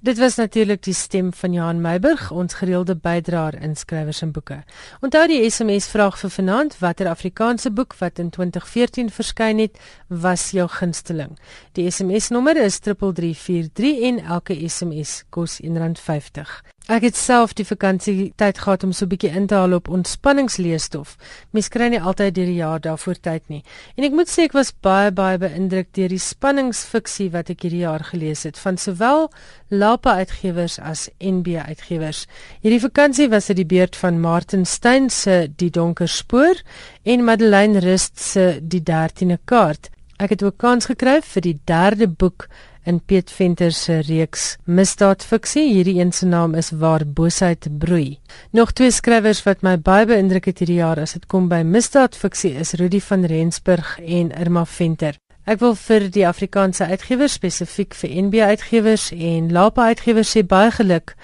Dit 0.00 0.18
was 0.18 0.34
natuurlik 0.34 0.82
die 0.82 0.94
stem 0.94 1.32
van 1.34 1.52
Johan 1.52 1.80
Meiburg, 1.80 2.30
ons 2.30 2.54
gereelde 2.54 2.94
bydraer 2.96 3.56
in 3.62 3.74
skrywers 3.76 4.20
en 4.22 4.30
boeke. 4.30 4.60
Onthou 5.02 5.24
die 5.26 5.40
SMS 5.50 5.88
vraag 5.90 6.20
vir 6.20 6.30
vanaand, 6.30 6.76
watter 6.78 7.10
Afrikaanse 7.10 7.72
boek 7.74 7.96
wat 7.98 8.22
in 8.22 8.30
2014 8.30 9.10
verskyn 9.10 9.58
het, 9.58 9.80
was 10.06 10.50
jou 10.54 10.68
gunsteling? 10.70 11.34
Die 11.74 11.90
SMS 11.90 12.30
nommer 12.30 12.62
is 12.62 12.78
3343 12.78 14.06
en 14.12 14.22
elke 14.22 14.54
SMS 14.68 15.24
kos 15.34 15.58
R1.50. 15.66 16.54
Ek 16.88 17.04
het 17.04 17.18
self 17.20 17.50
die 17.52 17.66
vakansie 17.68 18.30
tyd 18.40 18.62
gehad 18.64 18.84
om 18.86 18.94
so 18.96 19.04
'n 19.04 19.10
bietjie 19.12 19.28
in 19.36 19.46
te 19.46 19.54
haal 19.54 19.74
op 19.76 19.90
ontspanningsleesstof. 19.92 21.16
Mens 21.52 21.68
kry 21.68 21.88
nie 21.88 22.00
altyd 22.00 22.34
deur 22.34 22.46
die 22.46 22.62
jaar 22.64 22.80
daarvoor 22.80 23.20
tyd 23.20 23.42
nie. 23.48 23.62
En 23.96 24.04
ek 24.04 24.12
moet 24.12 24.28
sê 24.28 24.44
ek 24.44 24.54
was 24.54 24.72
baie 24.72 25.10
baie 25.12 25.38
beïndruk 25.38 25.92
deur 25.92 26.08
die 26.08 26.18
spanningsfiksie 26.18 27.30
wat 27.30 27.50
ek 27.50 27.60
hierdie 27.62 27.84
jaar 27.84 28.04
gelees 28.04 28.42
het 28.44 28.58
van 28.58 28.78
sowel 28.78 29.30
Lapa 29.68 30.14
Uitgewers 30.14 30.78
as 30.78 31.10
NB 31.20 31.60
Uitgewers. 31.60 32.26
Hierdie 32.62 32.80
vakansie 32.80 33.28
was 33.28 33.46
dit 33.46 33.56
die 33.56 33.76
beurt 33.76 33.96
van 33.96 34.20
Martin 34.20 34.64
Steyn 34.64 35.10
se 35.10 35.52
Die 35.56 35.70
Donker 35.70 36.08
Spoor 36.08 36.56
en 37.04 37.24
Madeleine 37.24 37.80
Rust 37.80 38.18
se 38.18 38.60
Die 38.62 38.82
13de 38.82 39.38
Kaart. 39.44 39.90
Ek 40.16 40.30
het 40.30 40.42
ook 40.42 40.56
kans 40.56 40.86
gekry 40.86 41.20
vir 41.20 41.42
die 41.42 41.60
derde 41.64 42.08
boek 42.08 42.48
in 42.88 43.00
Piet 43.04 43.30
Venter 43.30 43.72
se 43.72 43.98
reeks 44.06 44.56
misdaadfiksie. 44.64 45.66
Hierdie 45.74 45.98
een 46.00 46.12
se 46.12 46.26
naam 46.26 46.54
is 46.54 46.70
Waar 46.70 47.04
boosheid 47.06 47.68
broei. 47.78 48.18
Nog 48.50 48.72
twee 48.72 48.90
skrywers 48.90 49.42
wat 49.44 49.62
my 49.62 49.76
baie 49.76 50.06
beïndruk 50.08 50.48
het 50.48 50.62
hierdie 50.62 50.80
jaar 50.80 51.00
as 51.02 51.12
dit 51.18 51.26
kom 51.28 51.50
by 51.52 51.60
misdaadfiksie 51.68 52.54
is 52.56 52.72
Rudy 52.80 53.00
van 53.10 53.26
Rensburg 53.28 53.98
en 54.00 54.32
Irma 54.32 54.64
Venter. 54.64 55.20
Ek 55.48 55.60
wil 55.60 55.76
vir 55.80 56.08
die 56.12 56.26
Afrikaanse 56.28 56.88
uitgewers 56.88 57.36
spesifiek 57.36 57.94
vir 57.96 58.16
NB 58.24 58.40
uitgewers 58.54 59.10
en 59.12 59.52
Lapa 59.52 59.90
uitgewers 59.92 60.32
sê 60.36 60.44
baie 60.44 60.72
geluk 60.80 61.16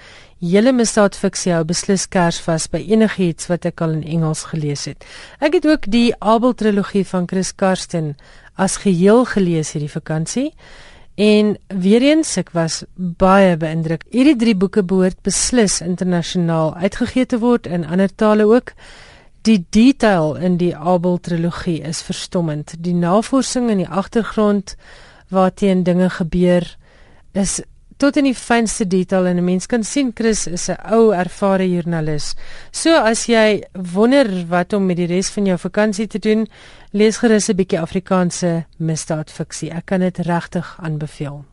Julle 0.45 0.73
misdaadfiksie 0.75 1.53
hou 1.55 1.63
beslis 1.65 2.03
kersvas 2.11 2.65
by 2.69 2.81
enigiets 2.91 3.47
wat 3.49 3.63
ek 3.65 3.81
al 3.81 3.95
in 3.95 4.03
Engels 4.17 4.43
gelees 4.51 4.83
het. 4.85 5.05
Ek 5.39 5.55
het 5.55 5.65
ook 5.65 5.87
die 5.89 6.11
Abel 6.19 6.53
trilogie 6.53 7.05
van 7.07 7.25
Chris 7.25 7.53
Karsten 7.55 8.17
as 8.59 8.75
geheel 8.83 9.23
gelees 9.31 9.71
hierdie 9.73 9.89
vakansie. 9.89 10.51
En 11.15 11.57
weer 11.67 12.01
eens 12.01 12.35
ek 12.37 12.51
was 12.51 12.83
baie 12.95 13.55
beïndruk. 13.57 14.03
Hierdie 14.11 14.35
drie 14.35 14.55
boeke 14.55 14.83
behoort 14.83 15.21
beslis 15.23 15.79
internasionaal 15.81 16.73
uitgegee 16.75 17.25
te 17.25 17.39
word 17.39 17.67
in 17.71 17.87
ander 17.87 18.11
tale 18.11 18.43
ook. 18.43 18.73
Die 19.47 19.61
detail 19.69 20.35
in 20.35 20.57
die 20.57 20.75
Abel 20.75 21.19
trilogie 21.23 21.79
is 21.87 22.01
verstommend. 22.01 22.75
Die 22.79 22.93
navorsing 22.93 23.69
in 23.69 23.85
die 23.85 23.87
agtergrond 23.87 24.75
waarteen 25.31 25.83
dinge 25.83 26.09
gebeur 26.09 26.67
is 27.31 27.61
tot 27.97 28.17
in 28.17 28.27
die 28.27 28.35
fynste 28.35 28.87
detail 28.87 29.25
en 29.25 29.37
'n 29.37 29.45
mens 29.45 29.65
kan 29.65 29.83
sien 29.83 30.11
Chris 30.13 30.47
is 30.47 30.69
'n 30.69 30.77
ou 30.91 31.13
ervare 31.13 31.69
joernalis. 31.69 32.35
So 32.71 32.89
as 32.89 33.25
jy 33.25 33.63
wonder 33.93 34.27
wat 34.47 34.73
om 34.73 34.85
met 34.85 34.97
die 34.97 35.07
res 35.07 35.29
van 35.29 35.45
jou 35.45 35.57
vakansie 35.57 36.07
te 36.07 36.19
doen, 36.19 36.47
lees 36.91 37.17
gerus 37.17 37.49
'n 37.49 37.55
bietjie 37.55 37.79
Afrikaanse 37.79 38.65
misdaadfiksie. 38.77 39.71
Ek 39.71 39.85
kan 39.85 39.99
dit 39.99 40.17
regtig 40.17 40.77
aanbeveel. 40.81 41.45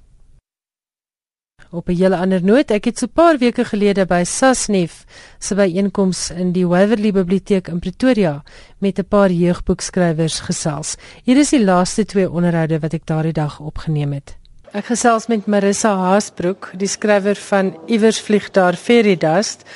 Op 1.70 1.88
'n 1.88 1.96
hele 1.96 2.16
ander 2.16 2.44
noot, 2.44 2.70
ek 2.70 2.84
het 2.84 2.98
so 2.98 3.06
'n 3.06 3.12
paar 3.12 3.38
weke 3.38 3.64
gelede 3.64 4.06
by 4.06 4.22
Sasnef 4.24 5.04
se 5.38 5.54
byeenkoms 5.54 6.30
in 6.30 6.52
die 6.52 6.66
Waverley 6.66 7.12
Biblioteek 7.12 7.68
in 7.68 7.78
Pretoria 7.78 8.42
met 8.78 8.98
'n 8.98 9.08
paar 9.08 9.30
jeugboekskrywers 9.30 10.40
gesels. 10.40 10.96
Hier 11.24 11.36
is 11.36 11.50
die 11.50 11.64
laaste 11.64 12.04
twee 12.04 12.30
onderhoude 12.30 12.78
wat 12.78 12.92
ek 12.92 13.06
daardie 13.06 13.32
dag 13.32 13.60
opgeneem 13.60 14.12
het. 14.12 14.41
Ek 14.72 14.86
gesels 14.88 15.26
met 15.28 15.44
Marissa 15.52 15.90
Haasbroek, 16.00 16.70
die 16.80 16.88
skrywer 16.88 17.36
van 17.50 17.74
Iewers 17.92 18.22
vlieg 18.24 18.46
daar 18.56 18.72
Fairy 18.80 19.18
Dust. 19.20 19.66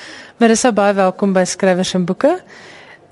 Marissa, 0.41 0.71
baie 0.73 0.95
welkom 0.97 1.35
by 1.37 1.43
Skrywers 1.45 1.93
en 1.99 2.07
Boeke. 2.09 2.31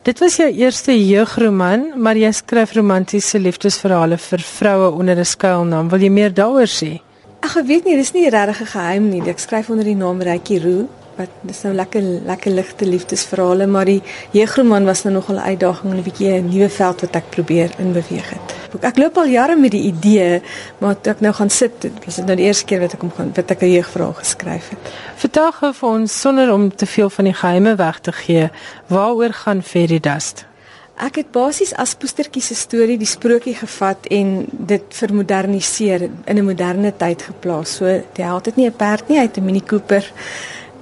Dit 0.09 0.23
was 0.25 0.39
jou 0.41 0.47
eerste 0.49 0.97
jeugroman, 0.97 1.91
maar 2.01 2.17
jy 2.17 2.31
skryf 2.33 2.73
romantiese 2.79 3.37
liefdesverhale 3.37 4.17
vir 4.17 4.41
vroue 4.41 4.95
onder 4.97 5.21
'n 5.21 5.29
skuilnaam. 5.29 5.91
Wil 5.91 6.01
jy 6.01 6.11
meer 6.11 6.33
daaroor 6.33 6.73
sê? 6.73 7.03
Ag, 7.43 7.57
ek 7.57 7.67
weet 7.67 7.85
nie, 7.85 7.97
dis 7.97 8.15
nie 8.15 8.31
regtig 8.31 8.61
'n 8.63 8.73
geheim 8.73 9.11
nie. 9.11 9.29
Ek 9.29 9.39
skryf 9.39 9.69
onder 9.69 9.85
die 9.85 9.95
naam 9.95 10.23
Rykie 10.23 10.61
Roo 10.65 10.89
wat 11.17 11.31
dis 11.43 11.63
nou 11.63 11.75
lekker 11.75 12.03
lekker 12.27 12.53
ligte 12.53 12.87
liefdesverhale, 12.87 13.67
maar 13.67 13.85
die 13.85 14.03
jeugroman 14.31 14.85
was 14.85 15.05
nou 15.05 15.15
nogal 15.15 15.37
'n 15.37 15.49
uitdaging 15.51 15.93
en 15.93 15.99
'n 15.99 16.03
bietjie 16.03 16.33
'n 16.33 16.49
nuwe 16.49 16.69
veld 16.69 17.01
wat 17.01 17.17
ek 17.17 17.31
probeer 17.31 17.71
inbeweeg 17.79 18.31
het. 18.31 18.55
Ek 18.81 18.97
loop 18.97 19.17
al 19.17 19.27
jare 19.27 19.57
met 19.57 19.71
die 19.71 19.83
idee, 19.83 20.43
maar 20.79 21.01
toe 21.01 21.13
ek 21.13 21.21
nou 21.21 21.33
gaan 21.33 21.51
sit, 21.51 21.73
dis 22.05 22.17
nou 22.17 22.37
die 22.37 22.47
eerste 22.47 22.65
keer 22.65 22.81
wat 22.81 22.93
ek 22.93 23.01
hom 23.01 23.13
gaan 23.17 23.33
wat 23.35 23.51
ek 23.51 23.63
'n 23.63 23.73
jeugverhaal 23.73 24.15
geskryf 24.15 24.69
het. 24.69 24.93
Vertel 25.17 25.53
gou 25.53 25.73
vir 25.73 25.89
ons 25.89 26.21
sonder 26.21 26.53
om 26.53 26.77
te 26.77 26.87
veel 26.87 27.11
van 27.11 27.25
die 27.25 27.35
geheime 27.35 27.77
weg 27.77 27.99
te 28.01 28.13
gee, 28.13 28.51
waaroor 28.87 29.33
gaan 29.33 29.63
Fairy 29.63 30.01
Dust? 30.01 30.47
Ek 30.95 31.17
het 31.19 31.33
basies 31.35 31.73
as 31.75 31.97
poestertjie 31.99 32.43
se 32.43 32.55
storie 32.55 32.95
die 32.99 33.09
sprokie 33.09 33.57
gevat 33.59 34.07
en 34.15 34.47
dit 34.47 34.83
vermoderniseer 34.95 36.03
in 36.03 36.39
'n 36.39 36.45
moderne 36.45 36.93
tyd 36.97 37.23
geplaas. 37.23 37.77
So 37.77 37.85
die 38.13 38.25
held 38.25 38.47
het 38.47 38.57
nie 38.57 38.67
'n 38.67 38.77
perd 38.77 39.09
nie, 39.09 39.19
hy 39.19 39.25
het 39.25 39.37
'n 39.37 39.45
Mini 39.45 39.61
Cooper 39.61 40.13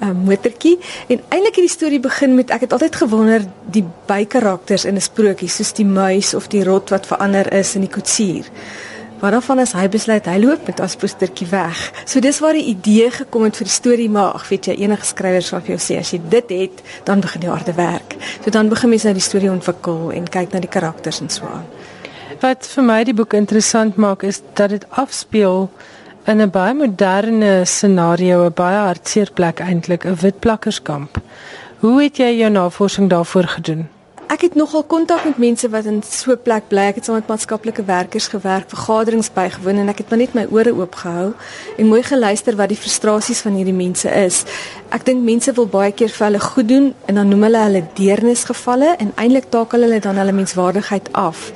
um, 0.03 0.25
motortjie 0.27 0.79
en 1.09 1.21
eintlik 1.29 1.59
het 1.59 1.67
die 1.67 1.73
storie 1.73 2.01
begin 2.03 2.35
met 2.35 2.51
ek 2.55 2.67
het 2.67 2.73
altyd 2.77 2.97
gewonder 3.05 3.45
die 3.75 3.85
bykarakters 4.09 4.85
in 4.85 4.97
'n 4.97 5.05
sprokie 5.05 5.49
soos 5.49 5.73
die 5.73 5.87
muis 5.87 6.35
of 6.35 6.49
die 6.49 6.65
rot 6.65 6.91
wat 6.91 7.07
verander 7.07 7.53
is 7.53 7.75
in 7.75 7.87
die 7.87 7.91
koetsier. 7.91 8.45
Waarvan 9.21 9.59
as 9.59 9.73
hy 9.73 9.89
besluit 9.89 10.27
hy 10.27 10.39
loop 10.39 10.67
met 10.67 10.81
as 10.81 10.97
postertjie 10.97 11.47
weg. 11.47 11.93
So 12.05 12.21
dis 12.21 12.41
waar 12.43 12.53
die 12.53 12.67
idee 12.75 13.11
gekom 13.11 13.45
het 13.45 13.57
vir 13.57 13.65
die 13.65 13.75
storie 13.75 14.09
maar 14.11 14.35
ag 14.35 14.49
weet 14.49 14.67
jy 14.67 14.75
enige 14.75 15.07
skrywer 15.07 15.43
sal 15.43 15.61
vir 15.61 15.77
jou 15.77 15.79
sê 15.79 15.99
as 15.99 16.11
jy 16.11 16.21
dit 16.29 16.51
het 16.51 16.83
dan 17.05 17.21
begin 17.21 17.41
die 17.41 17.51
harde 17.51 17.73
werk. 17.73 18.17
So 18.45 18.51
dan 18.51 18.69
begin 18.69 18.91
mens 18.91 19.05
nou 19.05 19.15
die 19.15 19.23
storie 19.23 19.51
ontwikkel 19.51 20.11
en 20.11 20.29
kyk 20.29 20.53
na 20.53 20.61
die 20.61 20.69
karakters 20.69 21.21
en 21.21 21.31
so 21.31 21.47
aan. 21.47 21.67
Wat 22.41 22.67
vir 22.67 22.83
my 22.83 23.05
die 23.05 23.15
boek 23.15 23.35
interessant 23.35 23.97
maak 23.97 24.23
is 24.23 24.43
dat 24.55 24.71
dit 24.71 24.87
afspeel 24.91 25.71
in 26.25 26.41
'n 26.41 26.51
baie 26.51 26.75
moderne 26.75 27.65
scenario, 27.65 28.45
'n 28.47 28.53
baie 28.55 28.77
hartseer 28.77 29.31
plek 29.35 29.61
eintlik, 29.61 30.05
'n 30.05 30.17
witplakkerskamp. 30.21 31.17
Hoe 31.79 32.03
het 32.03 32.17
jy 32.17 32.39
jou 32.39 32.51
navorsing 32.51 33.09
daarvoor 33.09 33.47
gedoen? 33.47 33.89
Ek 34.27 34.41
het 34.41 34.55
nogal 34.55 34.83
kontak 34.83 35.25
met 35.25 35.37
mense 35.37 35.69
wat 35.69 35.85
in 35.85 36.03
so 36.03 36.33
'n 36.33 36.43
plek 36.43 36.63
bly. 36.69 36.81
Ek 36.81 36.95
het 36.95 37.05
saam 37.05 37.15
met 37.15 37.27
maatskaplike 37.27 37.85
werkers 37.85 38.27
gewerk, 38.27 38.69
vergaderings 38.69 39.33
bygewoon 39.33 39.77
en 39.77 39.89
ek 39.89 39.99
het 39.99 40.09
maar 40.09 40.19
net 40.19 40.35
my 40.35 40.47
ore 40.51 40.75
oopgehou 40.75 41.35
en 41.77 41.87
mooi 41.87 42.03
geluister 42.03 42.57
wat 42.57 42.69
die 42.69 42.77
frustrasies 42.77 43.41
van 43.41 43.53
hierdie 43.53 43.75
mense 43.75 44.09
is. 44.09 44.45
Ek 44.89 45.05
dink 45.05 45.23
mense 45.23 45.53
wil 45.53 45.67
baie 45.67 45.93
keer 45.93 46.09
vir 46.09 46.27
hulle 46.27 46.41
goed 46.41 46.69
doen 46.69 46.95
en 47.07 47.15
dan 47.15 47.29
noem 47.29 47.43
hulle 47.43 47.59
hulle 47.59 47.85
deernisgevalle 47.95 48.97
en 48.99 49.13
eintlik 49.17 49.51
takel 49.51 49.81
hulle 49.81 50.01
dan 50.01 50.17
hulle 50.17 50.33
menswaardigheid 50.33 51.13
af 51.13 51.53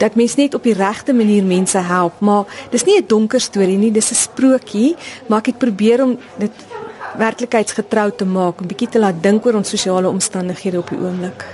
dat 0.00 0.16
mens 0.16 0.34
net 0.34 0.54
op 0.56 0.64
die 0.64 0.74
regte 0.74 1.12
manier 1.12 1.44
mense 1.44 1.78
help, 1.78 2.20
maar 2.20 2.44
dis 2.70 2.84
nie 2.84 2.98
'n 2.98 3.06
donker 3.06 3.40
storie 3.40 3.78
nie, 3.78 3.92
dis 3.92 4.10
'n 4.10 4.14
sprokie, 4.14 4.96
maar 5.26 5.38
ek 5.38 5.46
het 5.46 5.58
probeer 5.58 6.02
om 6.02 6.18
dit 6.38 6.52
werklikheidsgetrou 7.16 8.10
te 8.16 8.24
maak, 8.24 8.60
'n 8.60 8.66
bietjie 8.66 8.88
te 8.88 8.98
laat 8.98 9.22
dink 9.22 9.46
oor 9.46 9.54
ons 9.54 9.68
sosiale 9.68 10.08
omstandighede 10.08 10.78
op 10.78 10.88
die 10.88 10.98
oomblik. 10.98 11.44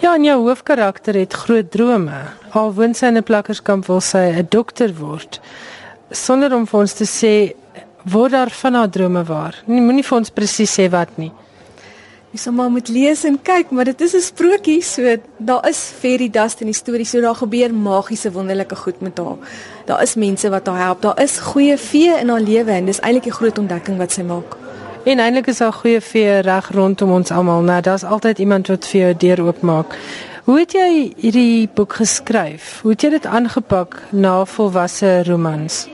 Ja, 0.00 0.14
en 0.14 0.24
jou 0.24 0.38
hoofkarakter 0.48 1.14
het 1.14 1.32
groot 1.32 1.70
drome. 1.70 2.20
Al 2.50 2.74
woon 2.74 2.94
sy 2.94 3.06
in 3.06 3.16
'n 3.16 3.22
plakkerskamp 3.22 3.86
wil 3.86 4.00
sy 4.00 4.18
'n 4.18 4.46
dokter 4.48 4.94
word. 4.94 5.40
Sonder 6.10 6.54
om 6.54 6.66
vir 6.66 6.80
ons 6.80 6.92
te 6.92 7.04
sê 7.04 7.54
word 8.04 8.32
daar 8.32 8.50
van 8.50 8.74
haar 8.74 8.90
drome 8.90 9.24
waar. 9.24 9.62
Nie 9.66 9.80
moenie 9.80 10.04
vir 10.04 10.18
ons 10.18 10.30
presies 10.30 10.78
sê 10.78 10.90
wat 10.90 11.08
nie. 11.16 11.32
Jy 12.32 12.38
sal 12.40 12.54
maar 12.56 12.70
moet 12.72 12.88
lees 12.88 13.26
en 13.28 13.34
kyk, 13.44 13.74
maar 13.76 13.84
dit 13.84 14.00
is 14.00 14.14
'n 14.16 14.24
sprokie, 14.24 14.80
so 14.82 15.16
daar 15.36 15.68
is 15.68 15.92
fairy 16.00 16.30
dust 16.30 16.60
in 16.60 16.66
die 16.66 16.74
storie, 16.74 17.04
so 17.04 17.20
daar 17.20 17.34
gebeur 17.34 17.74
magiese 17.74 18.32
wonderlike 18.32 18.76
goed 18.76 19.00
met 19.00 19.18
haar. 19.18 19.36
Daar 19.84 20.02
is 20.02 20.14
mense 20.14 20.48
wat 20.50 20.66
haar 20.66 20.78
help. 20.78 21.02
Daar 21.02 21.22
is 21.22 21.38
goeie 21.38 21.76
vee 21.76 22.18
in 22.20 22.28
haar 22.28 22.40
lewe 22.40 22.70
en 22.70 22.86
dis 22.86 23.00
eintlik 23.00 23.26
'n 23.26 23.36
groot 23.36 23.58
ontdekking 23.58 23.98
wat 23.98 24.12
sy 24.12 24.22
maak. 24.22 24.56
En 25.04 25.18
eintlik 25.18 25.46
is 25.46 25.58
daar 25.58 25.72
goeie 25.72 26.00
vee 26.00 26.38
reg 26.38 26.70
rondom 26.70 27.12
ons 27.12 27.30
almal. 27.30 27.60
Nou, 27.60 27.80
daar's 27.80 28.04
altyd 28.04 28.38
iemand 28.38 28.66
wat 28.66 28.86
vir 28.86 29.00
jou 29.00 29.14
deur 29.16 29.46
oopmaak. 29.46 29.98
Hoe 30.44 30.58
het 30.58 30.72
jy 30.72 31.12
hierdie 31.16 31.68
boek 31.74 31.92
geskryf? 31.92 32.80
Hoe 32.82 32.90
het 32.90 33.02
jy 33.02 33.10
dit 33.10 33.26
aangepak 33.26 34.02
na 34.10 34.44
volwasse 34.44 35.22
romans? 35.24 35.88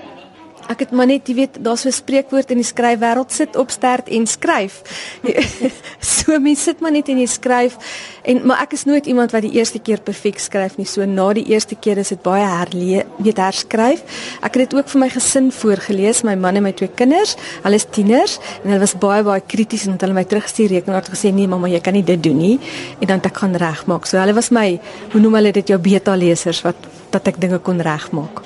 Ek 0.68 0.82
het 0.84 0.90
maar 0.92 1.08
net, 1.08 1.24
jy 1.24 1.34
weet, 1.38 1.54
daar's 1.64 1.86
so 1.86 1.88
'n 1.88 1.96
spreekwoord 1.96 2.50
in 2.52 2.60
die 2.60 2.66
skryfwêreld 2.66 3.32
sit 3.32 3.56
op 3.56 3.70
stert 3.70 4.08
en 4.08 4.26
skryf. 4.26 4.82
so 6.18 6.38
mense 6.38 6.62
sit 6.62 6.80
maar 6.80 6.92
net 6.92 7.08
en 7.08 7.18
jy 7.18 7.26
skryf 7.26 7.76
en 8.22 8.44
maar 8.46 8.60
ek 8.60 8.72
is 8.76 8.84
nooit 8.84 9.06
iemand 9.06 9.32
wat 9.32 9.42
die 9.42 9.56
eerste 9.56 9.78
keer 9.78 10.00
perfek 10.00 10.38
skryf 10.38 10.76
nie. 10.76 10.84
So 10.84 11.04
na 11.06 11.32
die 11.32 11.46
eerste 11.48 11.74
keer 11.74 11.98
is 11.98 12.08
dit 12.08 12.22
baie 12.22 12.44
herlee, 12.44 13.04
weet 13.16 13.40
herskryf. 13.40 14.04
Ek 14.42 14.54
het 14.54 14.68
dit 14.68 14.74
ook 14.74 14.88
vir 14.88 15.00
my 15.00 15.08
gesin 15.08 15.50
voorgeles, 15.52 16.22
my 16.22 16.34
man 16.36 16.56
en 16.56 16.62
my 16.62 16.72
twee 16.72 16.92
kinders. 16.94 17.36
Hulle 17.62 17.74
is 17.74 17.88
tieners 17.88 18.38
en 18.62 18.70
hulle 18.70 18.80
was 18.80 18.94
baie 18.94 19.22
baie 19.22 19.40
krities 19.40 19.86
en 19.86 19.96
het 19.96 20.04
hulle 20.04 20.14
my 20.14 20.24
teruggestuur 20.24 20.68
rekenaar 20.68 21.00
het 21.00 21.12
gesê 21.16 21.32
nee 21.32 21.48
mamma, 21.48 21.68
jy 21.68 21.80
kan 21.80 21.94
nie 21.94 22.04
dit 22.04 22.22
doen 22.22 22.36
nie 22.36 22.60
en 23.00 23.06
dan 23.06 23.24
ek 23.24 23.36
gaan 23.36 23.56
regmaak. 23.56 24.06
So 24.06 24.20
hulle 24.20 24.34
was 24.34 24.50
my, 24.50 24.78
hoe 25.12 25.20
noem 25.20 25.40
hulle 25.40 25.52
dit 25.52 25.68
jou 25.68 25.78
beta 25.78 26.16
lesers 26.16 26.60
wat 26.62 26.76
dat 27.10 27.26
ek 27.26 27.40
dinge 27.40 27.58
kon 27.58 27.80
regmaak. 27.80 28.44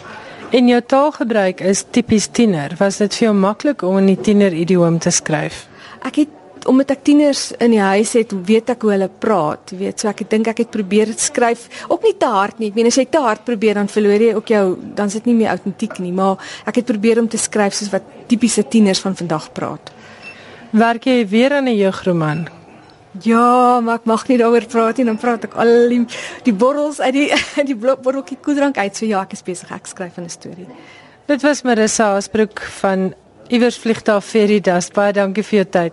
En 0.53 0.67
jou 0.69 0.83
taalgebruik 0.85 1.63
is 1.65 1.81
tipies 1.97 2.27
tiener. 2.29 2.75
Was 2.77 2.99
dit 3.01 3.15
vir 3.17 3.31
jou 3.31 3.33
maklik 3.33 3.83
om 3.89 3.97
in 4.03 4.11
die 4.11 4.19
tiener 4.21 4.53
idioom 4.53 4.99
te 5.01 5.09
skryf? 5.09 5.63
Ek 6.05 6.19
het 6.21 6.67
omdat 6.69 6.93
ek 6.93 7.01
tieners 7.09 7.47
in 7.57 7.73
die 7.73 7.81
huis 7.81 8.13
het, 8.19 8.35
weet 8.47 8.69
ek 8.75 8.85
hoe 8.85 8.93
hulle 8.93 9.09
praat. 9.09 9.73
Weet, 9.79 10.05
so 10.05 10.13
ek 10.13 10.21
dink 10.29 10.53
ek 10.53 10.61
het 10.63 10.71
probeer 10.71 11.09
dit 11.09 11.25
skryf, 11.25 11.65
ook 11.89 12.05
nie 12.05 12.15
te 12.21 12.29
hard 12.29 12.61
nie. 12.61 12.69
Ek 12.69 12.77
meen 12.77 12.93
as 12.93 13.01
jy 13.01 13.09
te 13.09 13.25
hard 13.25 13.47
probeer 13.49 13.81
dan 13.81 13.89
verloor 13.91 14.29
jy 14.29 14.37
ook 14.37 14.53
jou 14.53 14.65
dan 14.93 15.09
is 15.09 15.17
dit 15.19 15.33
nie 15.33 15.39
meer 15.41 15.55
autentiek 15.57 15.99
nie, 16.05 16.13
maar 16.13 16.53
ek 16.69 16.83
het 16.83 16.91
probeer 16.93 17.25
om 17.25 17.33
te 17.33 17.41
skryf 17.41 17.81
soos 17.81 17.91
wat 17.95 18.05
tipiese 18.29 18.69
tieners 18.69 19.01
van 19.01 19.17
vandag 19.17 19.49
praat. 19.57 19.89
Werk 20.77 21.09
jy 21.09 21.23
weer 21.33 21.57
aan 21.57 21.73
'n 21.73 21.81
jeugroman? 21.81 22.62
Ja, 23.21 23.81
maar 23.81 24.01
ek 24.01 24.07
mag 24.09 24.25
nie 24.29 24.39
daaroor 24.41 24.65
praat 24.73 24.97
nie, 24.97 25.05
dan 25.05 25.19
praat 25.21 25.45
ek 25.45 25.57
al 25.61 25.89
die, 25.93 26.01
die 26.47 26.55
borrels 26.57 27.01
uit 27.01 27.13
die 27.13 27.29
die 27.69 27.77
botteltjie 27.77 28.39
koeldrank 28.41 28.79
uit. 28.79 28.97
So 28.97 29.05
ja, 29.07 29.21
ek 29.27 29.37
is 29.37 29.45
besig 29.45 29.71
ek 29.71 29.87
skryf 29.87 30.17
'n 30.17 30.29
storie. 30.33 30.69
Dit 31.29 31.43
was 31.43 31.63
Marissa 31.63 32.17
Asbrook 32.17 32.61
van 32.81 33.13
Iewers 33.49 33.77
vlieg 33.79 34.03
daar 34.03 34.25
Dust. 34.63 34.93
Baie 34.95 35.13
dankie 35.13 35.45
vir 35.45 35.57
jou 35.59 35.69
tyd. 35.69 35.93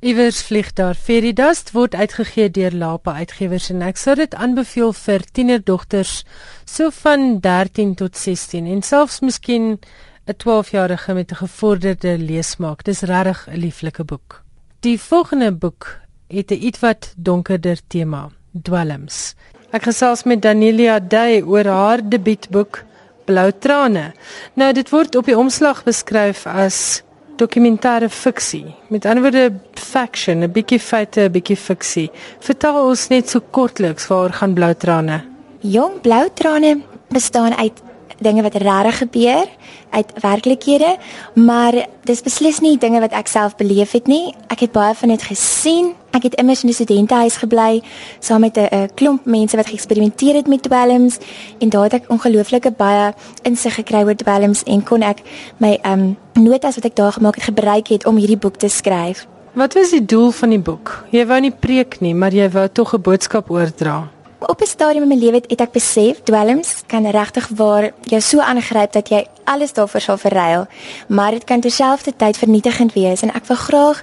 Iewers 0.00 0.42
vlieg 0.42 0.72
daar 0.72 0.96
Dust 1.34 1.72
word 1.72 1.94
uitgegee 1.94 2.50
deur 2.50 2.72
Lapa 2.72 3.12
Uitgewers 3.12 3.70
en 3.70 3.82
ek 3.82 3.96
sou 3.96 4.14
dit 4.14 4.34
aanbeveel 4.34 4.92
vir 4.92 5.20
tienerdogters 5.32 6.24
so 6.64 6.90
van 6.90 7.40
13 7.40 7.94
tot 7.94 8.16
16 8.16 8.66
en 8.66 8.82
selfs 8.82 9.20
miskien 9.20 9.78
'n 10.26 10.34
12-jarige 10.34 11.14
met 11.14 11.32
'n 11.32 11.36
gevorderde 11.44 12.18
leesmaak. 12.18 12.84
Dis 12.84 13.02
regtig 13.02 13.46
'n 13.48 13.56
lieflike 13.56 14.04
boek. 14.04 14.42
Die 14.80 15.00
volgende 15.00 15.52
boek 15.52 15.99
het 16.30 16.50
'n 16.50 16.62
ietwat 16.62 17.12
donkerder 17.16 17.78
tema, 17.86 18.28
Dwelms. 18.62 19.34
Ek 19.70 19.82
gesels 19.82 20.22
met 20.22 20.42
Danielia 20.42 20.98
Day 21.00 21.42
oor 21.42 21.64
haar 21.64 22.08
debuutboek 22.08 22.84
Blou 23.24 23.52
trane. 23.58 24.12
Nou 24.54 24.72
dit 24.72 24.88
word 24.90 25.14
op 25.14 25.24
die 25.24 25.38
omslag 25.38 25.84
beskryf 25.84 26.46
as 26.46 27.02
dokumentêre 27.36 28.08
fiksie. 28.08 28.74
Met 28.88 29.04
ander 29.04 29.22
woorde 29.22 29.52
fiction, 29.72 30.42
'n 30.42 30.52
bietjie 30.52 30.80
feite, 30.80 31.20
'n 31.20 31.32
bietjie 31.32 31.56
fiksie. 31.56 32.10
Vertel 32.38 32.86
ons 32.88 33.08
net 33.08 33.30
so 33.30 33.40
kortliks 33.50 34.06
waar 34.06 34.32
gaan 34.32 34.54
Blou 34.54 34.74
trane? 34.74 35.24
Jong 35.60 36.00
Blou 36.00 36.28
trane 36.34 36.80
bestaan 37.08 37.54
uit 37.54 37.82
dinge 38.20 38.42
wat 38.42 38.54
regtig 38.54 38.98
gebeur 38.98 39.46
uit 39.90 40.12
werklikhede, 40.22 40.96
maar 41.34 41.74
dis 42.06 42.22
beslis 42.22 42.60
nie 42.60 42.76
dinge 42.78 43.00
wat 43.00 43.12
ek 43.16 43.28
self 43.28 43.56
beleef 43.56 43.92
het 43.96 44.06
nie. 44.06 44.34
Ek 44.52 44.60
het 44.60 44.72
baie 44.72 44.94
van 44.94 45.08
dit 45.08 45.22
gesien. 45.22 45.92
Ek 46.14 46.26
het 46.26 46.34
immers 46.42 46.62
in 46.62 46.68
'n 46.68 46.72
studentehuis 46.72 47.36
gebly 47.36 47.82
saam 48.20 48.40
met 48.40 48.56
'n 48.56 48.90
klomp 48.94 49.24
mense 49.24 49.56
wat 49.56 49.66
geëksperimenteer 49.66 50.34
het 50.34 50.48
met 50.48 50.62
dwelms 50.62 51.18
en 51.58 51.68
daar 51.68 51.82
het 51.82 51.92
ek 51.92 52.10
ongelooflike 52.10 52.70
baie 52.70 53.14
insig 53.42 53.74
gekry 53.74 54.02
oor 54.02 54.16
dwelms 54.16 54.62
en 54.62 54.82
kon 54.82 55.02
ek 55.02 55.18
my 55.58 55.78
um 55.84 56.16
notas 56.34 56.74
wat 56.74 56.84
ek 56.84 56.96
daar 56.96 57.12
gemaak 57.12 57.34
het 57.34 57.44
gebruik 57.44 57.88
het 57.88 58.06
om 58.06 58.16
hierdie 58.16 58.38
boek 58.38 58.56
te 58.56 58.68
skryf. 58.68 59.26
Wat 59.52 59.74
was 59.74 59.90
die 59.90 60.04
doel 60.04 60.30
van 60.30 60.48
die 60.48 60.60
boek? 60.62 61.04
Jy 61.10 61.24
wou 61.26 61.40
nie 61.40 61.50
preek 61.50 62.00
nie, 62.00 62.14
maar 62.14 62.32
jy 62.32 62.50
wou 62.50 62.68
tog 62.68 62.94
'n 62.94 63.02
boodskap 63.02 63.50
oordra. 63.50 64.08
Op 64.46 64.60
'n 64.60 64.66
stadium 64.66 65.02
in 65.02 65.08
my 65.08 65.14
lewe 65.24 65.34
het 65.48 65.60
ek 65.60 65.72
besef 65.72 66.22
dwelms 66.22 66.82
kan 66.86 67.10
regtig 67.10 67.48
waar 67.54 67.90
jou 68.00 68.20
so 68.20 68.40
aangryp 68.40 68.92
dat 68.92 69.08
jy 69.08 69.26
alles 69.44 69.72
daarvoor 69.72 70.00
sal 70.00 70.16
verruil, 70.16 70.66
maar 71.08 71.30
dit 71.30 71.44
kan 71.44 71.60
terselfdertyd 71.60 72.36
vernietigend 72.36 72.92
wees 72.92 73.22
en 73.22 73.34
ek 73.34 73.46
wil 73.46 73.56
graag 73.56 74.02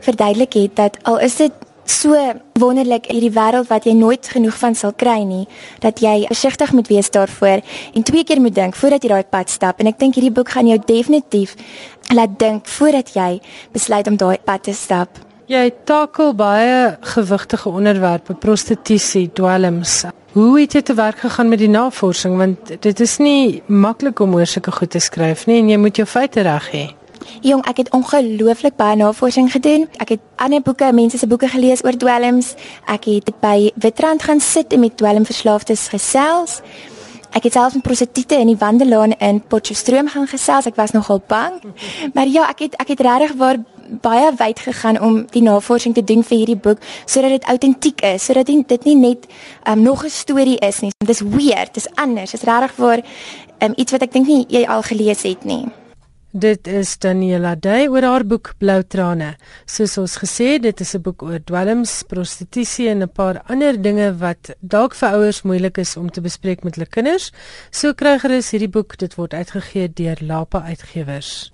verduidelik 0.00 0.52
het 0.52 0.76
dat 0.76 0.98
al 1.02 1.18
is 1.18 1.36
dit 1.36 1.52
so 1.84 2.14
wonderlik 2.52 3.06
hierdie 3.06 3.32
wêreld 3.32 3.68
wat 3.68 3.84
jy 3.84 3.92
nooit 3.92 4.28
genoeg 4.28 4.58
van 4.58 4.74
sal 4.74 4.92
kry 4.92 5.22
nie, 5.22 5.48
dat 5.78 6.00
jy 6.00 6.26
versigtig 6.26 6.72
moet 6.72 6.88
wees 6.88 7.10
daarvoor 7.10 7.60
en 7.94 8.02
twee 8.02 8.24
keer 8.24 8.40
moet 8.40 8.54
dink 8.54 8.76
voordat 8.76 9.02
jy 9.02 9.08
daai 9.08 9.24
pad 9.30 9.50
stap 9.50 9.80
en 9.80 9.86
ek 9.86 9.98
dink 9.98 10.14
hierdie 10.14 10.34
boek 10.34 10.48
gaan 10.48 10.66
jou 10.66 10.78
definitief 10.86 11.56
laat 12.14 12.38
dink 12.38 12.66
voordat 12.66 13.14
jy 13.14 13.40
besluit 13.72 14.06
om 14.06 14.16
daai 14.16 14.38
pad 14.44 14.62
te 14.62 14.72
stap. 14.72 15.29
Jy 15.50 15.72
takel 15.82 16.30
baie 16.38 16.92
gewigtige 17.02 17.72
onderwerpe, 17.74 18.36
prostitusie, 18.38 19.24
dwelms. 19.34 20.04
Hoe 20.36 20.60
het 20.60 20.76
jy 20.76 20.82
te 20.86 20.94
werk 20.94 21.24
gegaan 21.24 21.48
met 21.50 21.58
die 21.58 21.70
navorsing 21.72 22.36
want 22.38 22.70
dit 22.84 23.00
is 23.02 23.16
nie 23.18 23.58
maklik 23.66 24.22
om 24.22 24.36
oor 24.38 24.46
sulke 24.46 24.70
goed 24.70 24.92
te 24.94 25.02
skryf 25.02 25.48
nie 25.50 25.56
en 25.58 25.72
jy 25.72 25.78
moet 25.82 25.98
jou 25.98 26.06
feite 26.06 26.44
reg 26.46 26.68
hê. 26.70 26.84
Jong, 27.42 27.64
ek 27.66 27.82
het 27.82 27.90
ongelooflik 27.98 28.76
baie 28.78 28.94
navorsing 29.00 29.50
gedoen. 29.50 29.88
Ek 29.98 30.14
het 30.14 30.22
ander 30.38 30.62
boeke, 30.62 30.92
mense 30.94 31.18
se 31.18 31.26
boeke 31.26 31.50
gelees 31.50 31.82
oor 31.82 31.98
dwelms. 31.98 32.52
Ek 32.86 33.10
het 33.10 33.34
by 33.42 33.72
Witrand 33.74 34.22
gaan 34.22 34.38
sit 34.38 34.70
en 34.70 34.84
met 34.86 34.94
dwelmverslaafdes 35.02 35.88
gesels. 35.96 36.60
Ek 37.34 37.50
het 37.50 37.58
self 37.58 37.74
met 37.74 37.82
prostituie 37.82 38.38
in 38.38 38.54
die 38.54 38.58
wandelaan 38.58 39.18
in 39.18 39.42
Potchefstroom 39.42 40.14
gaan 40.14 40.30
gesels. 40.30 40.70
Ek 40.70 40.78
was 40.78 40.94
nogal 40.94 41.18
bang. 41.26 41.58
Maar 42.14 42.30
ja, 42.30 42.46
ek 42.54 42.68
het 42.68 42.78
ek 42.78 42.94
het 42.94 43.06
regtig 43.10 43.34
waar 43.42 43.58
baie 44.02 44.32
wyd 44.38 44.60
gegaan 44.60 45.00
om 45.00 45.26
die 45.30 45.42
navorsing 45.42 45.94
te 45.94 46.04
doen 46.04 46.22
vir 46.22 46.36
hierdie 46.38 46.56
boek 46.56 46.78
sodat 47.04 47.30
dit 47.30 47.44
autentiek 47.44 48.00
is, 48.00 48.24
sodat 48.24 48.46
dit 48.46 48.84
nie 48.84 48.96
net 48.96 49.26
um, 49.68 49.82
nog 49.82 50.04
'n 50.04 50.10
storie 50.10 50.58
is 50.58 50.80
nie. 50.80 50.90
Dit 50.98 51.08
is 51.08 51.20
weird, 51.20 51.74
dit 51.74 51.84
is 51.84 51.94
anders. 51.94 52.30
Dit 52.30 52.42
is 52.42 52.48
regtig 52.48 52.72
vir 52.74 53.02
um, 53.58 53.72
iets 53.76 53.92
wat 53.92 54.02
ek 54.02 54.12
dink 54.12 54.26
nie 54.26 54.46
jy 54.48 54.64
al 54.66 54.82
gelees 54.82 55.22
het 55.22 55.44
nie. 55.44 55.66
Dit 56.30 56.68
is 56.70 56.92
Daniela 57.02 57.56
Day 57.58 57.88
oor 57.90 58.04
haar 58.06 58.22
boek 58.22 58.52
Blou 58.62 58.84
trane. 58.86 59.32
Soos 59.66 59.96
ons 59.98 60.12
gesê, 60.22 60.60
dit 60.62 60.80
is 60.80 60.94
'n 60.94 61.02
boek 61.02 61.22
oor 61.22 61.40
dwelms, 61.42 62.04
prostitusie 62.06 62.88
en 62.88 63.02
'n 63.02 63.08
paar 63.08 63.42
ander 63.48 63.82
dinge 63.82 64.14
wat 64.18 64.54
dalk 64.60 64.94
vir 64.94 65.08
ouers 65.08 65.42
moeilik 65.42 65.78
is 65.78 65.96
om 65.96 66.08
te 66.10 66.20
bespreek 66.20 66.62
met 66.62 66.74
hulle 66.74 66.86
kinders. 66.86 67.32
So 67.70 67.94
kry 67.94 68.18
gerus 68.18 68.50
hierdie 68.50 68.70
boek, 68.70 68.96
dit 68.96 69.14
word 69.14 69.34
uitgegee 69.34 69.92
deur 69.92 70.18
Lapa 70.20 70.62
Uitgewers. 70.62 71.50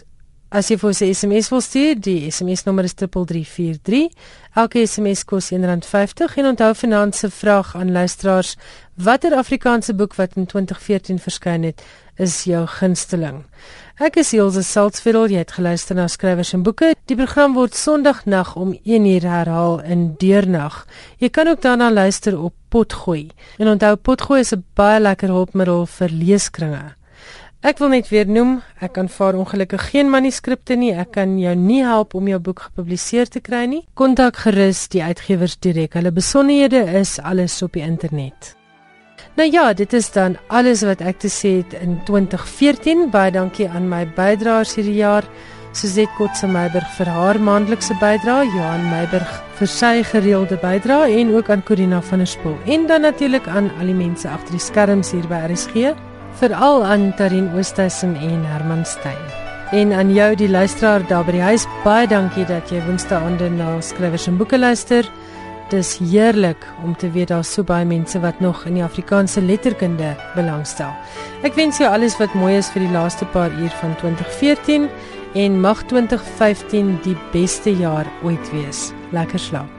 As 0.49 0.69
jy 0.71 0.77
vir 0.79 0.89
ons 0.89 1.01
'n 1.03 1.11
SMS 1.11 1.49
wil 1.51 1.61
stuur, 1.61 1.95
die 1.99 2.31
SMS 2.31 2.63
nommer 2.65 2.85
is 2.85 2.95
3343. 2.95 4.13
Elke 4.55 4.87
SMS 4.87 5.25
kos 5.25 5.51
R1.50 5.51 6.37
en 6.39 6.47
onthou 6.47 6.75
vanaand 6.75 7.15
se 7.17 7.31
vraag 7.31 7.75
aan 7.75 7.91
luisteraars: 7.93 8.57
Watter 8.95 9.35
Afrikaanse 9.35 9.95
boek 9.95 10.15
wat 10.15 10.37
in 10.37 10.47
2014 10.47 11.19
verskyn 11.19 11.63
het, 11.63 11.83
is 12.17 12.45
jou 12.45 12.67
gunsteling? 12.67 13.45
Ek 13.99 14.17
is 14.17 14.33
Elsje 14.33 14.63
Salzveld, 14.63 15.31
jy 15.31 15.39
het 15.39 15.53
geluister 15.53 15.97
na 15.97 16.07
skrywers 16.07 16.53
en 16.53 16.63
boeke. 16.63 16.95
Die 17.07 17.17
program 17.17 17.55
word 17.55 17.75
Sondagnag 17.75 18.55
om 18.57 18.79
1uur 18.85 19.23
herhaal 19.23 19.83
in 19.83 20.15
deernag. 20.19 20.87
Jy 21.19 21.29
kan 21.29 21.49
ook 21.49 21.63
daarna 21.63 21.91
luister 21.91 22.39
op 22.39 22.55
Potgooi. 22.69 23.31
En 23.59 23.69
onthou 23.69 23.97
Potgooi 23.97 24.41
is 24.41 24.53
'n 24.53 24.65
baie 24.75 25.01
lekker 25.01 25.29
hulpmiddel 25.29 25.87
vir 25.87 26.09
leeskringe. 26.09 26.95
Ek 27.65 27.79
wil 27.81 27.89
net 27.89 28.11
weer 28.13 28.29
noem, 28.29 28.59
ek 28.85 28.99
aanvaar 29.01 29.39
ongelukkig 29.41 29.87
geen 29.91 30.11
manuskripte 30.13 30.77
nie. 30.77 30.93
Ek 30.93 31.15
kan 31.17 31.39
jou 31.41 31.55
nie 31.57 31.81
help 31.85 32.13
om 32.15 32.29
jou 32.29 32.39
boek 32.39 32.67
gepubliseer 32.67 33.31
te 33.33 33.41
kry 33.41 33.65
nie. 33.71 33.81
Kontak 33.97 34.43
gerus 34.45 34.85
die 34.93 35.01
uitgewers 35.03 35.57
direk. 35.65 35.97
Hulle 35.97 36.13
besonderhede 36.13 36.85
is 37.01 37.17
alles 37.19 37.57
op 37.65 37.73
die 37.73 37.83
internet. 37.83 38.53
Nou 39.41 39.49
ja, 39.49 39.73
dit 39.73 39.93
is 39.97 40.11
dan 40.13 40.37
alles 40.49 40.85
wat 40.85 41.01
ek 41.01 41.23
te 41.25 41.31
sê 41.33 41.59
het 41.63 41.73
in 41.81 41.97
2014. 42.05 43.09
Baie 43.11 43.33
dankie 43.33 43.69
aan 43.69 43.89
my 43.89 44.05
bydraers 44.17 44.77
hierdie 44.77 45.01
jaar. 45.01 45.25
Suzette 45.77 46.13
Kotse 46.17 46.49
Meiberg 46.49 46.89
vir 46.97 47.09
haar 47.13 47.41
maandelikse 47.41 47.97
bydrae, 48.01 48.47
Johan 48.49 48.85
Meiberg 48.89 49.33
vir 49.59 49.69
sy 49.69 49.95
gereelde 50.09 50.57
bydrae 50.61 51.19
en 51.21 51.33
ook 51.35 51.51
aan 51.53 51.65
Corina 51.65 52.03
van 52.05 52.25
der 52.25 52.31
Spool. 52.33 52.57
En 52.65 52.87
dan 52.87 53.05
natuurlik 53.05 53.49
aan 53.49 53.73
al 53.81 53.93
die 53.93 53.97
mense 53.97 54.29
agter 54.29 54.57
die 54.57 54.63
skerms 54.63 55.13
hier 55.17 55.29
by 55.29 55.43
RSG 55.49 55.97
veral 56.37 56.85
aan 56.85 57.15
Tarin 57.17 57.51
Oosthuizen 57.57 58.17
en 58.17 58.45
Herman 58.45 58.85
Stein. 58.85 59.25
En 59.71 59.93
aan 59.93 60.13
jou 60.15 60.35
die 60.35 60.49
luisteraar 60.49 61.07
daar 61.09 61.25
by 61.27 61.33
die 61.35 61.43
huis, 61.43 61.67
baie 61.85 62.07
dankie 62.07 62.45
dat 62.47 62.71
jy 62.71 62.83
woensdaande 62.87 63.49
na 63.57 63.81
skrywers 63.83 64.29
en 64.31 64.37
boeke 64.39 64.59
luister. 64.59 65.09
Dis 65.73 65.97
heerlik 65.99 66.63
om 66.85 66.95
te 66.97 67.11
weet 67.11 67.33
daar's 67.33 67.51
so 67.57 67.67
baie 67.67 67.87
mense 67.89 68.21
wat 68.23 68.41
nog 68.41 68.63
in 68.69 68.79
die 68.79 68.85
Afrikaanse 68.85 69.43
letterkunde 69.43 70.13
belangstel. 70.37 70.93
Ek 71.43 71.59
wens 71.59 71.81
jou 71.83 71.91
alles 71.91 72.19
wat 72.21 72.35
mooi 72.39 72.55
is 72.61 72.71
vir 72.75 72.87
die 72.87 72.93
laaste 72.95 73.27
paar 73.35 73.51
uur 73.51 73.73
van 73.81 73.97
2014 74.05 74.87
en 75.35 75.61
mag 75.61 75.83
2015 75.91 76.99
die 77.09 77.17
beste 77.33 77.75
jaar 77.75 78.07
ooit 78.23 78.53
wees. 78.55 78.93
Lekker 79.11 79.43
slaap. 79.43 79.76